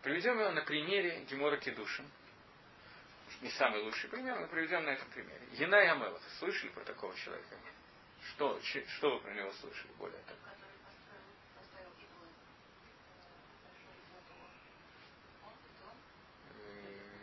Приведем 0.03 0.41
его 0.41 0.51
на 0.51 0.63
примере 0.63 1.21
Гемора 1.31 1.59
Кедушин, 1.59 2.11
не 3.41 3.51
самый 3.51 3.83
лучший 3.83 4.11
пример, 4.11 4.39
но 4.41 4.49
приведем 4.49 4.85
на 4.85 4.91
этом 4.91 5.09
примере. 5.11 5.47
Ена 5.53 5.77
и 5.77 5.87
Амелах. 5.87 6.23
Слышали 6.39 6.71
про 6.71 6.85
такого 6.85 7.15
человека? 7.17 7.57
Что, 8.31 8.61
что 8.63 9.15
вы 9.15 9.21
про 9.21 9.33
него 9.33 9.53
слышали 9.53 9.93
более 9.93 10.21
того? 10.23 10.39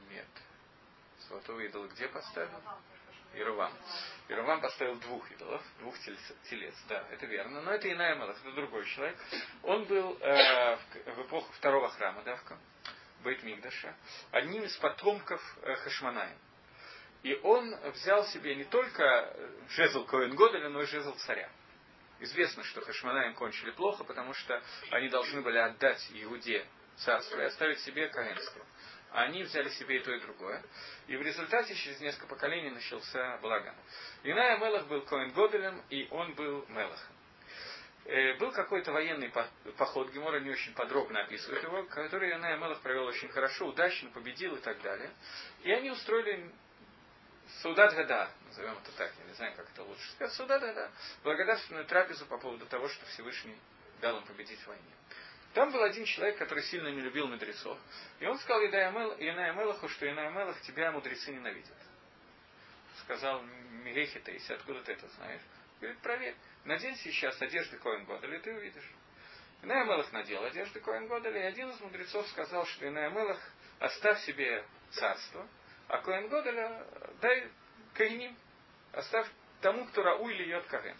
Нет. 0.09 0.27
Золотого 1.27 1.59
идола 1.59 1.87
где 1.87 2.07
поставил? 2.07 2.61
Ирувам. 3.33 3.73
Ирувам 4.29 4.61
поставил 4.61 4.95
двух 4.99 5.29
идолов, 5.31 5.61
двух 5.79 5.99
телец. 5.99 6.75
Да, 6.87 7.05
это 7.11 7.25
верно. 7.25 7.61
Но 7.61 7.71
это 7.71 7.91
Иная 7.91 8.15
Мелах, 8.15 8.39
это 8.39 8.51
другой 8.53 8.85
человек. 8.85 9.17
Он 9.63 9.83
был 9.85 10.17
э, 10.21 10.77
в, 10.77 11.15
в 11.15 11.27
эпоху 11.27 11.51
второго 11.53 11.89
храма, 11.89 12.23
да, 12.23 12.37
в 12.37 12.43
Бейтмигдаша, 13.25 13.95
одним 14.31 14.63
из 14.63 14.77
потомков 14.77 15.41
э, 15.63 15.75
Хашманаем. 15.77 16.37
И 17.23 17.33
он 17.41 17.75
взял 17.91 18.23
себе 18.27 18.55
не 18.55 18.65
только 18.65 19.35
жезл 19.69 20.05
Коэн 20.05 20.35
Годеля, 20.35 20.69
но 20.69 20.83
и 20.83 20.85
жезл 20.85 21.13
царя. 21.25 21.49
Известно, 22.19 22.63
что 22.63 22.81
Хашманаем 22.81 23.33
кончили 23.33 23.71
плохо, 23.71 24.03
потому 24.03 24.33
что 24.33 24.61
они 24.91 25.09
должны 25.09 25.41
были 25.41 25.57
отдать 25.57 26.07
Иуде 26.13 26.65
царство 26.97 27.41
и 27.41 27.45
оставить 27.45 27.79
себе 27.79 28.07
Каинство. 28.09 28.63
А 29.11 29.23
они 29.23 29.41
взяли 29.41 29.69
себе 29.69 29.97
и 29.97 30.03
то, 30.03 30.13
и 30.13 30.19
другое. 30.19 30.63
И 31.07 31.15
в 31.15 31.21
результате 31.23 31.73
через 31.73 31.99
несколько 31.99 32.27
поколений 32.27 32.69
начался 32.69 33.37
благан. 33.37 33.75
Иная 34.23 34.59
Мелах 34.59 34.87
был 34.87 35.01
Коэн 35.01 35.31
Годелем, 35.31 35.81
и 35.89 36.07
он 36.11 36.35
был 36.35 36.65
Мелахом. 36.67 37.14
Э, 38.05 38.35
был 38.37 38.51
какой-то 38.51 38.91
военный 38.91 39.31
поход, 39.77 40.11
Гемора 40.11 40.39
не 40.39 40.51
очень 40.51 40.73
подробно 40.75 41.21
описывает 41.21 41.63
его, 41.63 41.83
который 41.85 42.29
Яная 42.29 42.55
Мелах 42.57 42.81
провел 42.81 43.05
очень 43.05 43.29
хорошо, 43.29 43.65
удачно, 43.65 44.11
победил 44.11 44.55
и 44.55 44.59
так 44.59 44.79
далее. 44.83 45.09
И 45.63 45.71
они 45.71 45.89
устроили 45.89 46.51
Саудат 47.61 47.95
Гада, 47.95 48.29
назовем 48.45 48.73
это 48.73 48.91
так, 48.95 49.11
я 49.17 49.25
не 49.25 49.33
знаю, 49.33 49.55
как 49.55 49.67
это 49.71 49.81
лучше 49.81 50.07
сказать, 50.11 50.33
Саудат 50.35 50.61
Гада, 50.61 50.91
благодарственную 51.23 51.85
трапезу 51.85 52.27
по 52.27 52.37
поводу 52.37 52.67
того, 52.67 52.87
что 52.89 53.03
Всевышний 53.07 53.57
дал 54.01 54.17
им 54.17 54.23
победить 54.25 54.59
в 54.59 54.67
войне. 54.67 54.83
Там 55.55 55.71
был 55.71 55.81
один 55.81 56.05
человек, 56.05 56.37
который 56.37 56.63
сильно 56.65 56.89
не 56.89 57.01
любил 57.01 57.27
мудрецов. 57.27 57.79
И 58.19 58.25
он 58.27 58.37
сказал 58.37 58.61
Иная 58.65 59.53
Мелаху, 59.53 59.87
что 59.89 60.07
Иная 60.07 60.29
Мелах 60.29 60.61
тебя 60.61 60.91
мудрецы 60.91 61.31
ненавидят. 61.31 61.73
Сказал 62.99 63.41
Мирехи 63.41 64.19
Таиси, 64.19 64.51
откуда 64.51 64.83
ты 64.83 64.91
это 64.91 65.07
знаешь? 65.07 65.41
Говорит, 65.79 65.99
проверь. 66.01 66.35
Надень 66.65 66.95
сейчас 66.97 67.39
одежды 67.41 67.77
Коэн 67.77 68.05
Годеля, 68.05 68.39
ты 68.39 68.53
увидишь. 68.53 68.89
Иная 69.61 69.85
Мелах 69.85 70.11
надел 70.11 70.43
одежды 70.43 70.79
Коэн 70.79 71.07
Годеля, 71.07 71.41
и 71.41 71.45
один 71.45 71.69
из 71.69 71.79
мудрецов 71.79 72.27
сказал, 72.29 72.65
что 72.65 72.87
Иная 72.87 73.09
Мелах 73.09 73.39
оставь 73.79 74.19
себе 74.21 74.65
царство, 74.91 75.47
а 75.87 75.97
Коэн 75.99 76.27
Годеля 76.29 76.87
дай 77.21 77.49
Каиним, 77.93 78.35
оставь 78.91 79.27
тому, 79.61 79.85
кто 79.87 80.03
ראוי 80.03 80.29
להיות 80.29 80.65
כהן. 80.67 80.97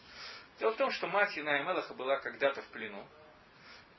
Дело 0.59 0.71
в 0.71 0.77
том, 0.77 0.91
что 0.91 1.07
мать 1.07 1.37
Яная 1.37 1.63
המלך 1.63 1.93
была 1.93 2.17
когда-то 2.17 2.61
в 2.61 2.67
плену, 2.67 3.07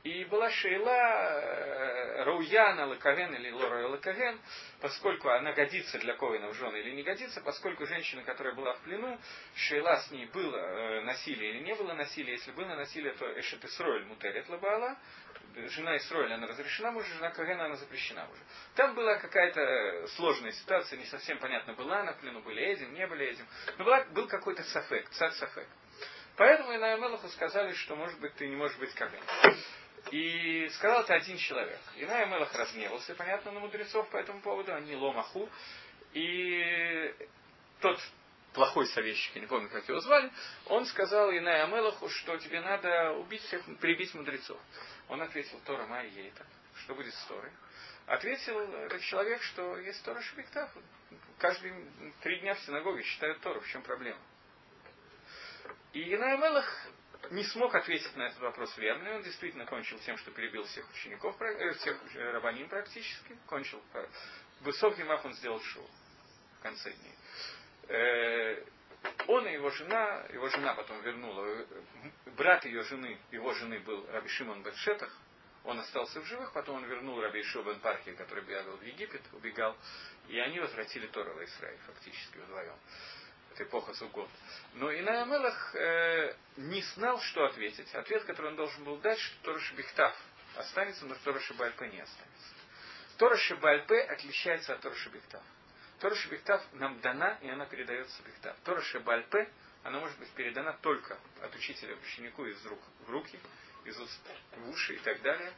и 0.06 0.24
была 0.26 0.48
שאלה 0.50 0.88
э, 0.88 2.22
ראויה 2.22 2.86
לכהן 2.86 3.34
или 3.34 3.50
לא 3.50 3.61
ראויה 3.61 3.88
לכהן, 3.88 4.38
поскольку 4.80 5.28
она 5.30 5.52
годится 5.52 5.98
для 5.98 6.14
Когена 6.14 6.48
в 6.48 6.54
жены 6.54 6.76
или 6.76 6.92
не 6.92 7.02
годится, 7.02 7.40
поскольку 7.40 7.86
женщина, 7.86 8.22
которая 8.22 8.54
была 8.54 8.74
в 8.74 8.80
плену, 8.82 9.18
שאלה 9.56 9.96
с 9.96 10.10
ней 10.12 10.26
было 10.26 10.56
э, 10.56 11.00
насилие 11.00 11.50
или 11.50 11.64
не 11.64 11.74
было 11.74 11.92
насилия, 11.94 12.34
если 12.34 12.52
было 12.52 12.76
насилие, 12.76 13.14
то 13.14 13.40
אשת 13.40 13.64
ישראל 13.64 14.04
מותרת 14.04 14.48
לבעלה, 14.48 14.96
жена 15.56 15.96
ישראל, 15.96 16.32
она 16.32 16.46
разрешена 16.46 16.92
мужу, 16.92 17.12
жена 17.16 17.30
Когена, 17.30 17.64
она 17.64 17.74
запрещена 17.74 18.26
мужу. 18.26 18.40
Там 18.76 18.94
была 18.94 19.16
какая-то 19.16 20.06
сложная 20.14 20.52
ситуация, 20.52 21.00
не 21.00 21.06
совсем 21.06 21.38
понятно, 21.38 21.72
была 21.72 22.02
она 22.02 22.12
в 22.12 22.20
плену, 22.20 22.42
были 22.42 22.62
этим, 22.62 22.94
не 22.94 23.04
были 23.08 23.26
этим, 23.26 23.46
но 23.76 23.84
была, 23.84 24.04
был 24.04 24.28
какой-то 24.28 24.62
сафек, 24.62 25.08
царь 25.10 25.32
сафек. 25.32 25.66
Поэтому 26.36 26.72
и 26.72 26.76
на 26.76 26.96
Мелаху 26.96 27.28
сказали, 27.28 27.72
что, 27.72 27.96
может 27.96 28.20
быть, 28.20 28.34
ты 28.34 28.46
не 28.46 28.56
можешь 28.56 28.78
быть 28.78 28.94
Каген. 28.94 29.22
И 30.10 30.68
сказал 30.74 31.02
это 31.02 31.14
один 31.14 31.36
человек. 31.38 31.80
Иная 31.96 32.26
Мелах 32.26 32.54
разгневался, 32.54 33.14
понятно, 33.14 33.52
на 33.52 33.60
мудрецов 33.60 34.08
по 34.10 34.16
этому 34.16 34.40
поводу, 34.40 34.74
они 34.74 34.94
ломаху. 34.94 35.48
И 36.12 37.14
тот 37.80 37.98
плохой 38.52 38.86
советчик, 38.86 39.34
я 39.34 39.42
не 39.42 39.46
помню, 39.46 39.68
как 39.68 39.86
его 39.88 40.00
звали, 40.00 40.30
он 40.66 40.86
сказал 40.86 41.30
Иная 41.30 41.64
Амелаху, 41.64 42.08
что 42.08 42.38
тебе 42.38 42.60
надо 42.60 43.12
убить 43.12 43.42
всех, 43.42 43.62
прибить 43.80 44.14
мудрецов. 44.14 44.58
Он 45.08 45.20
ответил, 45.20 45.60
Тора 45.64 45.86
Майя 45.86 46.08
ей. 46.08 46.32
Что 46.82 46.94
будет 46.94 47.12
с 47.14 47.24
Торой? 47.26 47.50
Ответил 48.06 48.58
этот 48.60 49.02
человек, 49.02 49.42
что 49.42 49.78
есть 49.78 50.02
Тора 50.04 50.20
Шабиктаф. 50.22 50.70
Каждые 51.38 51.86
три 52.22 52.40
дня 52.40 52.54
в 52.54 52.60
синагоге 52.60 53.02
читают 53.02 53.40
Тору. 53.40 53.60
В 53.60 53.68
чем 53.68 53.82
проблема? 53.82 54.20
И 55.92 56.14
Иная 56.14 56.36
Мелах 56.38 56.86
не 57.30 57.44
смог 57.44 57.74
ответить 57.74 58.14
на 58.16 58.24
этот 58.24 58.40
вопрос 58.40 58.76
верно, 58.78 59.08
и 59.08 59.12
он 59.14 59.22
действительно 59.22 59.66
кончил 59.66 59.98
тем, 60.00 60.16
что 60.18 60.30
перебил 60.30 60.64
всех 60.64 60.88
учеников, 60.90 61.40
э, 61.40 61.72
всех 61.74 61.98
рабаним 62.14 62.68
практически, 62.68 63.36
кончил. 63.46 63.82
Высокий 64.60 65.04
мах 65.04 65.24
он 65.24 65.32
сделал 65.34 65.60
шоу 65.60 65.88
в 66.58 66.62
конце 66.62 66.92
дней. 66.92 67.14
Э, 67.88 68.64
он 69.28 69.46
и 69.46 69.52
его 69.52 69.70
жена, 69.70 70.24
его 70.32 70.48
жена 70.48 70.74
потом 70.74 71.00
вернула, 71.02 71.44
э, 71.44 71.66
брат 72.36 72.64
ее 72.64 72.82
жены, 72.82 73.18
его 73.30 73.52
жены 73.54 73.80
был 73.80 74.06
Раби 74.10 74.28
Шимон 74.28 74.62
Бетшетах, 74.62 75.14
он 75.64 75.80
остался 75.80 76.20
в 76.20 76.24
живых, 76.24 76.52
потом 76.52 76.76
он 76.76 76.84
вернул 76.84 77.20
Раби 77.20 77.42
Шубен 77.42 77.80
Пархи, 77.80 78.12
который 78.12 78.44
бегал 78.44 78.76
в 78.76 78.82
Египет, 78.82 79.22
убегал, 79.32 79.76
и 80.28 80.38
они 80.38 80.60
возвратили 80.60 81.06
Тору 81.08 81.34
в 81.34 81.42
Израиль 81.44 81.78
фактически 81.86 82.38
вдвоем. 82.38 82.76
Это 83.56 83.64
эпоха 83.64 83.94
Сугот. 83.94 84.28
Но 84.74 84.92
Иная 84.92 85.24
Мелах 85.24 85.74
э, 85.74 86.34
не 86.58 86.82
знал, 86.94 87.20
что 87.20 87.44
ответить. 87.46 87.92
Ответ, 87.94 88.24
который 88.24 88.48
он 88.48 88.56
должен 88.56 88.84
был 88.84 88.98
дать, 88.98 89.18
что 89.18 89.42
Тора 89.44 89.58
Шабихтав 89.60 90.14
останется, 90.56 91.06
но 91.06 91.14
Тора 91.24 91.40
Шабальпе 91.40 91.88
не 91.88 92.00
останется. 92.00 92.54
Тора 93.16 93.36
Шабальпе 93.36 94.00
отличается 94.02 94.74
от 94.74 94.80
Тора 94.80 94.94
Шабихтав. 94.94 95.42
Тора 96.00 96.14
Шабихтав 96.14 96.62
нам 96.74 97.00
дана, 97.00 97.38
и 97.40 97.48
она 97.48 97.64
передается 97.64 98.22
Бихтав. 98.22 98.56
Тора 98.64 98.82
Шабальпе, 98.82 99.48
она 99.82 100.00
может 100.00 100.18
быть 100.18 100.30
передана 100.32 100.74
только 100.82 101.18
от 101.40 101.54
учителя 101.54 101.96
к 101.96 102.02
ученику 102.02 102.44
из 102.44 102.64
рук 102.66 102.80
в 103.06 103.10
руки, 103.10 103.38
из 103.84 103.98
уст 103.98 104.20
в 104.56 104.68
уши 104.68 104.94
и 104.96 104.98
так 104.98 105.22
далее, 105.22 105.52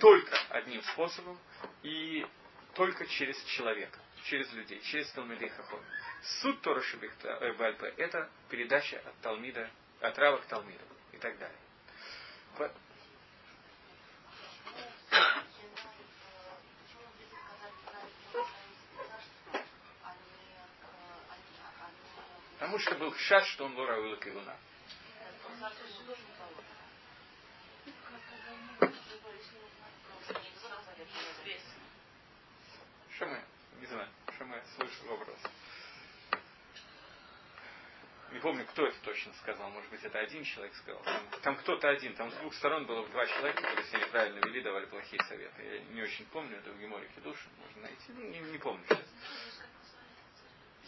только 0.00 0.36
одним 0.50 0.82
способом 0.82 1.38
и 1.82 2.26
только 2.74 3.06
через 3.06 3.40
человека, 3.44 3.98
через 4.24 4.52
людей, 4.52 4.80
через 4.82 5.10
Талмидей 5.12 5.48
Хахон. 5.48 5.82
Суть 6.40 6.60
Тора 6.62 6.82
Бальпе– 7.58 7.94
это 7.96 8.28
передача 8.48 8.98
от 8.98 9.14
Талмида, 9.20 9.70
от 10.00 10.18
Рава 10.18 10.38
к 10.38 10.46
Талмиду 10.46 10.84
и 11.12 11.18
так 11.18 11.38
далее. 11.38 11.58
Потому 22.58 22.78
что 22.78 22.94
был 22.96 23.14
шаш, 23.14 23.48
что 23.48 23.64
он 23.64 23.74
лора 23.76 24.00
вылок 24.00 24.26
и 24.26 24.30
луна. 24.30 24.56
Шаме, 33.88 33.88
не 33.88 33.94
знаю, 33.94 34.08
Шаме 34.38 34.62
слышал 34.76 35.06
вопрос. 35.08 35.38
Не 38.32 38.40
помню, 38.40 38.66
кто 38.66 38.86
это 38.86 39.00
точно 39.00 39.32
сказал. 39.34 39.70
Может 39.70 39.90
быть, 39.90 40.04
это 40.04 40.18
один 40.18 40.44
человек 40.44 40.74
сказал. 40.74 41.02
Там, 41.02 41.22
там 41.42 41.56
кто-то 41.56 41.88
один. 41.88 42.14
Там 42.14 42.30
с 42.30 42.34
двух 42.34 42.54
сторон 42.54 42.84
было 42.84 43.06
два 43.08 43.26
человека, 43.26 43.62
которые 43.62 43.86
себя 43.86 44.00
неправильно 44.00 44.38
вели, 44.46 44.60
давали 44.60 44.84
плохие 44.86 45.22
советы. 45.24 45.62
Я 45.62 45.80
не 45.94 46.02
очень 46.02 46.26
помню, 46.26 46.58
это 46.58 46.70
в 46.70 46.78
Геморе 46.78 47.08
Хидуш. 47.14 47.38
Можно 47.58 47.82
найти. 47.82 48.12
Ну, 48.12 48.24
не, 48.24 48.38
не 48.38 48.58
помню 48.58 48.84
сейчас. 48.86 49.04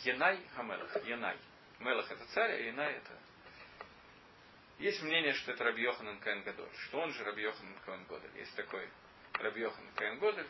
Янай 0.04 0.38
Хамелах. 0.54 1.04
Янай. 1.06 1.38
Мелах 1.78 2.10
это 2.10 2.24
царь, 2.26 2.52
а 2.52 2.56
Янай 2.56 2.92
это... 2.94 3.18
Есть 4.78 5.02
мнение, 5.02 5.34
что 5.34 5.52
это 5.52 5.64
Раби 5.64 5.82
Йоханан 5.82 6.18
Каэн 6.20 6.42
Гадоль, 6.42 6.70
что 6.88 7.00
он 7.00 7.12
же 7.12 7.24
Раби 7.24 7.42
Йоханан 7.42 7.78
Каэн 7.84 8.04
Годель. 8.04 8.30
Есть 8.36 8.54
такой 8.54 8.88
Раби 9.34 9.60
Йоханан 9.60 9.92
Каэн 9.94 10.18
Годель, 10.18 10.48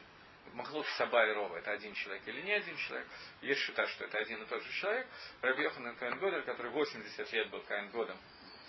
Махлук 0.54 0.86
Саба 0.98 1.26
и 1.26 1.58
это 1.58 1.70
один 1.70 1.94
человек 1.94 2.26
или 2.26 2.42
не 2.42 2.52
один 2.52 2.76
человек. 2.76 3.06
Есть 3.42 3.60
шута, 3.60 3.86
что 3.86 4.04
это 4.04 4.18
один 4.18 4.42
и 4.42 4.46
тот 4.46 4.62
же 4.62 4.72
человек. 4.72 5.06
Раби 5.42 5.62
Йоханан 5.62 5.96
Каэн 5.96 6.18
Годель, 6.18 6.42
который 6.42 6.70
80 6.72 7.32
лет 7.32 7.50
был 7.50 7.60
Каэн 7.62 7.90
Годом, 7.90 8.18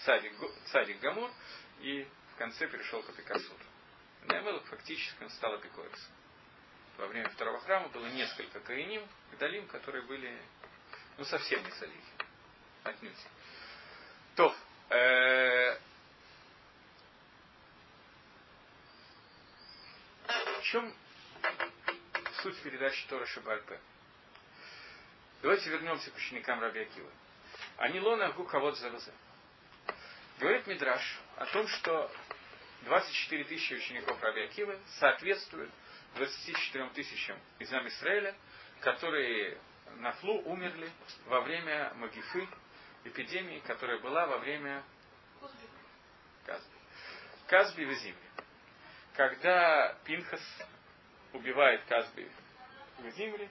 цадик, 0.06 0.34
цадик 0.66 1.00
Гамур, 1.00 1.32
и 1.82 2.08
в 2.34 2.38
конце 2.38 2.68
перешел 2.68 3.02
к 3.02 3.10
Апикасуру. 3.10 3.60
Наймелах 4.26 4.64
фактически 4.66 5.24
он 5.24 5.30
стал 5.32 5.54
апикорисом. 5.54 6.12
Во 6.98 7.08
время 7.08 7.30
второго 7.30 7.60
храма 7.62 7.90
было 7.90 8.06
несколько 8.08 8.60
Каиним, 8.60 9.08
Гдалим, 9.32 9.68
которые 9.68 10.04
были 10.06 10.40
ну, 11.18 11.24
совсем 11.26 11.64
не 11.64 11.72
солидны. 11.72 12.02
Отнюдь. 12.84 13.28
То, 14.36 14.56
э, 14.90 15.80
в 20.28 20.64
чем 20.64 20.96
суть 22.42 22.62
передачи 22.62 23.08
Тора 23.08 23.26
Шабальпе? 23.26 23.80
Давайте 25.42 25.70
вернемся 25.70 26.12
к 26.12 26.16
ученикам 26.16 26.60
Раби 26.60 26.82
Акива. 26.82 27.10
Они 27.78 28.00
лона 28.00 28.32
гукавод 28.32 28.78
завазы. 28.78 29.12
Говорит 30.40 30.68
Мидраш 30.68 31.20
о 31.38 31.46
том, 31.48 31.68
что 31.68 32.12
24 32.84 33.44
тысячи 33.46 33.74
учеников 33.74 34.22
Раби 34.22 34.42
Акивы 34.42 34.80
соответствуют 35.00 35.72
24 36.16 36.90
тысячам 36.90 37.40
из 37.60 37.72
Израиля, 37.72 38.36
которые 38.82 39.60
на 39.98 40.12
флу 40.14 40.42
умерли 40.44 40.92
во 41.26 41.42
время 41.42 41.94
Магифы, 41.96 42.48
эпидемии, 43.04 43.60
которая 43.60 44.00
была 44.00 44.26
во 44.28 44.38
время 44.40 44.84
Казби. 46.46 46.76
Казби 47.48 47.84
в 47.84 47.94
Зимре. 47.94 48.30
Когда 49.14 49.98
Пинхас 50.06 50.42
убивает 51.34 51.84
Казби 51.86 52.30
в 53.00 53.10
Зимре, 53.12 53.50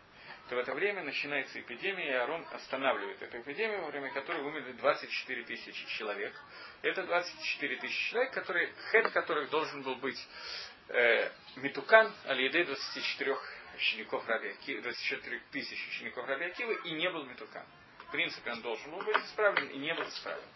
то 0.49 0.57
в 0.57 0.59
это 0.59 0.75
время 0.75 1.03
начинается 1.05 1.61
эпидемия, 1.61 2.09
и 2.09 2.15
Арон 2.15 2.45
останавливает 2.53 3.23
эту 3.23 3.41
эпидемию, 3.41 3.83
во 3.83 3.91
время 3.91 4.11
которой 4.13 4.43
умерли 4.43 4.73
24 4.73 5.45
тысячи 5.45 5.87
человек. 5.97 6.35
Это 6.83 7.05
24 7.05 7.77
тысячи 7.77 8.11
человек, 8.11 8.33
которые, 8.33 8.73
хед 8.91 9.11
которых 9.13 9.49
должен 9.51 9.83
был 9.83 9.95
быть 9.97 10.19
э, 10.89 11.31
Митукан, 11.57 12.13
Алиеде 12.25 12.65
24 12.65 13.37
учеников 13.77 14.27
Раби 14.27 14.53
24 14.67 15.41
тысяч 15.53 15.89
учеников 15.89 16.27
Раби 16.27 16.47
Акивы, 16.47 16.81
и 16.85 16.91
не 16.93 17.09
был 17.11 17.25
Митукан. 17.25 17.65
В 18.09 18.11
принципе, 18.11 18.51
он 18.51 18.61
должен 18.63 18.91
был 18.91 19.03
быть 19.03 19.17
исправлен 19.19 19.69
и 19.69 19.79
не 19.79 19.95
был 19.95 20.03
исправлен. 20.03 20.49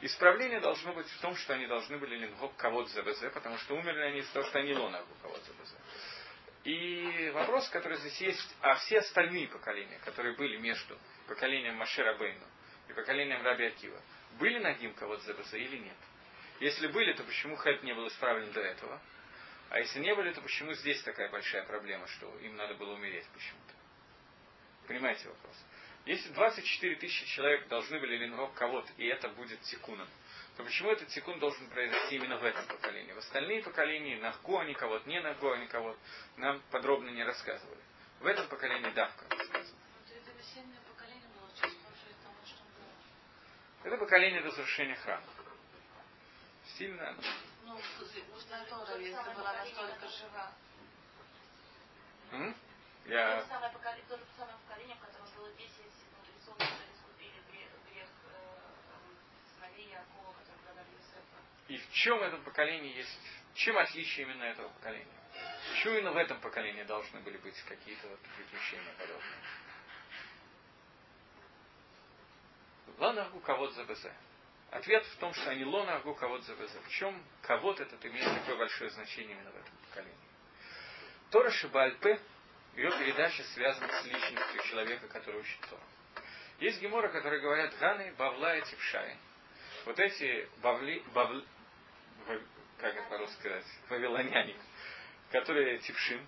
Исправление 0.00 0.60
должно 0.60 0.94
быть 0.94 1.06
в 1.06 1.20
том, 1.20 1.36
что 1.36 1.52
они 1.54 1.66
должны 1.66 1.98
были 1.98 2.16
лингок 2.16 2.56
кого-то 2.56 2.88
ЗБЗ, 2.88 3.32
потому 3.34 3.58
что 3.58 3.74
умерли 3.76 4.00
они 4.00 4.18
из-за 4.20 4.32
того, 4.32 4.46
что 4.46 4.58
они 4.58 4.72
лонагу 4.72 5.14
кого-то 5.20 5.44
ЗБЗ. 5.44 5.76
И 6.64 7.30
вопрос, 7.34 7.68
который 7.70 7.98
здесь 7.98 8.20
есть, 8.20 8.56
а 8.60 8.74
все 8.76 8.98
остальные 8.98 9.48
поколения, 9.48 9.98
которые 10.04 10.36
были 10.36 10.58
между 10.58 10.96
поколением 11.26 11.76
Машера 11.76 12.16
Бейну 12.16 12.46
и 12.88 12.92
поколением 12.92 13.42
Раби 13.42 13.66
Акива, 13.66 14.00
были 14.38 14.58
нагим 14.58 14.94
кого-то 14.94 15.22
ЗБЗ 15.24 15.54
или 15.54 15.78
нет? 15.78 15.96
Если 16.60 16.86
были, 16.86 17.12
то 17.14 17.24
почему 17.24 17.56
Хэт 17.56 17.82
не 17.82 17.92
был 17.92 18.06
исправлен 18.06 18.52
до 18.52 18.60
этого? 18.60 19.00
А 19.70 19.80
если 19.80 19.98
не 19.98 20.14
были, 20.14 20.32
то 20.32 20.40
почему 20.40 20.72
здесь 20.74 21.02
такая 21.02 21.30
большая 21.30 21.64
проблема, 21.64 22.06
что 22.06 22.32
им 22.38 22.54
надо 22.56 22.74
было 22.74 22.92
умереть 22.92 23.26
почему-то? 23.34 23.74
Понимаете 24.86 25.28
вопрос? 25.28 25.56
Если 26.04 26.30
24 26.30 26.96
тысячи 26.96 27.26
человек 27.26 27.66
должны 27.68 27.98
были 27.98 28.16
лингов 28.16 28.52
кого-то, 28.54 28.92
и 28.98 29.06
это 29.06 29.28
будет 29.30 29.60
тикуном, 29.62 30.08
то 30.56 30.64
почему 30.64 30.90
этот 30.90 31.08
тикун 31.08 31.38
должен 31.38 31.68
произойти 31.70 32.16
именно 32.16 32.38
в 32.38 32.44
этом 32.44 32.66
поколении? 32.66 33.12
В 33.12 33.18
остальные 33.18 33.62
поколения, 33.62 34.18
на 34.18 34.32
го 34.42 34.58
они 34.58 34.74
кого-то, 34.74 35.08
не 35.08 35.20
на 35.20 35.34
го 35.34 35.52
они 35.52 35.66
кого-то, 35.66 35.98
нам 36.36 36.62
подробно 36.70 37.10
не 37.10 37.24
рассказывали. 37.24 37.80
В 38.20 38.26
этом 38.26 38.46
поколении 38.48 38.90
давка 38.90 39.24
рассказано. 39.34 39.78
Это 43.84 43.96
поколение 43.96 44.40
разрушения 44.42 44.94
храма. 44.94 45.26
Сильно. 46.78 47.16
Ну, 47.64 47.80
устная 48.36 48.64
Тора, 48.66 48.96
если 48.98 49.34
была 49.34 49.52
настолько 49.52 50.08
жива. 50.08 50.52
Я... 53.06 53.42
То 53.42 53.48
самое 53.48 53.72
поколение, 53.72 54.04
то 54.08 54.18
самое 54.38 54.56
поколение, 54.66 54.96
в 54.96 55.00
котором 55.00 55.26
было 55.36 55.50
10 55.52 55.68
мудрецов, 56.16 56.54
которые 56.54 56.88
искупили 56.94 57.42
грех, 57.50 57.68
грех 57.90 58.08
э, 58.30 58.58
сыновей 59.56 59.90
Якова, 59.90 60.32
которые 60.38 60.62
продали 60.62 60.86
Юсефа. 60.94 61.42
И 61.68 61.76
в 61.76 61.92
чем 61.92 62.18
в 62.18 62.22
этом 62.22 62.42
поколении 62.42 62.96
есть, 62.96 63.20
чем 63.54 63.78
отличие 63.78 64.26
именно 64.26 64.44
этого 64.44 64.68
поколения? 64.68 65.06
Почему 65.70 65.94
именно 65.94 66.12
в 66.12 66.16
этом 66.16 66.40
поколении 66.40 66.82
должны 66.82 67.20
были 67.20 67.36
быть 67.38 67.58
какие-то 67.62 68.08
вот 68.08 68.20
приключения 68.36 68.92
подобные? 68.98 69.38
Ланаху 72.98 73.40
кавод 73.40 73.72
за 73.72 73.84
БЗ. 73.84 74.06
Ответ 74.70 75.04
в 75.04 75.16
том, 75.16 75.32
что 75.34 75.50
они 75.50 75.64
лонаху 75.64 76.14
кавод 76.14 76.42
за 76.44 76.54
БЗ. 76.54 76.72
В 76.86 76.90
чем 76.90 77.22
кавод 77.42 77.80
этот 77.80 78.04
имеет 78.04 78.32
такое 78.40 78.56
большое 78.56 78.90
значение 78.90 79.34
именно 79.36 79.50
в 79.50 79.56
этом 79.56 79.76
поколении? 79.88 80.16
Тора 81.30 81.50
Шибальпе 81.50 82.20
ее 82.76 82.90
передача 82.98 83.42
связана 83.54 83.88
с 83.88 84.04
личностью 84.06 84.62
человека, 84.64 85.06
который 85.08 85.40
учит 85.40 85.60
Тору. 85.68 85.82
Есть 86.58 86.80
гемора, 86.80 87.08
которые 87.08 87.40
говорят 87.40 87.76
Ганы, 87.78 88.14
Бавла 88.16 88.56
и. 88.56 88.62
Вот 89.84 89.98
эти 89.98 90.48
бавли, 90.62 91.02
бавли, 91.12 91.44
как 92.78 92.94
это 92.94 93.08
по-русски 93.08 93.38
сказать, 93.40 93.64
вавилоняне, 93.88 94.56
которые 95.30 95.78
типшим, 95.78 96.26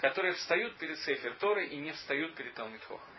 которые 0.00 0.34
встают 0.34 0.76
перед 0.78 0.98
Сейфер 1.00 1.34
Торой 1.34 1.68
и 1.68 1.76
не 1.76 1.92
встают 1.92 2.34
перед 2.34 2.54
Талмитхохом. 2.54 3.14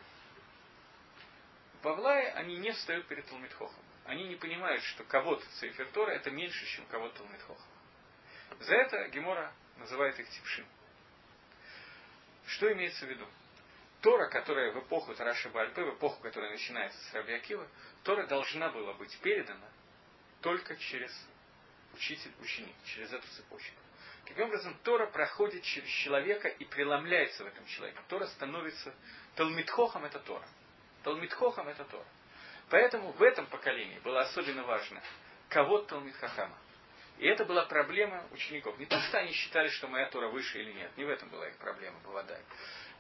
Павлае 1.81 2.31
они 2.33 2.57
не 2.57 2.71
встают 2.71 3.07
перед 3.07 3.25
Талмитхохом. 3.27 3.83
Они 4.05 4.27
не 4.27 4.35
понимают, 4.35 4.81
что 4.83 5.03
кого-то 5.03 5.45
Сейфер 5.59 5.87
Тора 5.91 6.11
это 6.11 6.31
меньше, 6.31 6.65
чем 6.65 6.85
кого-то 6.87 7.19
Талмитхохом. 7.19 7.71
За 8.59 8.75
это 8.75 9.07
Гемора 9.09 9.53
называет 9.77 10.19
их 10.19 10.29
типшим. 10.29 10.65
Что 12.47 12.73
имеется 12.73 13.05
в 13.05 13.09
виду? 13.09 13.27
Тора, 14.01 14.27
которая 14.29 14.71
в 14.71 14.79
эпоху 14.79 15.13
Тараши 15.13 15.49
Бальпы, 15.49 15.83
в 15.83 15.95
эпоху, 15.95 16.21
которая 16.21 16.51
начинается 16.51 16.97
с 17.09 17.13
Раби 17.13 17.33
Акива, 17.33 17.67
Тора 18.03 18.25
должна 18.27 18.69
была 18.69 18.93
быть 18.93 19.17
передана 19.19 19.67
только 20.41 20.75
через 20.77 21.11
учитель-ученик, 21.93 22.75
через 22.85 23.11
эту 23.11 23.27
цепочку. 23.27 23.75
Таким 24.25 24.45
образом, 24.45 24.77
Тора 24.83 25.07
проходит 25.07 25.63
через 25.63 25.89
человека 25.89 26.47
и 26.47 26.65
преломляется 26.65 27.43
в 27.43 27.47
этом 27.47 27.65
человеке. 27.65 27.99
Тора 28.07 28.27
становится... 28.27 28.93
Талмитхохом 29.35 30.05
это 30.05 30.19
Тора. 30.19 30.47
Талмитхохом 31.03 31.67
это 31.67 31.83
Тора. 31.85 32.05
Поэтому 32.69 33.11
в 33.13 33.23
этом 33.23 33.47
поколении 33.47 33.97
было 33.99 34.21
особенно 34.21 34.63
важно, 34.63 35.01
кого 35.49 35.81
Талмит 35.81 36.15
Хахама. 36.17 36.57
И 37.17 37.25
это 37.25 37.43
была 37.43 37.65
проблема 37.65 38.23
учеников. 38.31 38.77
Не 38.79 38.85
то, 38.85 38.99
что 39.01 39.17
они 39.17 39.31
считали, 39.33 39.67
что 39.69 39.87
моя 39.87 40.09
Тора 40.09 40.29
выше 40.29 40.59
или 40.61 40.71
нет. 40.73 40.95
Не 40.95 41.05
в 41.05 41.09
этом 41.09 41.29
была 41.29 41.47
их 41.47 41.57
проблема, 41.57 41.99
Бавадай. 42.01 42.41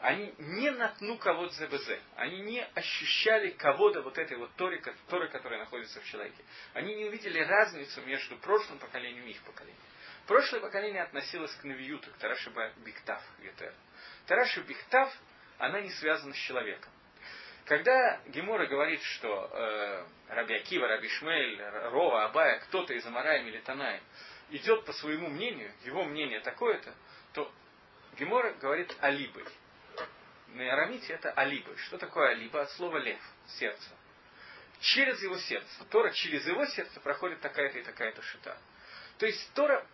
Они 0.01 0.33
не 0.37 0.71
натну 0.71 1.17
кого-то 1.17 1.53
ЗБЗ. 1.53 1.89
Они 2.15 2.39
не 2.39 2.63
ощущали 2.73 3.49
кого-то 3.51 4.01
вот 4.01 4.17
этой 4.17 4.37
вот 4.37 4.49
Торы, 4.55 4.81
Торы, 5.09 5.27
которая 5.27 5.59
находится 5.59 5.99
в 5.99 6.05
человеке. 6.05 6.41
Они 6.73 6.95
не 6.95 7.05
увидели 7.05 7.39
разницу 7.39 8.01
между 8.03 8.37
прошлым 8.37 8.79
поколением 8.79 9.25
и 9.27 9.31
их 9.31 9.41
поколением. 9.43 9.77
Прошлое 10.25 10.61
поколение 10.61 11.03
относилось 11.03 11.53
к 11.55 11.63
Навиюту, 11.63 12.09
к 12.11 12.17
Тарашиба 12.17 12.71
Биктав, 12.85 13.21
Ютер. 13.39 13.73
Тараша 14.27 14.61
Биктав, 14.61 15.11
она 15.57 15.81
не 15.81 15.89
связана 15.89 16.33
с 16.33 16.37
человеком. 16.37 16.91
Когда 17.65 18.21
Гемора 18.27 18.67
говорит, 18.67 19.01
что 19.01 19.49
э, 19.51 20.05
Раби 20.29 20.55
Акива, 20.55 20.87
Раби 20.87 21.09
Шмель, 21.09 21.61
Рова, 21.61 22.25
Абая, 22.25 22.59
кто-то 22.59 22.93
из 22.93 23.05
Амараем 23.05 23.47
или 23.47 23.59
Танаем 23.59 24.01
идет 24.49 24.85
по 24.85 24.93
своему 24.93 25.29
мнению, 25.29 25.71
его 25.83 26.05
мнение 26.05 26.39
такое-то, 26.39 26.93
то 27.33 27.51
Гемора 28.17 28.53
говорит 28.53 28.95
алибой. 29.01 29.45
На 30.53 30.73
арамите 30.73 31.13
это 31.13 31.31
алибой. 31.31 31.75
Что 31.77 31.97
такое 31.97 32.29
алиба? 32.29 32.61
От 32.61 32.71
слова 32.71 32.97
лев, 32.97 33.21
сердце. 33.59 33.89
Через 34.81 35.21
его 35.21 35.37
сердце. 35.37 35.85
Тора 35.89 36.11
через 36.11 36.47
его 36.47 36.65
сердце 36.65 36.99
проходит 37.01 37.41
такая-то 37.41 37.79
и 37.79 37.83
такая-то 37.83 38.21
шита. 38.21 38.57
То 39.17 39.25
есть 39.25 39.53
Тора 39.53 39.85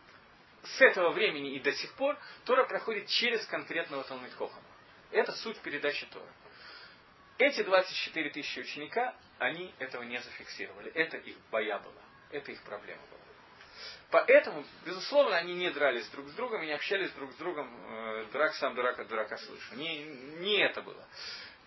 с 0.63 0.81
этого 0.81 1.11
времени 1.11 1.55
и 1.55 1.59
до 1.59 1.71
сих 1.73 1.93
пор 1.93 2.17
Тора 2.45 2.65
проходит 2.65 3.07
через 3.07 3.45
конкретного 3.47 4.03
Талмитхохама. 4.03 4.63
Это 5.11 5.31
суть 5.33 5.59
передачи 5.59 6.05
Тора. 6.07 6.31
Эти 7.37 7.63
24 7.63 8.29
тысячи 8.29 8.59
ученика, 8.59 9.13
они 9.39 9.73
этого 9.79 10.03
не 10.03 10.19
зафиксировали. 10.19 10.91
Это 10.91 11.17
их 11.17 11.37
боя 11.51 11.79
была. 11.79 12.01
Это 12.31 12.51
их 12.51 12.61
проблема 12.63 13.01
была. 13.07 13.24
Поэтому, 14.11 14.65
безусловно, 14.85 15.35
они 15.37 15.53
не 15.53 15.69
дрались 15.71 16.07
друг 16.09 16.27
с 16.29 16.33
другом 16.33 16.63
и 16.63 16.67
не 16.67 16.73
общались 16.73 17.11
друг 17.11 17.31
с 17.33 17.35
другом. 17.35 17.69
Э, 17.87 18.25
дурак 18.31 18.53
сам 18.55 18.75
дурак 18.75 18.99
от 18.99 19.07
дурака 19.07 19.37
слышу. 19.37 19.75
Не, 19.75 20.03
не 20.39 20.57
это 20.59 20.81
было. 20.81 21.05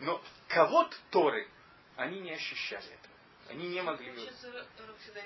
Но 0.00 0.22
кого-то 0.48 0.96
Торы, 1.10 1.48
они 1.96 2.20
не 2.20 2.32
ощущали 2.32 2.86
этого. 2.86 3.14
Они 3.50 3.68
не 3.68 3.82
могли... 3.82 4.10
Получается, 4.10 4.66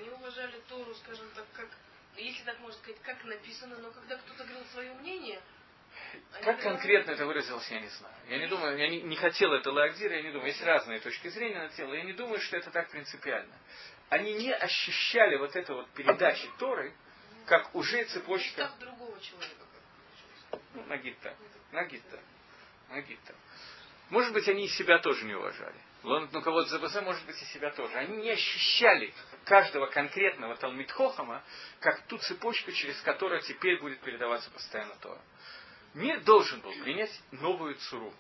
не 0.01 0.11
уважали 0.11 0.61
Тору, 0.69 0.95
скажем 0.95 1.29
так, 1.35 1.45
как 1.55 1.69
если 2.17 2.45
так 2.45 2.59
можно 2.61 2.79
сказать, 2.79 3.01
как 3.03 3.25
написано, 3.25 3.79
но 3.79 3.91
когда 3.91 4.17
кто-то 4.17 4.45
говорил 4.45 4.65
свое 4.67 4.93
мнение, 4.95 5.41
как 6.43 6.61
конкретно 6.61 7.13
это 7.13 7.27
выразилось, 7.27 7.69
я 7.71 7.81
не 7.81 7.89
знаю. 7.89 8.15
Я 8.29 8.39
не 8.39 8.47
думаю, 8.47 8.77
я 8.77 8.89
не, 8.89 9.03
не 9.03 9.17
хотел 9.17 9.53
это 9.53 9.71
Лагдира, 9.71 10.17
я 10.17 10.23
не 10.23 10.33
думаю, 10.33 10.49
есть 10.49 10.63
разные 10.63 11.01
точки 11.01 11.29
зрения 11.29 11.59
на 11.59 11.69
тело, 11.69 11.93
я 11.95 12.03
не 12.03 12.13
думаю, 12.13 12.41
что 12.41 12.57
это 12.57 12.71
так 12.71 12.91
принципиально. 12.91 13.55
Они 14.13 14.35
не 14.35 14.53
ощущали 14.53 15.39
вот 15.39 15.57
это 15.57 15.73
вот 15.73 15.89
передачи 15.93 16.47
Торы, 16.59 16.93
как 17.47 17.75
уже 17.75 18.05
цепочка. 18.05 18.65
Так 18.69 18.79
другого 18.79 19.19
человека. 19.19 19.65
Ну, 20.75 20.85
Нагита. 20.85 21.35
Нагита. 21.73 22.21
Нагита. 22.91 23.35
Может 24.11 24.35
быть, 24.35 24.47
они 24.51 24.67
и 24.67 24.69
себя 24.69 24.99
тоже 24.99 25.25
не 25.25 25.35
уважали. 25.35 25.81
Ну, 26.03 26.43
кого-то 26.43 26.69
ЗБЗ, 26.69 27.01
может 27.01 27.25
быть, 27.25 27.41
и 27.41 27.47
себя 27.47 27.71
тоже. 27.71 27.95
Они 27.95 28.19
не 28.19 28.33
ощущали 28.33 29.15
каждого 29.47 29.87
конкретного 29.87 30.57
Талмитхохама, 30.57 31.43
как 31.81 32.07
ту 32.07 32.19
цепочку, 32.19 32.71
через 32.71 33.01
которую 33.01 33.41
теперь 33.41 33.81
будет 33.81 34.01
передаваться 34.01 34.51
постоянно 34.51 34.95
Тора. 34.97 35.23
Мир 35.95 36.21
должен 36.21 36.61
был 36.61 36.73
принять 36.83 37.19
новую 37.31 37.77
цуру. 37.77 38.13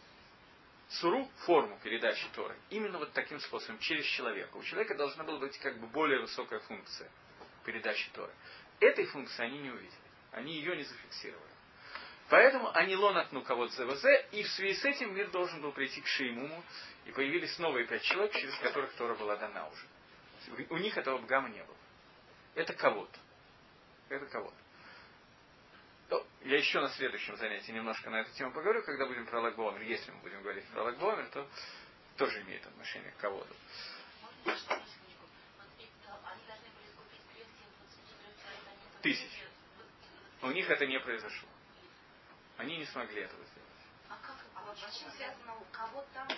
Цуру– 1.00 1.28
форму 1.46 1.78
передачи 1.82 2.26
Торы. 2.34 2.54
Именно 2.70 2.98
вот 2.98 3.12
таким 3.12 3.40
способом, 3.40 3.78
через 3.78 4.04
человека. 4.04 4.56
У 4.56 4.62
человека 4.62 4.94
должна 4.94 5.24
была 5.24 5.38
быть 5.38 5.58
как 5.58 5.78
бы 5.78 5.86
более 5.86 6.20
высокая 6.20 6.60
функция 6.60 7.10
передачи 7.64 8.10
Торы. 8.12 8.32
Этой 8.80 9.06
функции 9.06 9.42
они 9.42 9.58
не 9.58 9.70
увидели. 9.70 9.92
Они 10.32 10.54
ее 10.54 10.76
не 10.76 10.82
зафиксировали. 10.82 11.52
Поэтому 12.28 12.74
они 12.74 12.96
лонатну 12.96 13.42
кого-то 13.42 13.72
ЗВЗ, 13.72 14.04
и 14.32 14.42
в 14.42 14.48
связи 14.48 14.74
с 14.74 14.84
этим 14.84 15.14
мир 15.14 15.30
должен 15.30 15.60
был 15.60 15.72
прийти 15.72 16.00
к 16.00 16.06
Шеймуму, 16.06 16.64
и 17.04 17.12
появились 17.12 17.58
новые 17.58 17.86
пять 17.86 18.02
человек, 18.02 18.32
через 18.32 18.56
которых 18.58 18.92
Тора 18.94 19.14
была 19.14 19.36
дана 19.36 19.68
уже. 19.68 20.66
У 20.70 20.78
них 20.78 20.96
этого 20.96 21.18
бгама 21.18 21.48
не 21.50 21.62
было. 21.62 21.76
Это 22.54 22.72
кого-то. 22.74 23.18
Это 24.08 24.26
кого-то. 24.26 24.56
Ну, 26.12 26.22
я 26.42 26.58
еще 26.58 26.78
на 26.78 26.90
следующем 26.90 27.36
занятии 27.38 27.72
немножко 27.72 28.10
на 28.10 28.20
эту 28.20 28.30
тему 28.32 28.52
поговорю, 28.52 28.82
когда 28.82 29.06
будем 29.06 29.24
про 29.24 29.40
Лагбомер. 29.40 29.80
Если 29.80 30.10
мы 30.10 30.20
будем 30.20 30.42
говорить 30.42 30.66
про 30.66 30.82
Лагбомер, 30.82 31.26
то 31.30 31.48
тоже 32.18 32.42
имеет 32.42 32.66
отношение 32.66 33.10
к 33.12 33.16
кого-то. 33.16 33.54
Тысяч. 39.00 39.30
У 40.42 40.50
них 40.50 40.68
это 40.68 40.84
не 40.84 41.00
произошло. 41.00 41.48
Они 42.58 42.76
не 42.76 42.84
смогли 42.84 43.22
этого 43.22 43.42
сделать. 43.46 43.70
А 44.10 44.18
как, 44.20 44.36
а 44.54 44.64
вот 44.66 44.76
чем 44.76 45.10
связано, 45.12 45.54
кого 45.72 46.04
там 46.12 46.28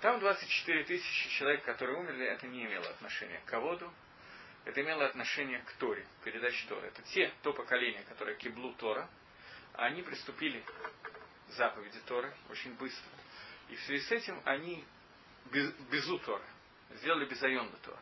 Там 0.00 0.18
24 0.20 0.84
тысячи 0.84 1.28
человек, 1.28 1.62
которые 1.66 1.98
умерли, 1.98 2.24
это 2.24 2.46
не 2.46 2.64
имело 2.64 2.88
отношения 2.88 3.42
к 3.44 3.50
ководу, 3.50 3.92
это 4.68 4.82
имело 4.82 5.06
отношение 5.06 5.60
к 5.60 5.72
Торе, 5.78 6.06
к 6.20 6.68
Торы. 6.68 6.88
Это 6.88 7.02
те, 7.14 7.32
то 7.42 7.54
поколение, 7.54 8.02
которое 8.02 8.36
киблу 8.36 8.74
Тора, 8.74 9.08
они 9.72 10.02
приступили 10.02 10.60
к 10.60 11.52
заповеди 11.52 11.98
Торы 12.00 12.34
очень 12.50 12.74
быстро. 12.74 13.10
И 13.70 13.76
в 13.76 13.80
связи 13.84 14.04
с 14.04 14.12
этим 14.12 14.38
они 14.44 14.84
без, 15.46 15.72
безу 15.90 16.18
Тора, 16.18 16.44
сделали 16.96 17.24
безайонду 17.24 17.78
Тора. 17.78 17.98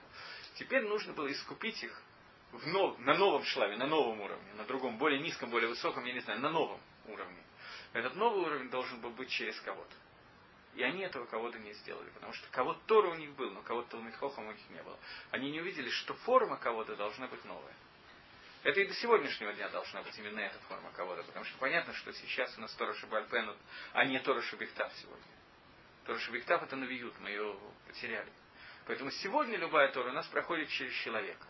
Теперь 0.55 0.83
нужно 0.83 1.13
было 1.13 1.31
искупить 1.31 1.81
их 1.85 2.03
в 2.51 2.67
нов, 2.67 2.99
на 2.99 3.15
новом 3.15 3.45
шлаве, 3.45 3.77
на 3.77 3.87
новом 3.87 4.21
уровне, 4.21 4.53
на 4.55 4.65
другом, 4.65 4.99
более 4.99 5.21
низком, 5.21 5.51
более 5.51 5.69
высоком, 5.69 6.05
я 6.05 6.15
не 6.15 6.21
знаю, 6.21 6.41
на 6.41 6.51
новом 6.51 6.81
уровне. 7.05 7.45
Этот 7.93 8.17
новый 8.17 8.45
уровень 8.45 8.71
должен 8.71 9.01
был 9.01 9.11
быть 9.11 9.31
через 9.31 9.61
кого-то. 9.61 9.95
И 10.77 10.83
они 10.83 11.03
этого 11.03 11.25
кого-то 11.25 11.59
не 11.59 11.73
сделали, 11.73 12.11
потому 12.11 12.35
что 12.35 12.47
кого-то 12.51 12.79
Тора 12.87 13.09
у 13.09 13.15
них 13.15 13.31
был, 13.33 13.51
но 13.51 13.63
кого-то 13.63 13.93
Талмитхохом 13.93 14.47
у 14.47 14.53
них 14.53 14.71
не 14.71 14.83
было. 14.83 14.99
Они 15.31 15.51
не 15.51 15.61
увидели, 15.61 15.89
что 15.89 16.13
форма 16.13 16.59
кого-то 16.59 16.95
должна 16.97 17.29
быть 17.29 17.43
новая. 17.47 17.75
Это 18.63 18.81
и 18.81 18.87
до 18.87 18.93
сегодняшнего 18.95 19.55
дня 19.55 19.71
должна 19.71 20.03
быть 20.03 20.19
именно 20.19 20.41
эта 20.41 20.59
форма 20.69 20.91
кого-то, 20.93 21.23
потому 21.23 21.47
что 21.47 21.57
понятно, 21.59 21.95
что 21.95 22.13
сейчас 22.13 22.57
у 22.59 22.61
нас 22.61 22.75
Тора 22.75 22.93
Шабальпен, 22.93 23.57
а 23.95 24.05
не 24.05 24.19
Тора 24.19 24.43
Шабихтав 24.43 24.93
сегодня. 24.97 25.25
Тора 26.05 26.19
Шабихтав 26.19 26.63
это 26.63 26.77
навиют, 26.77 27.19
мы 27.21 27.31
ее 27.31 27.59
потеряли. 27.87 28.31
Поэтому 28.87 29.11
сегодня 29.13 29.57
любая 29.57 29.91
Тора 29.93 30.11
у 30.11 30.13
нас 30.13 30.27
проходит 30.27 30.69
через 30.69 30.93
человека. 30.93 31.47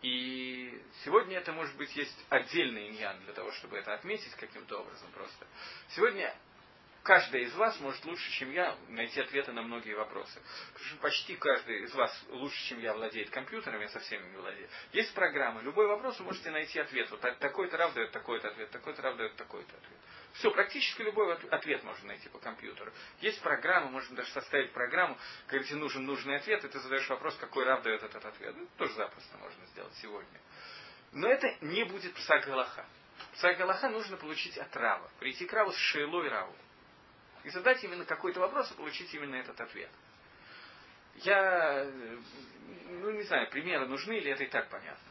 И 0.00 0.82
сегодня 1.04 1.36
это, 1.36 1.52
может 1.52 1.76
быть, 1.76 1.94
есть 1.94 2.24
отдельный 2.30 2.88
иньян 2.88 3.20
для 3.24 3.34
того, 3.34 3.52
чтобы 3.52 3.76
это 3.76 3.92
отметить 3.92 4.34
каким-то 4.36 4.80
образом 4.80 5.10
просто. 5.12 5.46
Сегодня 5.90 6.34
каждый 7.02 7.42
из 7.42 7.54
вас 7.54 7.78
может 7.80 8.04
лучше, 8.04 8.30
чем 8.32 8.50
я, 8.52 8.76
найти 8.88 9.20
ответы 9.20 9.52
на 9.52 9.62
многие 9.62 9.94
вопросы. 9.94 10.40
Потому 10.72 10.88
что 10.88 10.96
почти 10.98 11.36
каждый 11.36 11.84
из 11.84 11.94
вас 11.94 12.24
лучше, 12.28 12.60
чем 12.68 12.80
я, 12.80 12.94
владеет 12.94 13.30
компьютером, 13.30 13.80
я 13.80 13.88
совсем 13.88 14.30
не 14.30 14.36
владею. 14.36 14.68
Есть 14.92 15.14
программы, 15.14 15.62
любой 15.62 15.86
вопрос 15.86 16.18
вы 16.18 16.26
можете 16.26 16.50
найти 16.50 16.78
ответ. 16.78 17.10
Вот 17.10 17.20
такой-то 17.20 17.76
рав 17.76 17.94
дает 17.94 18.10
такой-то 18.10 18.48
ответ, 18.48 18.70
такой-то 18.70 19.02
рав 19.02 19.16
дает 19.16 19.36
такой-то 19.36 19.76
ответ. 19.76 19.98
Все, 20.34 20.50
практически 20.50 21.02
любой 21.02 21.34
ответ 21.34 21.82
можно 21.82 22.08
найти 22.08 22.28
по 22.28 22.38
компьютеру. 22.38 22.92
Есть 23.20 23.40
программа, 23.40 23.90
можно 23.90 24.14
даже 24.14 24.30
составить 24.30 24.72
программу, 24.72 25.18
когда 25.46 25.66
тебе 25.66 25.78
нужен 25.78 26.04
нужный 26.04 26.36
ответ, 26.36 26.64
и 26.64 26.68
ты 26.68 26.78
задаешь 26.78 27.08
вопрос, 27.08 27.36
какой 27.36 27.64
рав 27.64 27.82
дает 27.82 28.02
этот 28.02 28.24
ответ. 28.24 28.54
Ну, 28.56 28.68
тоже 28.76 28.92
запросто 28.94 29.36
можно 29.38 29.66
сделать 29.66 29.94
сегодня. 29.94 30.40
Но 31.12 31.28
это 31.28 31.48
не 31.62 31.84
будет 31.84 32.14
псак 32.14 32.44
Галаха. 32.44 32.86
Псак 33.32 33.56
Галаха 33.56 33.88
нужно 33.88 34.16
получить 34.16 34.58
от 34.58 34.76
Рава. 34.76 35.10
Прийти 35.18 35.46
к 35.46 35.52
Раву 35.52 35.72
с 35.72 35.76
Шейлой 35.76 36.28
Раву 36.28 36.54
и 37.44 37.50
задать 37.50 37.82
именно 37.84 38.04
какой-то 38.04 38.40
вопрос 38.40 38.70
и 38.70 38.74
получить 38.74 39.12
именно 39.14 39.36
этот 39.36 39.60
ответ. 39.60 39.90
Я, 41.16 41.86
ну 42.86 43.10
не 43.10 43.22
знаю, 43.22 43.50
примеры 43.50 43.86
нужны 43.86 44.18
или 44.18 44.30
это 44.30 44.44
и 44.44 44.48
так 44.48 44.68
понятно. 44.68 45.08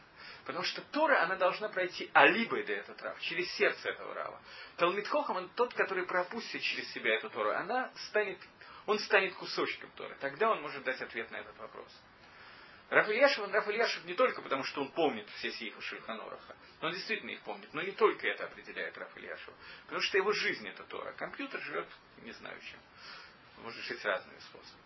Потому 0.48 0.64
что 0.64 0.80
Тора, 0.92 1.22
она 1.22 1.36
должна 1.36 1.68
пройти 1.68 2.10
алибой 2.14 2.64
до 2.64 2.72
этого 2.72 2.98
рава, 3.02 3.20
через 3.20 3.52
сердце 3.52 3.90
этого 3.90 4.14
рава. 4.14 4.40
Талмитхохам, 4.76 5.36
он 5.36 5.48
тот, 5.50 5.74
который 5.74 6.06
пропустит 6.06 6.62
через 6.62 6.90
себя 6.92 7.16
эту 7.16 7.28
Тору, 7.28 7.50
она 7.50 7.92
станет, 8.08 8.38
он 8.86 8.98
станет 8.98 9.34
кусочком 9.34 9.90
Торы. 9.90 10.16
Тогда 10.20 10.50
он 10.50 10.62
может 10.62 10.82
дать 10.84 11.02
ответ 11.02 11.30
на 11.30 11.36
этот 11.36 11.54
вопрос. 11.58 11.94
Раф 12.90 13.08
Ильяшев, 13.08 13.44
он 13.44 13.52
Раф 13.52 13.68
Ильяшев 13.68 14.04
не 14.04 14.14
только 14.14 14.40
потому, 14.40 14.64
что 14.64 14.80
он 14.80 14.90
помнит 14.92 15.28
все 15.36 15.50
сейфы 15.52 15.80
Шульханораха, 15.82 16.56
но 16.80 16.88
он 16.88 16.94
действительно 16.94 17.30
их 17.30 17.40
помнит, 17.42 17.68
но 17.74 17.82
не 17.82 17.92
только 17.92 18.26
это 18.26 18.44
определяет 18.44 18.96
Раф 18.96 19.14
Ильяшев, 19.16 19.52
потому 19.84 20.00
что 20.00 20.16
его 20.16 20.32
жизнь 20.32 20.66
это 20.66 20.84
Тора. 20.84 21.12
Компьютер 21.12 21.60
живет 21.60 21.86
не 22.22 22.32
знаю 22.32 22.58
чем. 22.60 22.80
Может 23.62 23.82
жить 23.84 24.04
разными 24.04 24.38
способами. 24.38 24.84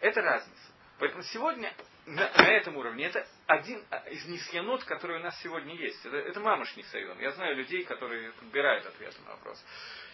Это 0.00 0.20
разница. 0.22 0.72
Поэтому 0.98 1.22
сегодня 1.24 1.74
на, 2.06 2.30
на 2.30 2.48
этом 2.52 2.76
уровне 2.76 3.06
это 3.06 3.26
один 3.46 3.80
из 4.10 4.24
нисьянот, 4.26 4.84
которые 4.84 5.20
у 5.20 5.22
нас 5.22 5.40
сегодня 5.42 5.74
есть. 5.74 6.04
Это, 6.06 6.16
это 6.16 6.40
мамаш 6.40 6.76
нисайон. 6.76 7.18
Я 7.18 7.32
знаю 7.32 7.56
людей, 7.56 7.84
которые 7.84 8.32
подбирают 8.32 8.86
ответы 8.86 9.20
на 9.22 9.32
вопрос. 9.32 9.62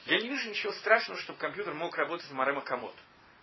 Я 0.07 0.19
не 0.21 0.29
вижу 0.29 0.49
ничего 0.49 0.73
страшного, 0.73 1.21
чтобы 1.21 1.39
компьютер 1.39 1.75
мог 1.75 1.97
работать 1.97 2.27
в 2.27 2.33
Марема. 2.33 2.63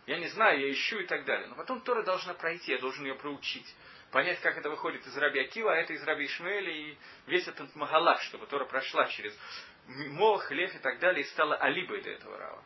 Я 0.07 0.17
не 0.19 0.27
знаю, 0.27 0.61
я 0.61 0.71
ищу 0.71 0.99
и 0.99 1.05
так 1.05 1.25
далее. 1.25 1.47
Но 1.47 1.55
потом 1.55 1.81
Тора 1.81 2.01
должна 2.01 2.33
пройти, 2.33 2.71
я 2.71 2.79
должен 2.79 3.05
ее 3.05 3.15
проучить. 3.15 3.75
Понять, 4.11 4.39
как 4.39 4.57
это 4.57 4.69
выходит 4.69 5.05
из 5.05 5.17
Раби 5.17 5.41
Акива, 5.41 5.73
а 5.73 5.75
это 5.75 5.91
из 5.91 6.01
Раби 6.03 6.25
Ишмаэля, 6.25 6.71
и 6.71 6.97
весь 7.27 7.45
этот 7.45 7.75
Магалах, 7.75 8.21
чтобы 8.21 8.47
Тора 8.47 8.63
прошла 8.65 9.05
через 9.07 9.37
Мох, 9.87 10.49
Лев 10.49 10.73
и 10.73 10.79
так 10.79 10.99
далее, 10.99 11.21
и 11.21 11.27
стала 11.27 11.57
алибой 11.57 12.01
для 12.01 12.13
этого 12.13 12.37
Рава. 12.37 12.63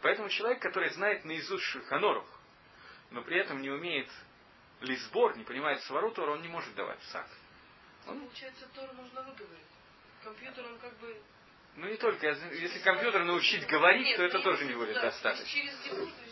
Поэтому 0.00 0.28
человек, 0.28 0.60
который 0.60 0.90
знает 0.90 1.24
наизусть 1.24 1.64
Шульханорух, 1.64 2.26
но 3.10 3.22
при 3.22 3.38
этом 3.38 3.62
не 3.62 3.70
умеет 3.70 4.10
лисбор, 4.80 5.36
не 5.36 5.44
понимает 5.44 5.80
свару 5.82 6.10
Тора, 6.10 6.32
он 6.32 6.42
не 6.42 6.48
может 6.48 6.74
давать 6.74 6.98
псак. 6.98 7.28
Он... 8.08 8.18
Получается, 8.18 8.66
Тору 8.74 8.92
нужно 8.94 9.22
выговорить. 9.22 9.70
Компьютер, 10.24 10.66
он 10.66 10.78
как 10.80 10.98
бы 10.98 11.16
ну 11.76 11.88
не 11.88 11.96
только, 11.96 12.26
если 12.26 12.78
компьютер 12.80 13.24
научить 13.24 13.66
говорить, 13.66 14.06
Нет, 14.06 14.16
то 14.16 14.24
это 14.24 14.40
тоже 14.40 14.64
не 14.66 14.74
будет 14.74 15.00
достаточно. 15.00 15.62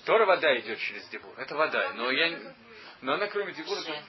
Тора 0.05 0.27
вода 0.27 0.59
идет 0.59 0.79
через 0.79 1.09
дебур. 1.09 1.33
Это 1.39 1.55
вода. 1.57 1.93
Но 1.95 2.11
я, 2.11 2.55
но 3.01 3.15
она 3.15 3.27
кроме 3.29 3.53
дебура, 3.53 3.81
допустим, 3.81 4.05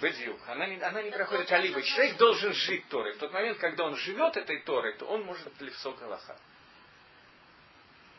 Бедиух. 0.00 0.40
Она 0.48 0.66
не, 0.66 0.80
она 0.80 1.02
не 1.02 1.10
проходит 1.10 1.50
это 1.50 1.82
Человек 1.82 2.16
должен 2.16 2.52
жить 2.52 2.88
Торой. 2.88 3.12
В 3.14 3.18
тот 3.18 3.32
момент, 3.32 3.58
когда 3.58 3.84
он 3.84 3.96
живет 3.96 4.36
этой 4.36 4.60
Торой, 4.60 4.94
то 4.98 5.06
он 5.06 5.22
может 5.22 5.48
левсок 5.60 5.98
Галаха. 5.98 6.36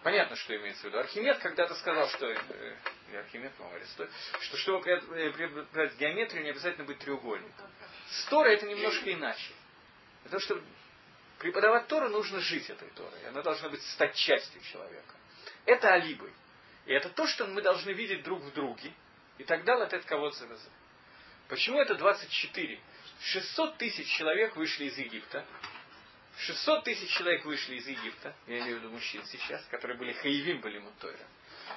Понятно, 0.01 0.35
что 0.35 0.55
имеется 0.55 0.81
в 0.81 0.85
виду. 0.85 0.99
Архимед 0.99 1.39
когда-то 1.39 1.75
сказал, 1.75 2.09
что 2.09 2.27
э, 2.27 2.75
Архимед, 3.17 3.53
по-моему, 3.53 3.77
Аристотель, 3.77 4.11
что 4.41 4.57
чтобы 4.57 4.89
э, 4.89 5.31
преобразовать 5.31 5.95
геометрию, 5.97 6.43
не 6.43 6.49
обязательно 6.49 6.85
быть 6.85 6.99
треугольником. 6.99 7.69
С 8.09 8.25
Торой 8.25 8.55
это 8.55 8.65
немножко 8.65 9.13
иначе. 9.13 9.53
Потому 10.23 10.41
что 10.41 10.61
преподавать 11.43 11.87
Тору 11.87 12.07
нужно 12.07 12.39
жить 12.39 12.69
этой 12.69 12.89
Торой. 12.91 13.27
Она 13.27 13.41
должна 13.41 13.67
быть 13.67 13.81
стать 13.81 14.15
частью 14.15 14.61
человека. 14.61 15.13
Это 15.65 15.93
алибы. 15.93 16.31
И 16.85 16.93
это 16.93 17.09
то, 17.09 17.27
что 17.27 17.45
мы 17.45 17.61
должны 17.61 17.91
видеть 17.91 18.23
друг 18.23 18.41
в 18.41 18.53
друге. 18.53 18.93
И 19.37 19.43
тогда 19.43 19.75
латет 19.75 20.05
кого-то 20.05 20.37
завязать. 20.37 20.71
Почему 21.49 21.81
это 21.81 21.95
24? 21.95 22.79
600 23.19 23.77
тысяч 23.77 24.07
человек 24.17 24.55
вышли 24.55 24.85
из 24.85 24.97
Египта. 24.97 25.45
600 26.37 26.85
тысяч 26.85 27.09
человек 27.09 27.43
вышли 27.43 27.75
из 27.75 27.87
Египта, 27.87 28.35
я 28.47 28.59
имею 28.59 28.77
в 28.77 28.79
виду 28.79 28.89
мужчин 28.91 29.23
сейчас, 29.25 29.63
которые 29.65 29.97
были 29.99 30.13
хаевим, 30.13 30.61
были 30.61 30.79
мутойра. 30.79 31.27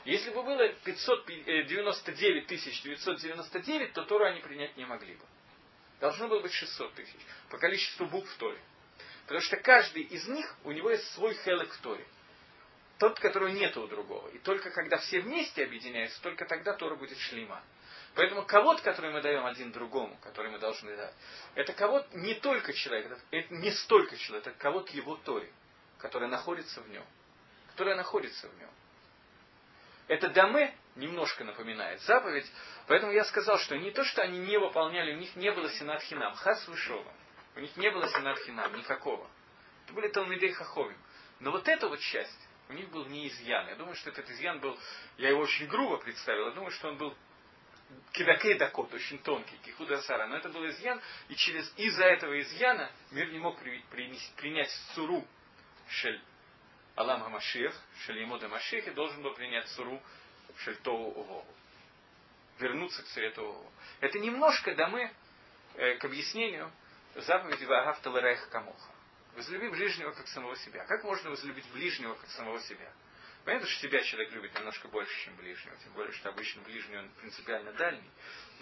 Если 0.04 0.30
бы 0.30 0.42
было 0.42 0.68
599 0.68 2.46
тысяч 2.46 2.82
999, 2.82 3.92
то 3.92 4.02
Тору 4.04 4.24
они 4.24 4.40
принять 4.40 4.74
не 4.76 4.86
могли 4.86 5.14
бы. 5.14 5.24
Должно 6.00 6.28
было 6.28 6.40
быть 6.40 6.52
600 6.52 6.94
тысяч 6.94 7.20
по 7.50 7.58
количеству 7.58 8.06
букв 8.06 8.30
в 8.30 8.36
Торе. 8.38 8.58
Потому 9.26 9.40
что 9.40 9.56
каждый 9.56 10.02
из 10.02 10.26
них, 10.28 10.54
у 10.62 10.70
него 10.70 10.90
есть 10.90 11.12
свой 11.14 11.34
хелек 11.34 11.72
в. 11.72 12.06
Тот, 12.98 13.18
которого 13.18 13.48
нет 13.48 13.76
у 13.76 13.86
другого. 13.88 14.28
И 14.28 14.38
только 14.38 14.70
когда 14.70 14.98
все 14.98 15.20
вместе 15.20 15.64
объединяются, 15.64 16.22
только 16.22 16.46
тогда 16.46 16.72
Тора 16.74 16.94
будет 16.94 17.18
шлима. 17.18 17.60
Поэтому 18.14 18.46
кого-то, 18.46 18.82
который 18.82 19.12
мы 19.12 19.20
даем 19.20 19.44
один 19.44 19.72
другому, 19.72 20.16
который 20.22 20.50
мы 20.50 20.58
должны 20.58 20.96
дать, 20.96 21.12
это 21.54 21.72
кого-то 21.74 22.08
не 22.16 22.34
только 22.34 22.72
человек, 22.72 23.06
это, 23.12 23.20
это 23.30 23.54
не 23.54 23.70
столько 23.72 24.16
человек, 24.16 24.46
это 24.46 24.56
кого-то 24.58 24.90
его 24.92 25.16
Торе, 25.16 25.52
которая 25.98 26.30
находится 26.30 26.80
в 26.80 26.88
нем. 26.88 27.04
Которая 27.72 27.96
находится 27.96 28.48
в 28.48 28.58
нем. 28.58 28.70
Это 30.08 30.28
даме 30.30 30.74
немножко 30.94 31.44
напоминает 31.44 32.00
заповедь, 32.02 32.50
поэтому 32.86 33.12
я 33.12 33.24
сказал, 33.24 33.58
что 33.58 33.76
не 33.76 33.90
то, 33.90 34.04
что 34.04 34.22
они 34.22 34.38
не 34.38 34.56
выполняли, 34.56 35.12
у 35.12 35.18
них 35.18 35.34
не 35.36 35.50
было 35.50 35.68
сенат 35.72 36.00
хинам, 36.02 36.32
хас 36.36 36.66
вышова. 36.68 37.12
У 37.56 37.60
них 37.60 37.74
не 37.76 37.90
было 37.90 38.06
сенат 38.08 38.72
никакого. 38.74 39.28
Это 39.84 39.94
были 39.94 40.08
Талмидей 40.08 40.52
Хаховим. 40.52 40.98
Но 41.40 41.50
вот 41.50 41.66
эта 41.66 41.88
вот 41.88 42.00
часть, 42.00 42.48
у 42.68 42.74
них 42.74 42.90
был 42.90 43.06
не 43.06 43.28
изъян. 43.28 43.66
Я 43.68 43.76
думаю, 43.76 43.94
что 43.96 44.10
этот 44.10 44.28
изъян 44.30 44.60
был, 44.60 44.78
я 45.16 45.30
его 45.30 45.40
очень 45.40 45.66
грубо 45.66 45.96
представил, 45.96 46.48
я 46.48 46.52
думаю, 46.52 46.70
что 46.70 46.88
он 46.88 46.98
был 46.98 47.16
кидакей 48.12 48.58
дакот, 48.58 48.92
очень 48.92 49.18
тонкий, 49.20 49.56
кихудасара. 49.58 50.26
Но 50.26 50.36
это 50.36 50.50
был 50.50 50.66
изъян, 50.68 51.00
и 51.28 51.34
через 51.34 51.72
из-за 51.76 52.04
этого 52.04 52.38
изъяна 52.40 52.90
мир 53.10 53.30
не 53.30 53.38
мог 53.38 53.58
при, 53.58 53.78
принести, 53.90 54.32
принять 54.36 54.70
суру 54.94 55.26
шель 55.88 56.20
Алам 56.94 57.22
Хамаших, 57.22 57.74
шель 58.04 58.20
Емода 58.20 58.48
Маших, 58.48 58.86
и 58.86 58.90
должен 58.90 59.22
был 59.22 59.32
принять 59.32 59.68
суру 59.68 60.02
шель 60.58 60.76
Тоу 60.76 61.10
Овогу. 61.10 61.54
Вернуться 62.58 63.02
к 63.02 63.06
царе 63.06 63.30
Овогу. 63.30 63.70
Это 64.00 64.18
немножко 64.18 64.74
дамы 64.74 65.10
э, 65.74 65.96
к 65.96 66.04
объяснению 66.04 66.70
заповеди 67.22 67.64
Вагав 67.64 68.00
Таларех 68.00 68.48
Камоха. 68.50 68.92
Возлюби 69.34 69.68
ближнего 69.68 70.12
как 70.12 70.26
самого 70.28 70.56
себя. 70.56 70.84
Как 70.86 71.04
можно 71.04 71.30
возлюбить 71.30 71.70
ближнего 71.72 72.14
как 72.14 72.28
самого 72.30 72.60
себя? 72.60 72.90
Понятно, 73.44 73.68
что 73.68 73.82
себя 73.82 74.02
человек 74.02 74.32
любит 74.32 74.54
немножко 74.54 74.88
больше, 74.88 75.24
чем 75.24 75.36
ближнего, 75.36 75.76
тем 75.76 75.92
более, 75.92 76.12
что 76.12 76.30
обычно 76.30 76.62
ближний 76.62 76.96
он 76.96 77.08
принципиально 77.10 77.72
дальний. 77.74 78.10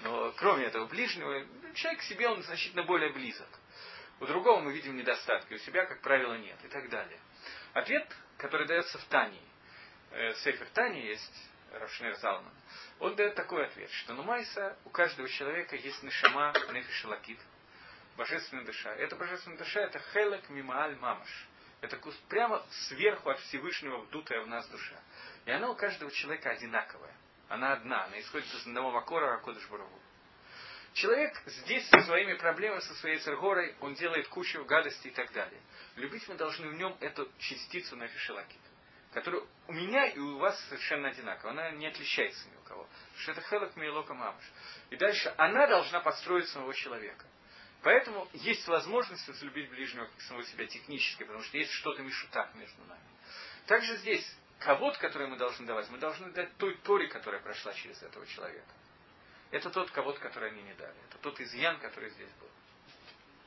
Но 0.03 0.33
кроме 0.33 0.65
этого 0.67 0.87
ближнего, 0.87 1.47
человек 1.75 2.01
к 2.01 2.05
себе 2.05 2.29
он 2.29 2.43
значительно 2.43 2.83
более 2.83 3.11
близок. 3.11 3.49
У 4.21 4.27
другого 4.27 4.61
мы 4.61 4.73
видим 4.73 4.97
недостатки, 4.97 5.55
у 5.55 5.59
себя, 5.59 5.87
как 5.87 6.03
правило, 6.03 6.35
нет 6.35 6.59
и 6.65 6.69
так 6.69 6.89
далее. 6.91 7.19
Ответ, 7.73 8.07
который 8.37 8.67
дается 8.67 8.99
в 8.99 9.05
Тании, 9.05 9.49
э, 10.11 10.35
Сефер 10.35 10.67
Тани 10.75 11.07
есть, 11.07 11.51
Равшнер 11.73 12.15
Залман, 12.17 12.53
он 13.01 13.17
дает 13.17 13.35
такой 13.35 13.67
ответ, 13.67 13.91
что 13.91 14.13
ну 14.13 14.23
Майса 14.23 14.77
у 14.85 14.91
каждого 14.91 15.29
человека 15.29 15.77
есть 15.77 16.03
нишама, 16.03 16.53
нефиш 16.73 17.05
божественная 18.17 18.65
душа. 18.65 18.95
Эта 18.95 19.17
божественная 19.17 19.59
душа 19.59 19.81
это 19.81 19.99
хелек 20.13 20.49
мимааль 20.49 20.97
мамаш. 20.97 21.47
Это 21.81 21.99
прямо 22.29 22.65
сверху 22.89 23.29
от 23.31 23.39
Всевышнего 23.41 23.99
вдутая 23.99 24.41
в 24.43 24.47
нас 24.47 24.67
душа. 24.69 24.97
И 25.45 25.51
она 25.51 25.71
у 25.71 25.77
каждого 25.77 26.11
человека 26.11 26.51
одинаковая. 26.51 27.15
Она 27.49 27.73
одна, 27.75 28.05
она 28.05 28.19
исходит 28.21 28.47
из 28.55 28.67
одного 28.67 28.91
макора 28.91 29.33
Ракодыш 29.33 29.69
Барагу. 29.69 30.01
Человек 30.95 31.37
здесь 31.47 31.87
со 31.89 32.01
своими 32.03 32.35
проблемами, 32.35 32.81
со 32.81 32.95
своей 32.95 33.19
цергорой, 33.19 33.75
он 33.81 33.95
делает 33.95 34.29
кучу 34.29 34.65
гадостей 34.65 35.11
и 35.11 35.15
так 35.15 35.33
далее. 35.33 35.61
Любить 35.97 36.27
мы 36.29 36.37
должны 36.37 36.69
в 36.69 36.75
нем 36.75 36.97
эту 37.01 37.29
частицу 37.39 37.97
на 37.97 38.07
фишелакит, 38.07 38.61
которая 39.13 39.43
у 39.67 39.73
меня 39.73 40.07
и 40.07 40.19
у 40.19 40.39
вас 40.39 40.59
совершенно 40.69 41.09
одинакова. 41.09 41.51
Она 41.51 41.73
не 41.73 41.89
отличается 41.89 42.49
ни 42.49 42.57
у 42.57 42.61
кого. 42.61 42.85
Потому 42.85 43.19
что 43.19 43.33
это 43.33 43.41
хелок 43.43 43.77
мейлока 43.77 44.15
мамаш. 44.15 44.45
И 44.91 44.97
дальше 44.97 45.35
она 45.37 45.67
должна 45.67 46.01
построить 46.01 46.49
самого 46.49 46.73
человека. 46.73 47.27
Поэтому 47.85 48.27
есть 48.33 48.67
возможность 48.67 49.29
возлюбить 49.29 49.69
ближнего 49.69 50.07
как 50.07 50.21
самого 50.23 50.43
себя 50.47 50.67
технически, 50.67 51.23
потому 51.23 51.45
что 51.45 51.59
есть 51.59 51.71
что-то 51.71 52.03
мишутак 52.03 52.55
между 52.55 52.83
нами. 52.85 53.03
Также 53.67 53.95
здесь 53.99 54.27
кого-то, 54.59 54.99
который 54.99 55.29
мы 55.29 55.37
должны 55.37 55.67
давать, 55.67 55.91
мы 55.91 55.99
должны 55.99 56.33
дать 56.33 56.57
той 56.57 56.79
Торе, 56.79 57.09
которая 57.09 57.43
прошла 57.43 57.75
через 57.75 58.03
этого 58.03 58.27
человека. 58.27 58.73
Это 59.51 59.69
тот 59.69 59.91
кого-то, 59.91 60.19
который 60.19 60.51
они 60.51 60.63
не 60.63 60.73
дали. 60.75 60.97
Это 61.11 61.19
тот 61.19 61.39
изъян, 61.41 61.79
который 61.79 62.09
здесь 62.09 62.31
был. 62.41 62.49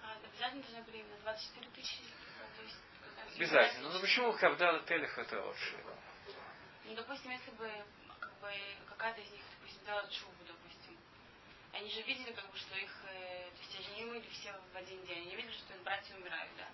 А 0.03 0.15
это 0.15 0.27
обязательно 0.27 0.61
должны 0.61 0.83
были 0.83 0.97
именно 0.97 1.17
24 1.23 1.71
тысячи? 1.71 2.01
Обязательно. 3.35 3.83
Ну 3.85 3.89
тысяча? 3.89 4.01
почему 4.01 4.31
Хавдала 4.33 4.79
Телех 4.81 5.17
это 5.17 5.43
лучше? 5.43 5.77
Ну, 6.85 6.93
допустим, 6.93 7.31
если 7.31 7.51
бы, 7.51 7.69
как 8.19 8.39
бы, 8.39 8.51
какая-то 8.87 9.19
из 9.19 9.31
них, 9.31 9.41
допустим, 9.59 9.83
дала 9.83 10.07
чубу. 10.09 10.31
Они 11.77 11.91
же 11.91 12.01
видели, 12.01 12.33
как 12.33 12.49
бы, 12.49 12.57
что 12.57 12.75
их, 12.75 12.91
э, 13.03 13.51
то 13.51 13.61
есть 13.61 13.87
они 13.87 13.97
не 13.97 14.05
умерли 14.05 14.27
все 14.29 14.51
в 14.73 14.75
один 14.75 15.05
день. 15.05 15.27
Они 15.27 15.35
видели, 15.35 15.53
что 15.53 15.75
их 15.75 15.83
братья 15.83 16.15
умирают, 16.15 16.51
да. 16.57 16.67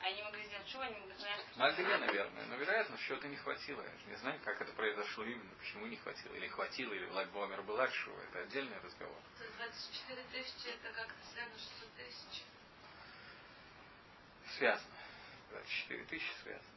Они 0.00 0.22
могли 0.22 0.44
сделать 0.44 0.66
чубу, 0.68 0.82
они 0.82 0.98
могли 0.98 1.14
знать, 1.14 1.40
что... 1.40 1.58
Могли, 1.58 1.84
наверное, 1.84 2.44
но, 2.44 2.56
вероятно, 2.56 2.98
чего-то 2.98 3.26
не 3.26 3.36
хватило. 3.36 3.80
Я 3.80 3.90
же 3.90 4.06
не 4.06 4.16
знаю, 4.16 4.38
как 4.44 4.60
это 4.60 4.70
произошло 4.74 5.24
именно, 5.24 5.54
почему 5.58 5.86
не 5.86 5.96
хватило. 5.96 6.34
Или 6.34 6.46
хватило, 6.48 6.92
или 6.92 7.06
Лагбомер 7.06 7.62
была 7.62 7.90
шува. 7.90 8.20
Это 8.24 8.40
отдельный 8.40 8.78
разговор. 8.80 9.16
24 9.56 10.22
тысячи 10.30 10.68
это 10.68 10.92
как-то 10.92 11.26
связано 11.32 11.58
600 11.58 11.88
тысяч. 11.94 12.42
Связано. 14.58 14.96
24 15.52 16.04
тысячи 16.04 16.32
связано. 16.42 16.68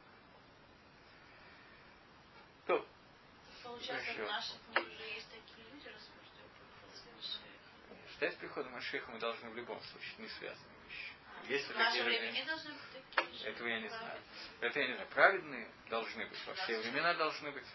То, 2.66 2.86
Получается, 3.62 4.12
в 4.14 4.26
наших 4.26 4.56
дней 4.72 4.86
уже 4.86 5.04
есть 5.04 5.28
такие 5.30 5.68
люди, 5.70 5.88
раз 5.88 6.11
ждать 8.22 8.38
прихода 8.38 8.68
Машеха 8.70 9.10
мы 9.10 9.18
должны 9.18 9.50
в 9.50 9.56
любом 9.56 9.82
случае, 9.82 10.12
не 10.18 10.28
связанные 10.28 10.76
вещи. 10.88 11.12
Есть 11.48 11.68
В 11.68 11.76
наше 11.76 12.04
время 12.04 12.30
не 12.30 12.44
должны 12.44 12.70
быть 12.70 13.04
такие. 13.14 13.48
Этого 13.48 13.66
я 13.66 13.80
не 13.80 13.88
знаю. 13.88 14.20
Это 14.60 14.80
я 14.80 14.86
не 14.86 14.94
знаю. 14.94 15.08
Праведные 15.08 15.68
должны 15.90 16.26
быть. 16.26 16.46
Во 16.46 16.54
все 16.54 16.78
времена 16.78 17.14
должны 17.14 17.50
быть. 17.50 17.66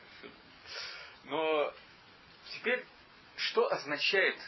Но 1.25 1.73
теперь, 2.53 2.85
что 3.35 3.69
означает 3.69 4.39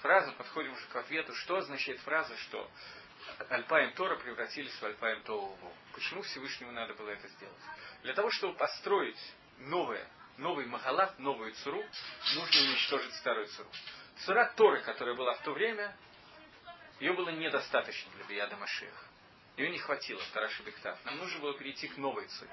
фраза, 0.00 0.30
подходим 0.32 0.72
уже 0.74 0.86
к 0.86 0.94
ответу, 0.94 1.34
что 1.34 1.56
означает 1.56 1.98
фраза, 2.02 2.36
что 2.36 2.70
Альпаем 3.48 3.94
Тора 3.94 4.16
превратились 4.16 4.72
в 4.74 4.84
Альпаем 4.84 5.24
Тоуву. 5.24 5.74
Почему 5.92 6.22
Всевышнему 6.22 6.70
надо 6.70 6.94
было 6.94 7.10
это 7.10 7.26
сделать? 7.26 7.62
Для 8.02 8.14
того, 8.14 8.30
чтобы 8.30 8.54
построить 8.54 9.18
новое, 9.58 10.08
новый 10.36 10.66
Магалат, 10.66 11.18
новую 11.18 11.52
Цуру, 11.54 11.84
нужно 12.36 12.60
уничтожить 12.60 13.12
старую 13.14 13.48
Цуру. 13.48 13.68
Цура 14.24 14.52
Торы, 14.56 14.80
которая 14.82 15.14
была 15.14 15.34
в 15.34 15.42
то 15.42 15.52
время, 15.52 15.94
ее 17.00 17.12
было 17.12 17.30
недостаточно 17.30 18.10
для 18.16 18.24
Бияда 18.24 18.56
Машеха. 18.56 19.04
Ее 19.56 19.70
не 19.70 19.78
хватило, 19.78 20.20
Тараши 20.32 20.62
Бектав. 20.62 20.98
Нам 21.04 21.18
нужно 21.18 21.40
было 21.40 21.56
перейти 21.56 21.88
к 21.88 21.96
новой 21.96 22.26
цуре. 22.26 22.50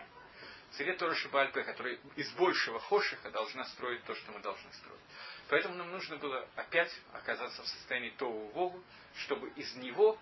Царе 0.71 0.93
Тора 0.93 1.15
Шабальпе, 1.15 1.63
которая 1.63 1.97
из 2.15 2.31
большего 2.33 2.79
хошиха 2.79 3.31
должна 3.31 3.63
строить 3.65 4.03
то, 4.03 4.13
что 4.15 4.31
мы 4.31 4.39
должны 4.39 4.71
строить. 4.73 4.99
Поэтому 5.47 5.75
нам 5.75 5.91
нужно 5.91 6.17
было 6.17 6.47
опять 6.55 6.91
оказаться 7.13 7.61
в 7.61 7.67
состоянии 7.67 8.09
Тоу 8.11 8.47
Вогу, 8.49 8.83
чтобы 9.19 9.49
из 9.51 9.73
него 9.75 10.19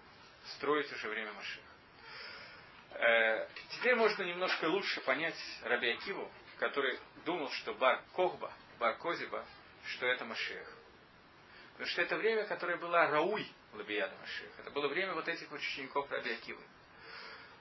строить 0.55 0.91
уже 0.91 1.09
время 1.09 1.33
Машиха. 1.33 1.67
Э, 2.91 3.47
теперь 3.69 3.95
можно 3.95 4.23
немножко 4.23 4.65
лучше 4.65 5.01
понять 5.01 5.35
Раби 5.63 5.89
Акиву, 5.91 6.29
который 6.59 6.99
думал, 7.25 7.49
что 7.51 7.73
Бар 7.73 8.01
Кохба, 8.13 8.53
Бар 8.77 8.97
Козиба, 8.97 9.45
что 9.85 10.05
это 10.05 10.25
Машех. 10.25 10.82
Потому 11.73 11.89
что 11.89 12.01
это 12.01 12.15
время, 12.17 12.45
которое 12.45 12.77
было 12.77 13.07
Рауй 13.07 13.47
Лабияда 13.73 14.15
Машех. 14.21 14.49
Это 14.59 14.71
было 14.71 14.87
время 14.87 15.13
вот 15.13 15.27
этих 15.27 15.49
вот 15.49 15.59
учеников 15.59 16.09
Раби 16.11 16.31
Акивы. 16.31 16.61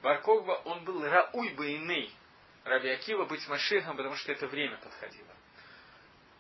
Бар 0.03 0.21
Кохба, 0.21 0.63
он 0.65 0.85
был 0.85 1.03
Рауй 1.05 1.55
Баиней, 1.55 2.15
Раби 2.65 2.91
Акива 2.91 3.25
быть 3.25 3.47
Машехом, 3.49 3.97
потому 3.97 4.17
что 4.17 4.33
это 4.33 4.47
время 4.47 4.77
подходило. 4.79 5.35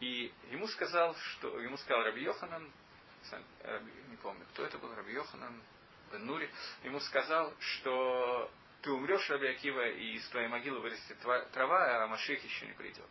И 0.00 0.32
ему 0.50 0.66
сказал, 0.68 1.14
что 1.14 1.60
ему 1.60 1.76
сказал 1.76 2.02
Раби 2.04 2.22
Йоханан, 2.22 2.70
не 4.08 4.16
помню, 4.16 4.44
кто 4.52 4.64
это 4.64 4.78
был, 4.78 4.94
Раби 4.94 5.12
Йоханан, 5.12 5.62
Бен 6.10 6.26
Нури, 6.26 6.50
ему 6.82 7.00
сказал, 7.00 7.54
что 7.60 8.50
ты 8.82 8.90
умрешь, 8.90 9.30
Раби 9.30 9.46
Акива, 9.46 9.88
и 9.88 10.14
из 10.14 10.28
твоей 10.28 10.48
могилы 10.48 10.80
вырастет 10.80 11.18
трава, 11.52 12.02
а 12.02 12.06
Машех 12.08 12.42
еще 12.42 12.66
не 12.66 12.72
придет. 12.72 13.06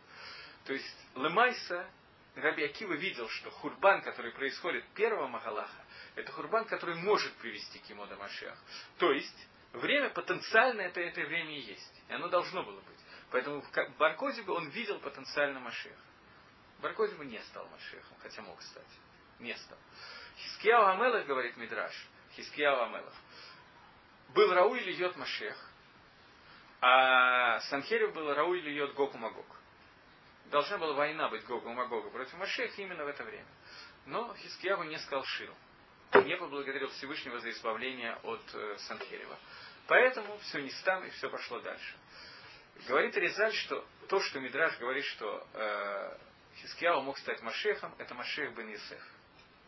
То 0.64 0.74
есть 0.74 0.96
Лемайса, 1.16 1.90
Раби 2.34 2.64
Акива 2.64 2.94
видел, 2.94 3.28
что 3.28 3.50
хурбан, 3.50 4.02
который 4.02 4.32
происходит 4.32 4.84
первого 4.94 5.26
Магалаха, 5.28 5.84
это 6.14 6.32
хурбан, 6.32 6.64
который 6.64 6.94
может 6.96 7.32
привести 7.34 7.78
к 7.78 7.90
ему 7.90 8.06
до. 8.06 8.16
То 8.98 9.12
есть, 9.12 9.48
время 9.72 10.10
потенциально 10.10 10.80
это, 10.82 11.00
это 11.00 11.20
время 11.20 11.58
и 11.58 11.60
есть. 11.60 12.02
И 12.08 12.12
оно 12.12 12.28
должно 12.28 12.62
было 12.62 12.80
быть. 12.80 12.98
Поэтому 13.30 13.60
в 13.60 13.96
Баркозибе 13.98 14.52
он 14.52 14.68
видел 14.70 14.98
потенциально 15.00 15.60
Машеха. 15.60 15.96
Баркозиба 16.80 17.24
не 17.24 17.38
стал 17.44 17.66
Машехом, 17.68 18.16
хотя 18.22 18.42
мог 18.42 18.60
стать. 18.62 18.98
Не 19.38 19.54
стал. 19.54 19.78
Хискияу 20.36 20.86
Амелах, 20.86 21.26
говорит 21.26 21.56
Мидраш, 21.56 21.94
Хискияу 22.34 22.82
Амелах, 22.82 23.14
был 24.34 24.52
Рауи 24.52 24.80
или 24.80 24.92
Йод 24.92 25.16
Машех, 25.16 25.56
а 26.80 27.60
Санхерев 27.60 28.14
был 28.14 28.32
Рауи 28.34 28.58
или 28.58 28.70
Йод 28.70 28.94
Гогу 28.94 29.18
Магог. 29.18 29.46
Должна 30.52 30.76
была 30.76 30.92
война 30.92 31.30
быть 31.30 31.46
Гогу 31.46 31.70
Магога 31.70 32.10
против 32.10 32.34
Машеха 32.34 32.82
именно 32.82 33.06
в 33.06 33.08
это 33.08 33.24
время. 33.24 33.48
Но 34.04 34.34
Хискияву 34.34 34.82
не 34.82 34.98
сказал 34.98 35.24
Ширу. 35.24 35.54
Не 36.12 36.36
поблагодарил 36.36 36.90
Всевышнего 36.90 37.40
за 37.40 37.48
избавление 37.48 38.16
от 38.22 38.42
э, 38.52 38.76
Санхерева. 38.80 39.38
Поэтому 39.86 40.36
все 40.40 40.60
не 40.60 40.68
стам 40.68 41.06
и 41.06 41.10
все 41.10 41.30
пошло 41.30 41.58
дальше. 41.60 41.94
Говорит 42.86 43.16
Резаль, 43.16 43.54
что 43.54 43.82
то, 44.08 44.20
что 44.20 44.40
Мидраш 44.40 44.76
говорит, 44.76 45.06
что 45.06 45.48
э, 45.54 46.18
Хискияу 46.56 47.00
мог 47.00 47.16
стать 47.16 47.40
Машехом, 47.40 47.94
это 47.96 48.14
Машех 48.14 48.54
бен 48.54 48.74
Исеф. 48.74 49.02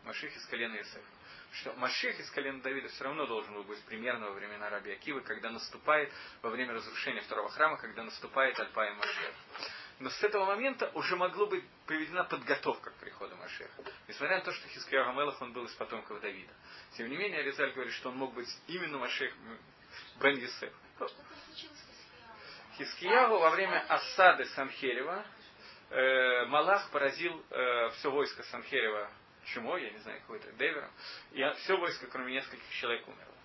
Машех 0.03 0.37
из 0.37 0.45
колена 0.45 0.79
Исеф. 0.79 1.03
Что 1.53 1.73
Машех 1.73 2.19
из 2.19 2.29
колена 2.29 2.61
Давида 2.61 2.89
все 2.89 3.05
равно 3.05 3.25
должен 3.25 3.55
был 3.55 3.63
быть 3.63 3.83
примерно 3.85 4.27
во 4.27 4.33
времена 4.33 4.69
Раби 4.69 4.91
Акивы, 4.91 5.21
когда 5.21 5.49
наступает, 5.49 6.13
во 6.43 6.51
время 6.51 6.73
разрушения 6.73 7.21
второго 7.21 7.49
храма, 7.49 7.77
когда 7.77 8.03
наступает 8.03 8.59
Альпа 8.59 8.85
и 8.85 8.93
Машех. 8.93 9.33
Но 9.99 10.09
с 10.09 10.23
этого 10.23 10.45
момента 10.45 10.91
уже 10.93 11.15
могло 11.15 11.45
быть 11.45 11.63
приведена 11.87 12.25
подготовка 12.25 12.91
к 12.91 12.95
приходу 12.95 13.35
Машеха. 13.37 13.83
Несмотря 14.07 14.37
на 14.39 14.43
то, 14.43 14.51
что 14.51 14.67
Хискияу 14.67 15.05
Гамелах 15.05 15.41
он 15.41 15.53
был 15.53 15.65
из 15.65 15.73
потомков 15.75 16.19
Давида. 16.19 16.51
Тем 16.97 17.09
не 17.09 17.15
менее, 17.15 17.39
Аризаль 17.39 17.71
говорит, 17.71 17.93
что 17.93 18.09
он 18.09 18.17
мог 18.17 18.33
быть 18.33 18.49
именно 18.67 18.97
Машех 18.97 19.33
бен 20.21 20.43
Исеф. 20.43 20.73
Хискиягу 22.77 23.37
во 23.37 23.51
время 23.51 23.85
осады 23.87 24.45
Санхерева 24.45 25.25
э, 25.89 26.45
Малах 26.47 26.89
поразил 26.91 27.41
э, 27.49 27.89
все 27.91 28.11
войско 28.11 28.43
Санхерева 28.43 29.09
чумой, 29.45 29.83
я 29.83 29.91
не 29.91 29.99
знаю, 29.99 30.19
какой-то 30.21 30.51
девером, 30.53 30.91
и 31.31 31.41
все 31.59 31.77
войско, 31.77 32.07
кроме 32.07 32.33
нескольких 32.33 32.69
человек, 32.71 33.07
умерло. 33.07 33.37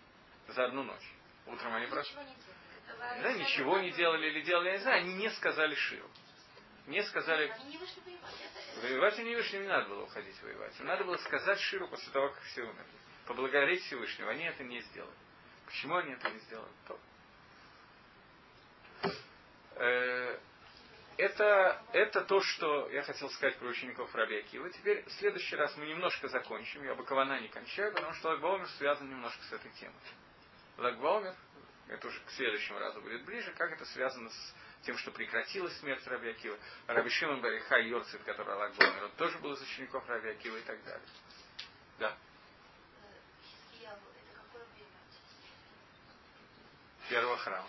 За 0.49 0.65
одну 0.65 0.83
ночь. 0.83 1.13
Утром 1.47 1.75
они 1.75 1.87
просто... 1.87 2.13
Да, 2.99 3.33
ничего 3.35 3.79
не 3.79 3.93
делали 3.93 4.29
или 4.29 4.41
делали, 4.41 4.69
я 4.69 4.73
не 4.73 4.83
знаю, 4.83 4.99
они 5.03 5.15
не 5.15 5.31
сказали 5.31 5.75
Ширу. 5.75 6.11
Не 6.91 7.05
сказали... 7.05 7.53
Воевать. 8.83 9.19
Они 9.19 9.31
не 9.31 9.37
вышли, 9.37 9.59
не 9.59 9.69
надо 9.69 9.89
было 9.89 10.03
уходить 10.03 10.43
воевать. 10.43 10.79
Им 10.81 10.87
надо 10.87 11.05
было 11.05 11.17
сказать 11.19 11.61
Ширу 11.61 11.87
после 11.87 12.13
того, 12.13 12.31
как 12.31 12.43
все 12.43 12.63
умерли. 12.63 12.85
Поблагодарить 13.27 13.83
Всевышнего. 13.85 14.31
Они 14.31 14.45
это 14.45 14.65
не 14.65 14.81
сделали. 14.81 15.15
Почему 15.67 15.97
они 15.97 16.13
это 16.13 16.29
не 16.31 16.39
сделали? 16.41 16.73
Э, 19.77 20.39
это, 21.17 21.85
это 21.93 22.23
то, 22.23 22.41
что 22.41 22.91
я 22.91 23.03
хотел 23.03 23.31
сказать 23.31 23.57
про 23.59 23.69
учеников 23.69 24.13
Раби 24.15 24.39
Акива. 24.39 24.69
Теперь 24.71 25.05
в 25.05 25.13
следующий 25.13 25.55
раз 25.55 25.77
мы 25.77 25.87
немножко 25.87 26.27
закончим. 26.27 26.83
Я 26.83 26.97
Бакована 26.97 27.39
не 27.41 27.49
кончаю, 27.49 27.93
потому 27.93 28.15
что 28.15 28.31
Лагбаумер 28.31 28.69
связан 28.79 29.09
немножко 29.09 29.43
с 29.45 29.53
этой 29.53 29.71
темой. 29.73 29.95
Лагбаумер, 30.77 31.37
это 31.87 32.09
уже 32.09 32.19
к 32.21 32.31
следующему 32.31 32.81
разу 32.81 33.01
будет 33.01 33.25
ближе, 33.25 33.53
как 33.53 33.71
это 33.71 33.85
связано 33.85 34.29
с 34.31 34.55
тем, 34.83 34.97
что 34.99 35.11
прекратилась 35.11 35.77
смерть 35.79 36.07
Раби 36.07 36.31
Акива. 36.31 36.59
Раби 36.87 37.11
Шимон 37.11 37.41
Бариха 37.41 37.79
Йорцев, 37.79 38.23
который 38.25 38.55
Лагбаумер, 38.55 39.05
он 39.05 39.13
тоже 39.13 39.39
был 39.39 39.53
из 39.53 39.63
учеников 39.63 40.07
Раби 40.09 40.31
Акива 40.31 40.57
и 40.57 40.63
так 40.63 40.83
далее. 40.85 41.09
Да. 41.99 42.17
Первого 47.09 47.37
храма 47.39 47.67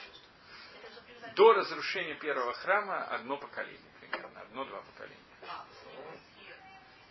до 1.35 1.53
разрушения 1.53 2.15
первого 2.15 2.53
храма 2.53 3.03
одно 3.05 3.37
поколение 3.37 3.91
примерно, 3.99 4.41
одно-два 4.41 4.81
поколения. 4.81 5.17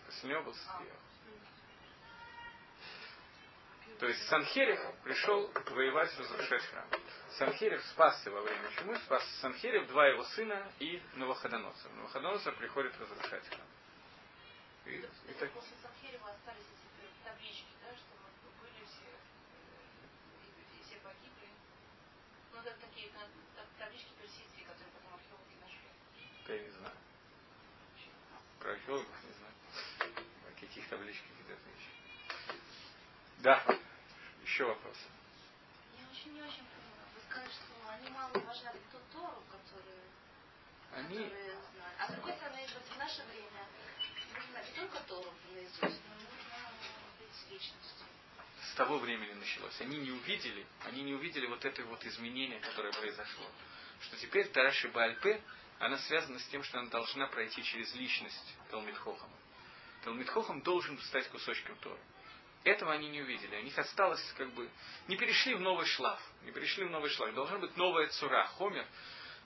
После 0.07 0.30
него 0.30 0.42
был 0.42 0.55
Сфия. 0.55 0.94
То 4.01 4.09
есть 4.09 4.26
Санхерев 4.28 4.80
пришел 5.05 5.53
воевать, 5.72 6.11
разрушать 6.18 6.62
храм. 6.62 6.88
Санхерев 7.36 7.84
спасся 7.84 8.30
во 8.30 8.40
время 8.40 8.70
чумы, 8.70 8.96
спас 8.96 9.22
Санхерев, 9.42 9.86
два 9.88 10.07
его 10.09 10.24
сына 10.24 10.72
и 10.78 11.03
Новоходоносор. 11.16 11.92
Новоходоносор 11.92 12.57
приходит 12.57 12.98
разрушать 12.98 13.46
храм. 13.48 13.66
И, 14.86 14.90
и 14.92 15.34
так... 15.38 15.53
После 15.53 15.76
Санхерева 15.82 16.30
остались 16.30 16.64
эти 16.64 17.28
таблички, 17.28 17.66
да, 17.84 17.94
что 17.94 18.16
были 18.62 18.82
все, 18.86 19.05
э, 19.68 20.86
все 20.86 20.96
погибли. 21.01 21.51
Ну, 22.55 22.61
это 22.61 22.74
такие 22.80 23.11
таблички 23.78 24.12
персидские, 24.18 24.64
которые 24.64 24.94
потом 24.94 25.12
археологи 25.12 25.61
нашли. 25.61 25.90
Да 26.46 26.55
я 26.55 26.62
не 26.62 26.70
знаю. 26.70 26.94
Про 28.61 28.72
археологов 28.72 29.24
не 29.24 29.32
знаю. 29.34 29.55
О 30.48 30.59
каких 30.59 30.88
табличках 30.88 31.32
идет 31.44 31.59
речь. 31.66 32.57
Да. 33.40 33.62
Еще 34.51 34.64
вопросы. 34.64 35.07
Я 35.96 36.11
очень 36.11 36.34
не 36.34 36.42
очень 36.42 36.66
понимаю. 36.66 37.07
Вы 37.14 37.20
сказали, 37.30 37.51
что 37.51 37.88
они 37.88 38.11
мало 38.11 38.32
уважали 38.32 38.80
ту 38.90 38.98
Тору, 39.12 39.44
которую, 39.46 40.03
они... 40.92 41.22
которые 41.22 41.55
знали. 41.70 41.94
А 42.01 42.09
с 42.09 42.14
другой 42.14 42.32
стороны, 42.32 42.66
в 42.66 42.98
наше 42.98 43.22
время 43.30 43.62
нужно 44.34 44.59
не 44.59 44.72
только 44.74 45.01
Тору 45.07 45.32
наизусть, 45.55 45.80
но 45.80 46.14
нужно 46.14 46.72
быть 47.20 47.50
личностью 47.53 48.07
с 48.61 48.74
того 48.74 48.99
времени 48.99 49.33
началось. 49.34 49.80
Они 49.80 49.99
не 49.99 50.11
увидели, 50.11 50.66
они 50.84 51.03
не 51.03 51.14
увидели 51.14 51.46
вот 51.46 51.64
это 51.64 51.84
вот 51.84 52.04
изменение, 52.04 52.58
которое 52.58 52.92
произошло. 52.92 53.46
Что 54.00 54.16
теперь 54.16 54.49
Тараши 54.49 54.88
Бальпе, 54.88 55.41
она 55.79 55.96
связана 55.99 56.41
с 56.41 56.46
тем, 56.46 56.64
что 56.64 56.80
она 56.80 56.91
должна 56.91 57.29
пройти 57.29 57.62
через 57.62 57.95
личность 57.95 58.57
Талмитхохама. 58.70 59.37
Талмитхохам 60.03 60.61
должен 60.62 60.99
стать 61.03 61.29
кусочком 61.29 61.76
Торы. 61.76 62.00
Этого 62.64 62.92
они 62.92 63.08
не 63.08 63.22
увидели. 63.22 63.57
У 63.57 63.62
них 63.62 63.78
осталось 63.78 64.22
как 64.37 64.50
бы... 64.53 64.68
Не 65.08 65.16
перешли 65.16 65.54
в 65.54 65.61
новый 65.61 65.87
шлаф. 65.87 66.20
Не 66.42 66.53
перешли 66.53 66.84
в 66.84 66.91
новый 66.91 67.11
шлаф. 67.11 67.34
Должна 67.34 67.58
быть 67.58 67.76
новая 67.76 68.08
цура. 68.08 68.46
Хомер 68.58 68.87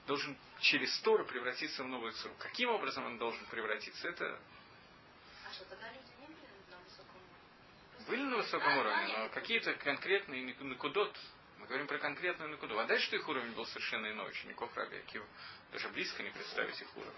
должен 0.07 0.37
через 0.61 0.99
Тору 1.01 1.25
превратиться 1.25 1.85
в 1.85 1.89
новую 1.89 2.13
цуру. 2.13 2.35
Каким 2.39 2.71
образом 2.71 3.07
он 3.07 3.19
должен 3.19 3.45
превратиться? 3.47 4.09
Это... 4.09 4.39
А 5.49 5.53
что, 5.53 5.65
тогда 5.67 5.89
люди 5.91 6.15
были 8.07 8.23
на 8.23 8.37
высоком 8.37 8.77
уровне, 8.79 9.17
но 9.17 9.29
какие-то 9.31 9.75
конкретные 9.75 10.55
накудот, 10.61 11.17
мы 11.59 11.67
говорим 11.67 11.87
про 11.87 11.99
конкретную 11.99 12.51
накуду. 12.51 12.79
А 12.79 12.85
дальше 12.85 13.15
их 13.17 13.29
уровень 13.29 13.53
был 13.53 13.65
совершенно 13.67 14.11
иной, 14.11 14.31
учеников 14.31 14.77
Раби 14.77 14.99
Акива. 14.99 15.27
Даже 15.73 15.89
близко 15.89 16.23
не 16.23 16.31
представить 16.31 16.81
их 16.81 16.97
уровень. 16.97 17.13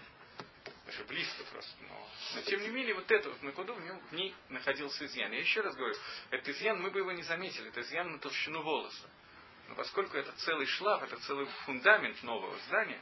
Даже 0.87 1.03
близко 1.03 1.43
просто. 1.51 1.75
Но, 1.83 2.09
но 2.35 2.41
тем 2.43 2.61
не 2.61 2.69
менее, 2.69 2.95
вот 2.95 3.11
это 3.11 3.29
вот 3.29 3.43
накуду 3.43 3.73
в, 3.73 3.81
нем, 3.81 3.99
в 4.09 4.13
ней 4.13 4.33
находился 4.47 5.05
изъян. 5.05 5.33
Я 5.33 5.39
еще 5.39 5.59
раз 5.59 5.75
говорю, 5.75 5.93
этот 6.29 6.47
изъян, 6.47 6.81
мы 6.81 6.91
бы 6.91 6.99
его 6.99 7.11
не 7.11 7.23
заметили, 7.23 7.67
это 7.67 7.81
изъян 7.81 8.09
на 8.09 8.19
толщину 8.19 8.61
волоса. 8.61 9.09
Но 9.67 9.75
поскольку 9.75 10.15
это 10.15 10.31
целый 10.37 10.65
шлаф, 10.65 11.03
это 11.03 11.17
целый 11.17 11.45
фундамент 11.65 12.23
нового 12.23 12.57
здания, 12.67 13.01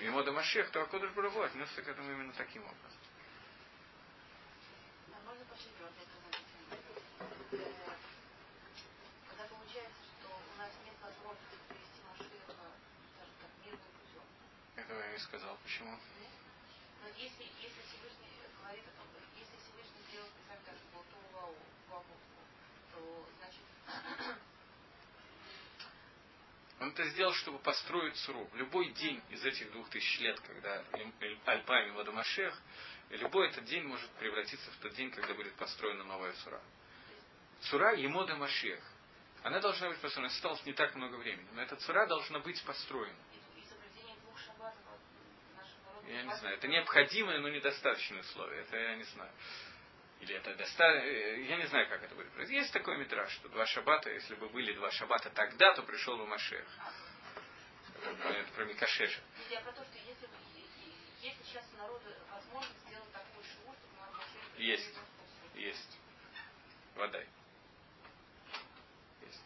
ему 0.00 0.22
до 0.22 0.32
Машех, 0.32 0.70
то 0.70 0.80
Акодыш 0.80 1.10
Барагу 1.10 1.42
отнесся 1.42 1.82
к 1.82 1.88
этому 1.88 2.10
именно 2.10 2.32
таким 2.32 2.62
образом. 2.62 2.98
когда 9.28 9.44
получается, 9.48 10.00
что 10.16 10.28
у 10.28 10.58
нас 10.58 10.70
нет 10.82 10.94
возможности 11.02 11.56
привести 11.68 12.00
Машеха, 12.08 12.72
скажем 13.12 13.34
так, 13.36 13.50
мирным 13.62 13.92
путем. 14.00 14.24
Это 14.76 14.86
Этого 14.86 15.00
я 15.00 15.12
не 15.12 15.18
сказал. 15.18 15.58
Почему? 15.62 15.98
Но 17.02 17.08
если, 17.18 17.44
если 17.60 17.82
Всевышний 17.82 18.30
говорит 18.60 18.84
о 18.86 18.92
том, 18.96 19.06
если 19.36 19.56
Всевышний 19.56 20.02
сделал 20.08 20.28
специально 20.28 20.64
так, 20.64 20.76
что 20.78 21.04
Тулау, 21.10 21.56
то 22.92 23.28
значит 23.38 23.62
Он 26.80 26.88
это 26.90 27.04
сделал, 27.10 27.32
чтобы 27.34 27.58
построить 27.58 28.16
Суру. 28.16 28.48
Любой 28.54 28.90
день 28.92 29.22
из 29.30 29.44
этих 29.44 29.70
двух 29.72 29.88
тысяч 29.90 30.20
лет, 30.20 30.38
когда 30.40 30.84
Альпами 31.46 31.90
Вадамашех, 31.90 32.60
любой 33.10 33.48
этот 33.48 33.64
день 33.64 33.84
может 33.84 34.10
превратиться 34.12 34.70
в 34.70 34.76
тот 34.76 34.94
день, 34.94 35.10
когда 35.10 35.34
будет 35.34 35.54
построена 35.54 36.04
новая 36.04 36.32
Сура. 36.34 36.60
Сура 37.62 37.94
Емода 37.94 38.34
Машех. 38.36 38.80
Она 39.42 39.60
должна 39.60 39.88
быть 39.88 40.00
построена. 40.00 40.32
Осталось 40.32 40.64
не 40.66 40.72
так 40.72 40.94
много 40.94 41.16
времени. 41.16 41.48
Но 41.54 41.62
эта 41.62 41.76
цура 41.76 42.06
должна 42.06 42.38
быть 42.40 42.62
построена. 42.64 43.18
Я 46.12 46.22
не 46.24 46.34
знаю. 46.36 46.56
Это 46.56 46.68
необходимое, 46.68 47.38
но 47.38 47.48
недостаточное 47.48 48.20
условие. 48.20 48.60
Это 48.60 48.76
я 48.76 48.96
не 48.96 49.04
знаю. 49.04 49.32
Или 50.20 50.34
это 50.34 50.54
достаточно... 50.54 51.06
Я 51.06 51.56
не 51.56 51.66
знаю, 51.66 51.88
как 51.88 52.02
это 52.02 52.14
будет 52.14 52.30
произойти. 52.32 52.60
Есть 52.60 52.72
такой 52.72 52.98
метраж, 52.98 53.32
что 53.32 53.48
два 53.48 53.64
шабата, 53.66 54.10
если 54.10 54.34
бы 54.34 54.48
были 54.50 54.74
два 54.74 54.90
шабата 54.90 55.30
тогда, 55.30 55.72
то 55.74 55.82
пришел 55.82 56.18
бы 56.18 56.26
Машех. 56.26 56.66
Это 58.04 58.52
про 58.54 58.64
Микашеша. 58.64 59.20
Я 59.48 59.60
про 59.62 59.72
то, 59.72 59.84
что 59.84 59.98
если, 59.98 60.28
если 61.22 61.42
сейчас 61.44 61.64
у 61.72 61.76
народа 61.78 62.16
возможность 62.30 62.86
сделать 62.86 63.12
такой 63.12 63.44
шоу, 63.44 63.74
чтобы 63.74 63.96
народ 63.96 64.26
Есть. 64.58 64.94
Есть. 65.54 65.98
Водай. 66.94 67.26
Есть. 69.24 69.42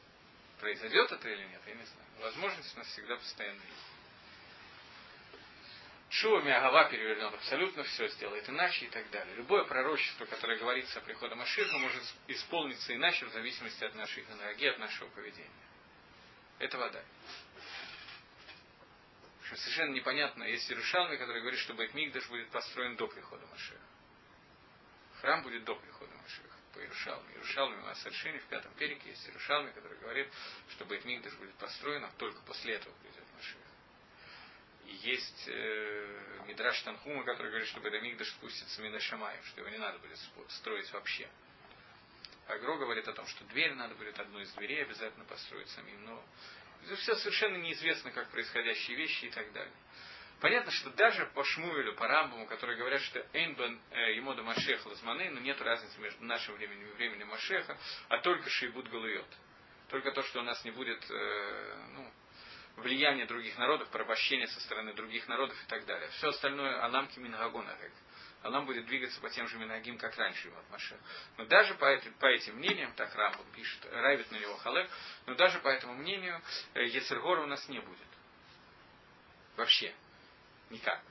Произойдет 0.58 1.12
это 1.12 1.28
или 1.28 1.44
нет, 1.44 1.62
я 1.66 1.74
не 1.74 1.84
знаю. 1.84 2.08
Возможность 2.20 2.74
у 2.74 2.78
нас 2.78 2.88
всегда 2.88 3.16
постоянно 3.16 3.60
есть. 3.60 4.05
Шува 6.20 6.40
Миагава 6.40 6.88
перевернет 6.88 7.34
абсолютно 7.34 7.82
все, 7.84 8.08
сделает 8.08 8.48
иначе 8.48 8.86
и 8.86 8.88
так 8.88 9.10
далее. 9.10 9.36
Любое 9.36 9.64
пророчество, 9.64 10.24
которое 10.24 10.58
говорится 10.58 10.98
о 10.98 11.02
приходе 11.02 11.34
Машиха, 11.34 11.76
может 11.76 12.02
исполниться 12.28 12.94
иначе 12.94 13.26
в 13.26 13.32
зависимости 13.32 13.84
от 13.84 13.94
нашей 13.94 14.24
энергии, 14.24 14.66
от 14.66 14.78
нашего 14.78 15.10
поведения. 15.10 15.50
Это 16.58 16.78
вода. 16.78 17.04
Что 19.44 19.56
совершенно 19.56 19.92
непонятно, 19.92 20.44
есть 20.44 20.70
Иерушалми, 20.70 21.16
который 21.16 21.42
говорит, 21.42 21.60
что 21.60 21.74
Байтмигдаш 21.74 22.26
будет 22.28 22.48
построен 22.48 22.96
до 22.96 23.08
прихода 23.08 23.46
Машиха. 23.48 23.84
Храм 25.20 25.42
будет 25.42 25.64
до 25.64 25.74
прихода 25.74 26.14
Машиха 26.14 26.56
по 26.72 26.78
Иерушалме. 26.78 27.34
Иерушалме 27.34 27.76
у 27.76 27.84
нас 27.84 28.00
совершенно 28.00 28.38
в 28.38 28.46
пятом 28.46 28.72
перике 28.78 29.10
есть 29.10 29.26
Иерушалме, 29.26 29.70
который 29.72 29.98
говорит, 29.98 30.32
что 30.70 30.86
Байтмигдаш 30.86 31.34
будет 31.34 31.56
построен, 31.56 32.02
а 32.04 32.10
только 32.16 32.40
после 32.46 32.76
этого 32.76 32.94
придет 33.02 33.24
Машиха. 33.34 33.65
Есть 34.86 35.48
э, 35.48 36.42
Мидраш 36.46 36.80
Танхума, 36.82 37.24
который 37.24 37.48
говорит, 37.48 37.68
что 37.68 37.80
Бедамигдаш 37.80 38.28
спустится 38.28 38.80
Мина 38.82 39.00
Шамаем, 39.00 39.42
что 39.44 39.60
его 39.60 39.70
не 39.70 39.78
надо 39.78 39.98
будет 39.98 40.18
строить 40.48 40.90
вообще. 40.92 41.28
Агро 42.46 42.76
говорит 42.76 43.08
о 43.08 43.12
том, 43.12 43.26
что 43.26 43.44
дверь 43.46 43.74
надо 43.74 43.94
будет 43.96 44.18
одну 44.20 44.38
из 44.40 44.52
дверей 44.52 44.82
обязательно 44.82 45.24
построить 45.24 45.68
самим. 45.70 46.04
Но 46.04 46.24
это 46.84 46.96
все 46.96 47.16
совершенно 47.16 47.56
неизвестно, 47.56 48.12
как 48.12 48.30
происходящие 48.30 48.96
вещи 48.96 49.24
и 49.24 49.30
так 49.30 49.52
далее. 49.52 49.74
Понятно, 50.40 50.70
что 50.70 50.90
даже 50.90 51.26
по 51.34 51.42
Шмуэлю, 51.42 51.94
по 51.94 52.06
Рамбаму, 52.06 52.46
которые 52.46 52.76
говорят, 52.76 53.00
что 53.00 53.26
Эйнбан 53.32 53.80
э, 53.90 54.14
Емода 54.16 54.42
Машеха 54.42 54.88
Лазманы, 54.88 55.30
но 55.30 55.40
нет 55.40 55.60
разницы 55.62 55.98
между 55.98 56.22
нашим 56.24 56.54
временем 56.56 56.86
и 56.88 56.92
временем 56.92 57.28
Машеха, 57.28 57.76
а 58.08 58.18
только 58.18 58.48
Шейбут 58.50 58.88
Галуйот. 58.88 59.26
Только 59.88 60.12
то, 60.12 60.22
что 60.22 60.40
у 60.40 60.42
нас 60.42 60.62
не 60.64 60.72
будет 60.72 61.02
э, 61.10 61.86
ну, 61.94 62.12
влияние 62.76 63.26
других 63.26 63.56
народов, 63.58 63.88
порабощение 63.88 64.46
со 64.46 64.60
стороны 64.60 64.92
других 64.94 65.26
народов 65.28 65.56
и 65.62 65.66
так 65.66 65.84
далее. 65.86 66.08
Все 66.10 66.28
остальное 66.28 66.82
Аламки 66.84 67.18
Мингагона. 67.18 67.76
Алам 68.42 68.66
будет 68.66 68.86
двигаться 68.86 69.20
по 69.20 69.28
тем 69.30 69.48
же 69.48 69.58
Минагим, 69.58 69.98
как 69.98 70.16
раньше 70.16 70.48
его 70.48 70.62
Маше. 70.70 70.96
Но 71.36 71.46
даже 71.46 71.74
по, 71.74 71.86
этим, 71.86 72.12
по 72.14 72.26
этим 72.26 72.56
мнениям, 72.56 72.92
так 72.94 73.14
Рамбам 73.14 73.46
пишет, 73.52 73.84
равит 73.92 74.30
на 74.30 74.36
него 74.36 74.56
Халек, 74.58 74.88
но 75.26 75.34
даже 75.34 75.58
по 75.58 75.68
этому 75.68 75.94
мнению 75.94 76.40
э, 76.74 76.84
Ецергора 76.84 77.42
у 77.42 77.46
нас 77.46 77.68
не 77.68 77.80
будет. 77.80 78.06
Вообще. 79.56 79.92
Никак. 80.70 81.02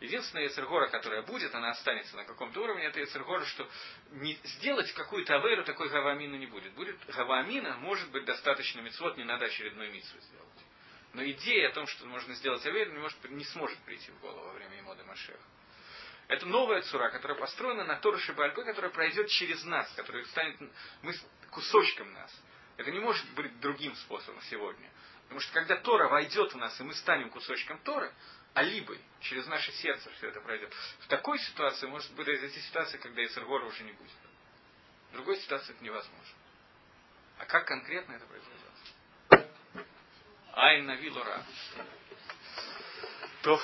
Единственная 0.00 0.44
Ецергора, 0.44 0.88
которая 0.88 1.22
будет, 1.22 1.54
она 1.54 1.70
останется 1.70 2.16
на 2.16 2.24
каком-то 2.24 2.60
уровне, 2.60 2.84
это 2.84 3.00
Ецергора, 3.00 3.44
что 3.44 3.68
не 4.10 4.34
сделать 4.44 4.92
какую-то 4.94 5.36
авейру, 5.36 5.64
такой 5.64 5.88
гавамина 5.90 6.36
не 6.36 6.46
будет. 6.46 6.72
Будет 6.72 6.96
гавамина, 7.06 7.76
может 7.76 8.10
быть 8.10 8.24
достаточно 8.24 8.80
мецвод, 8.80 9.16
не 9.16 9.24
надо 9.24 9.46
очередной 9.46 9.90
митсу 9.90 10.18
сделать. 10.20 10.48
Но 11.14 11.24
идея 11.24 11.68
о 11.68 11.72
том, 11.72 11.86
что 11.86 12.06
можно 12.06 12.34
сделать 12.34 12.64
Авейр, 12.64 12.90
не, 12.90 12.98
может, 12.98 13.30
не 13.30 13.44
сможет 13.44 13.78
прийти 13.80 14.10
в 14.10 14.20
голову 14.20 14.46
во 14.46 14.52
время 14.52 14.80
Имода 14.80 15.04
Машеха. 15.04 15.38
Это 16.28 16.46
новая 16.46 16.80
цура, 16.82 17.10
которая 17.10 17.38
построена 17.38 17.84
на 17.84 17.96
Тору 17.96 18.18
Шибалько, 18.18 18.64
которая 18.64 18.90
пройдет 18.90 19.28
через 19.28 19.62
нас, 19.64 19.92
которая 19.94 20.24
станет 20.26 20.58
мы, 21.02 21.14
кусочком 21.50 22.10
нас. 22.14 22.32
Это 22.78 22.90
не 22.90 23.00
может 23.00 23.28
быть 23.34 23.60
другим 23.60 23.94
способом 23.96 24.40
сегодня. 24.42 24.90
Потому 25.24 25.40
что 25.40 25.52
когда 25.52 25.76
Тора 25.76 26.08
войдет 26.08 26.54
в 26.54 26.56
нас, 26.56 26.78
и 26.80 26.82
мы 26.82 26.94
станем 26.94 27.28
кусочком 27.30 27.78
Торы, 27.80 28.12
а 28.54 28.62
либо 28.62 28.96
через 29.20 29.46
наше 29.46 29.72
сердце 29.72 30.10
все 30.12 30.28
это 30.28 30.40
пройдет, 30.40 30.72
в 31.00 31.06
такой 31.08 31.38
ситуации 31.38 31.86
может 31.86 32.10
быть 32.12 32.26
произойти 32.26 32.60
ситуация, 32.60 32.98
когда 33.00 33.24
Исергора 33.24 33.66
уже 33.66 33.82
не 33.82 33.92
будет. 33.92 34.10
В 35.10 35.12
другой 35.12 35.36
ситуации 35.38 35.74
это 35.74 35.84
невозможно. 35.84 36.36
А 37.38 37.44
как 37.44 37.66
конкретно 37.66 38.12
это 38.14 38.24
произойдет? 38.26 38.61
Айн 40.54 40.86
Навилора. 40.86 41.42
То. 43.42 43.60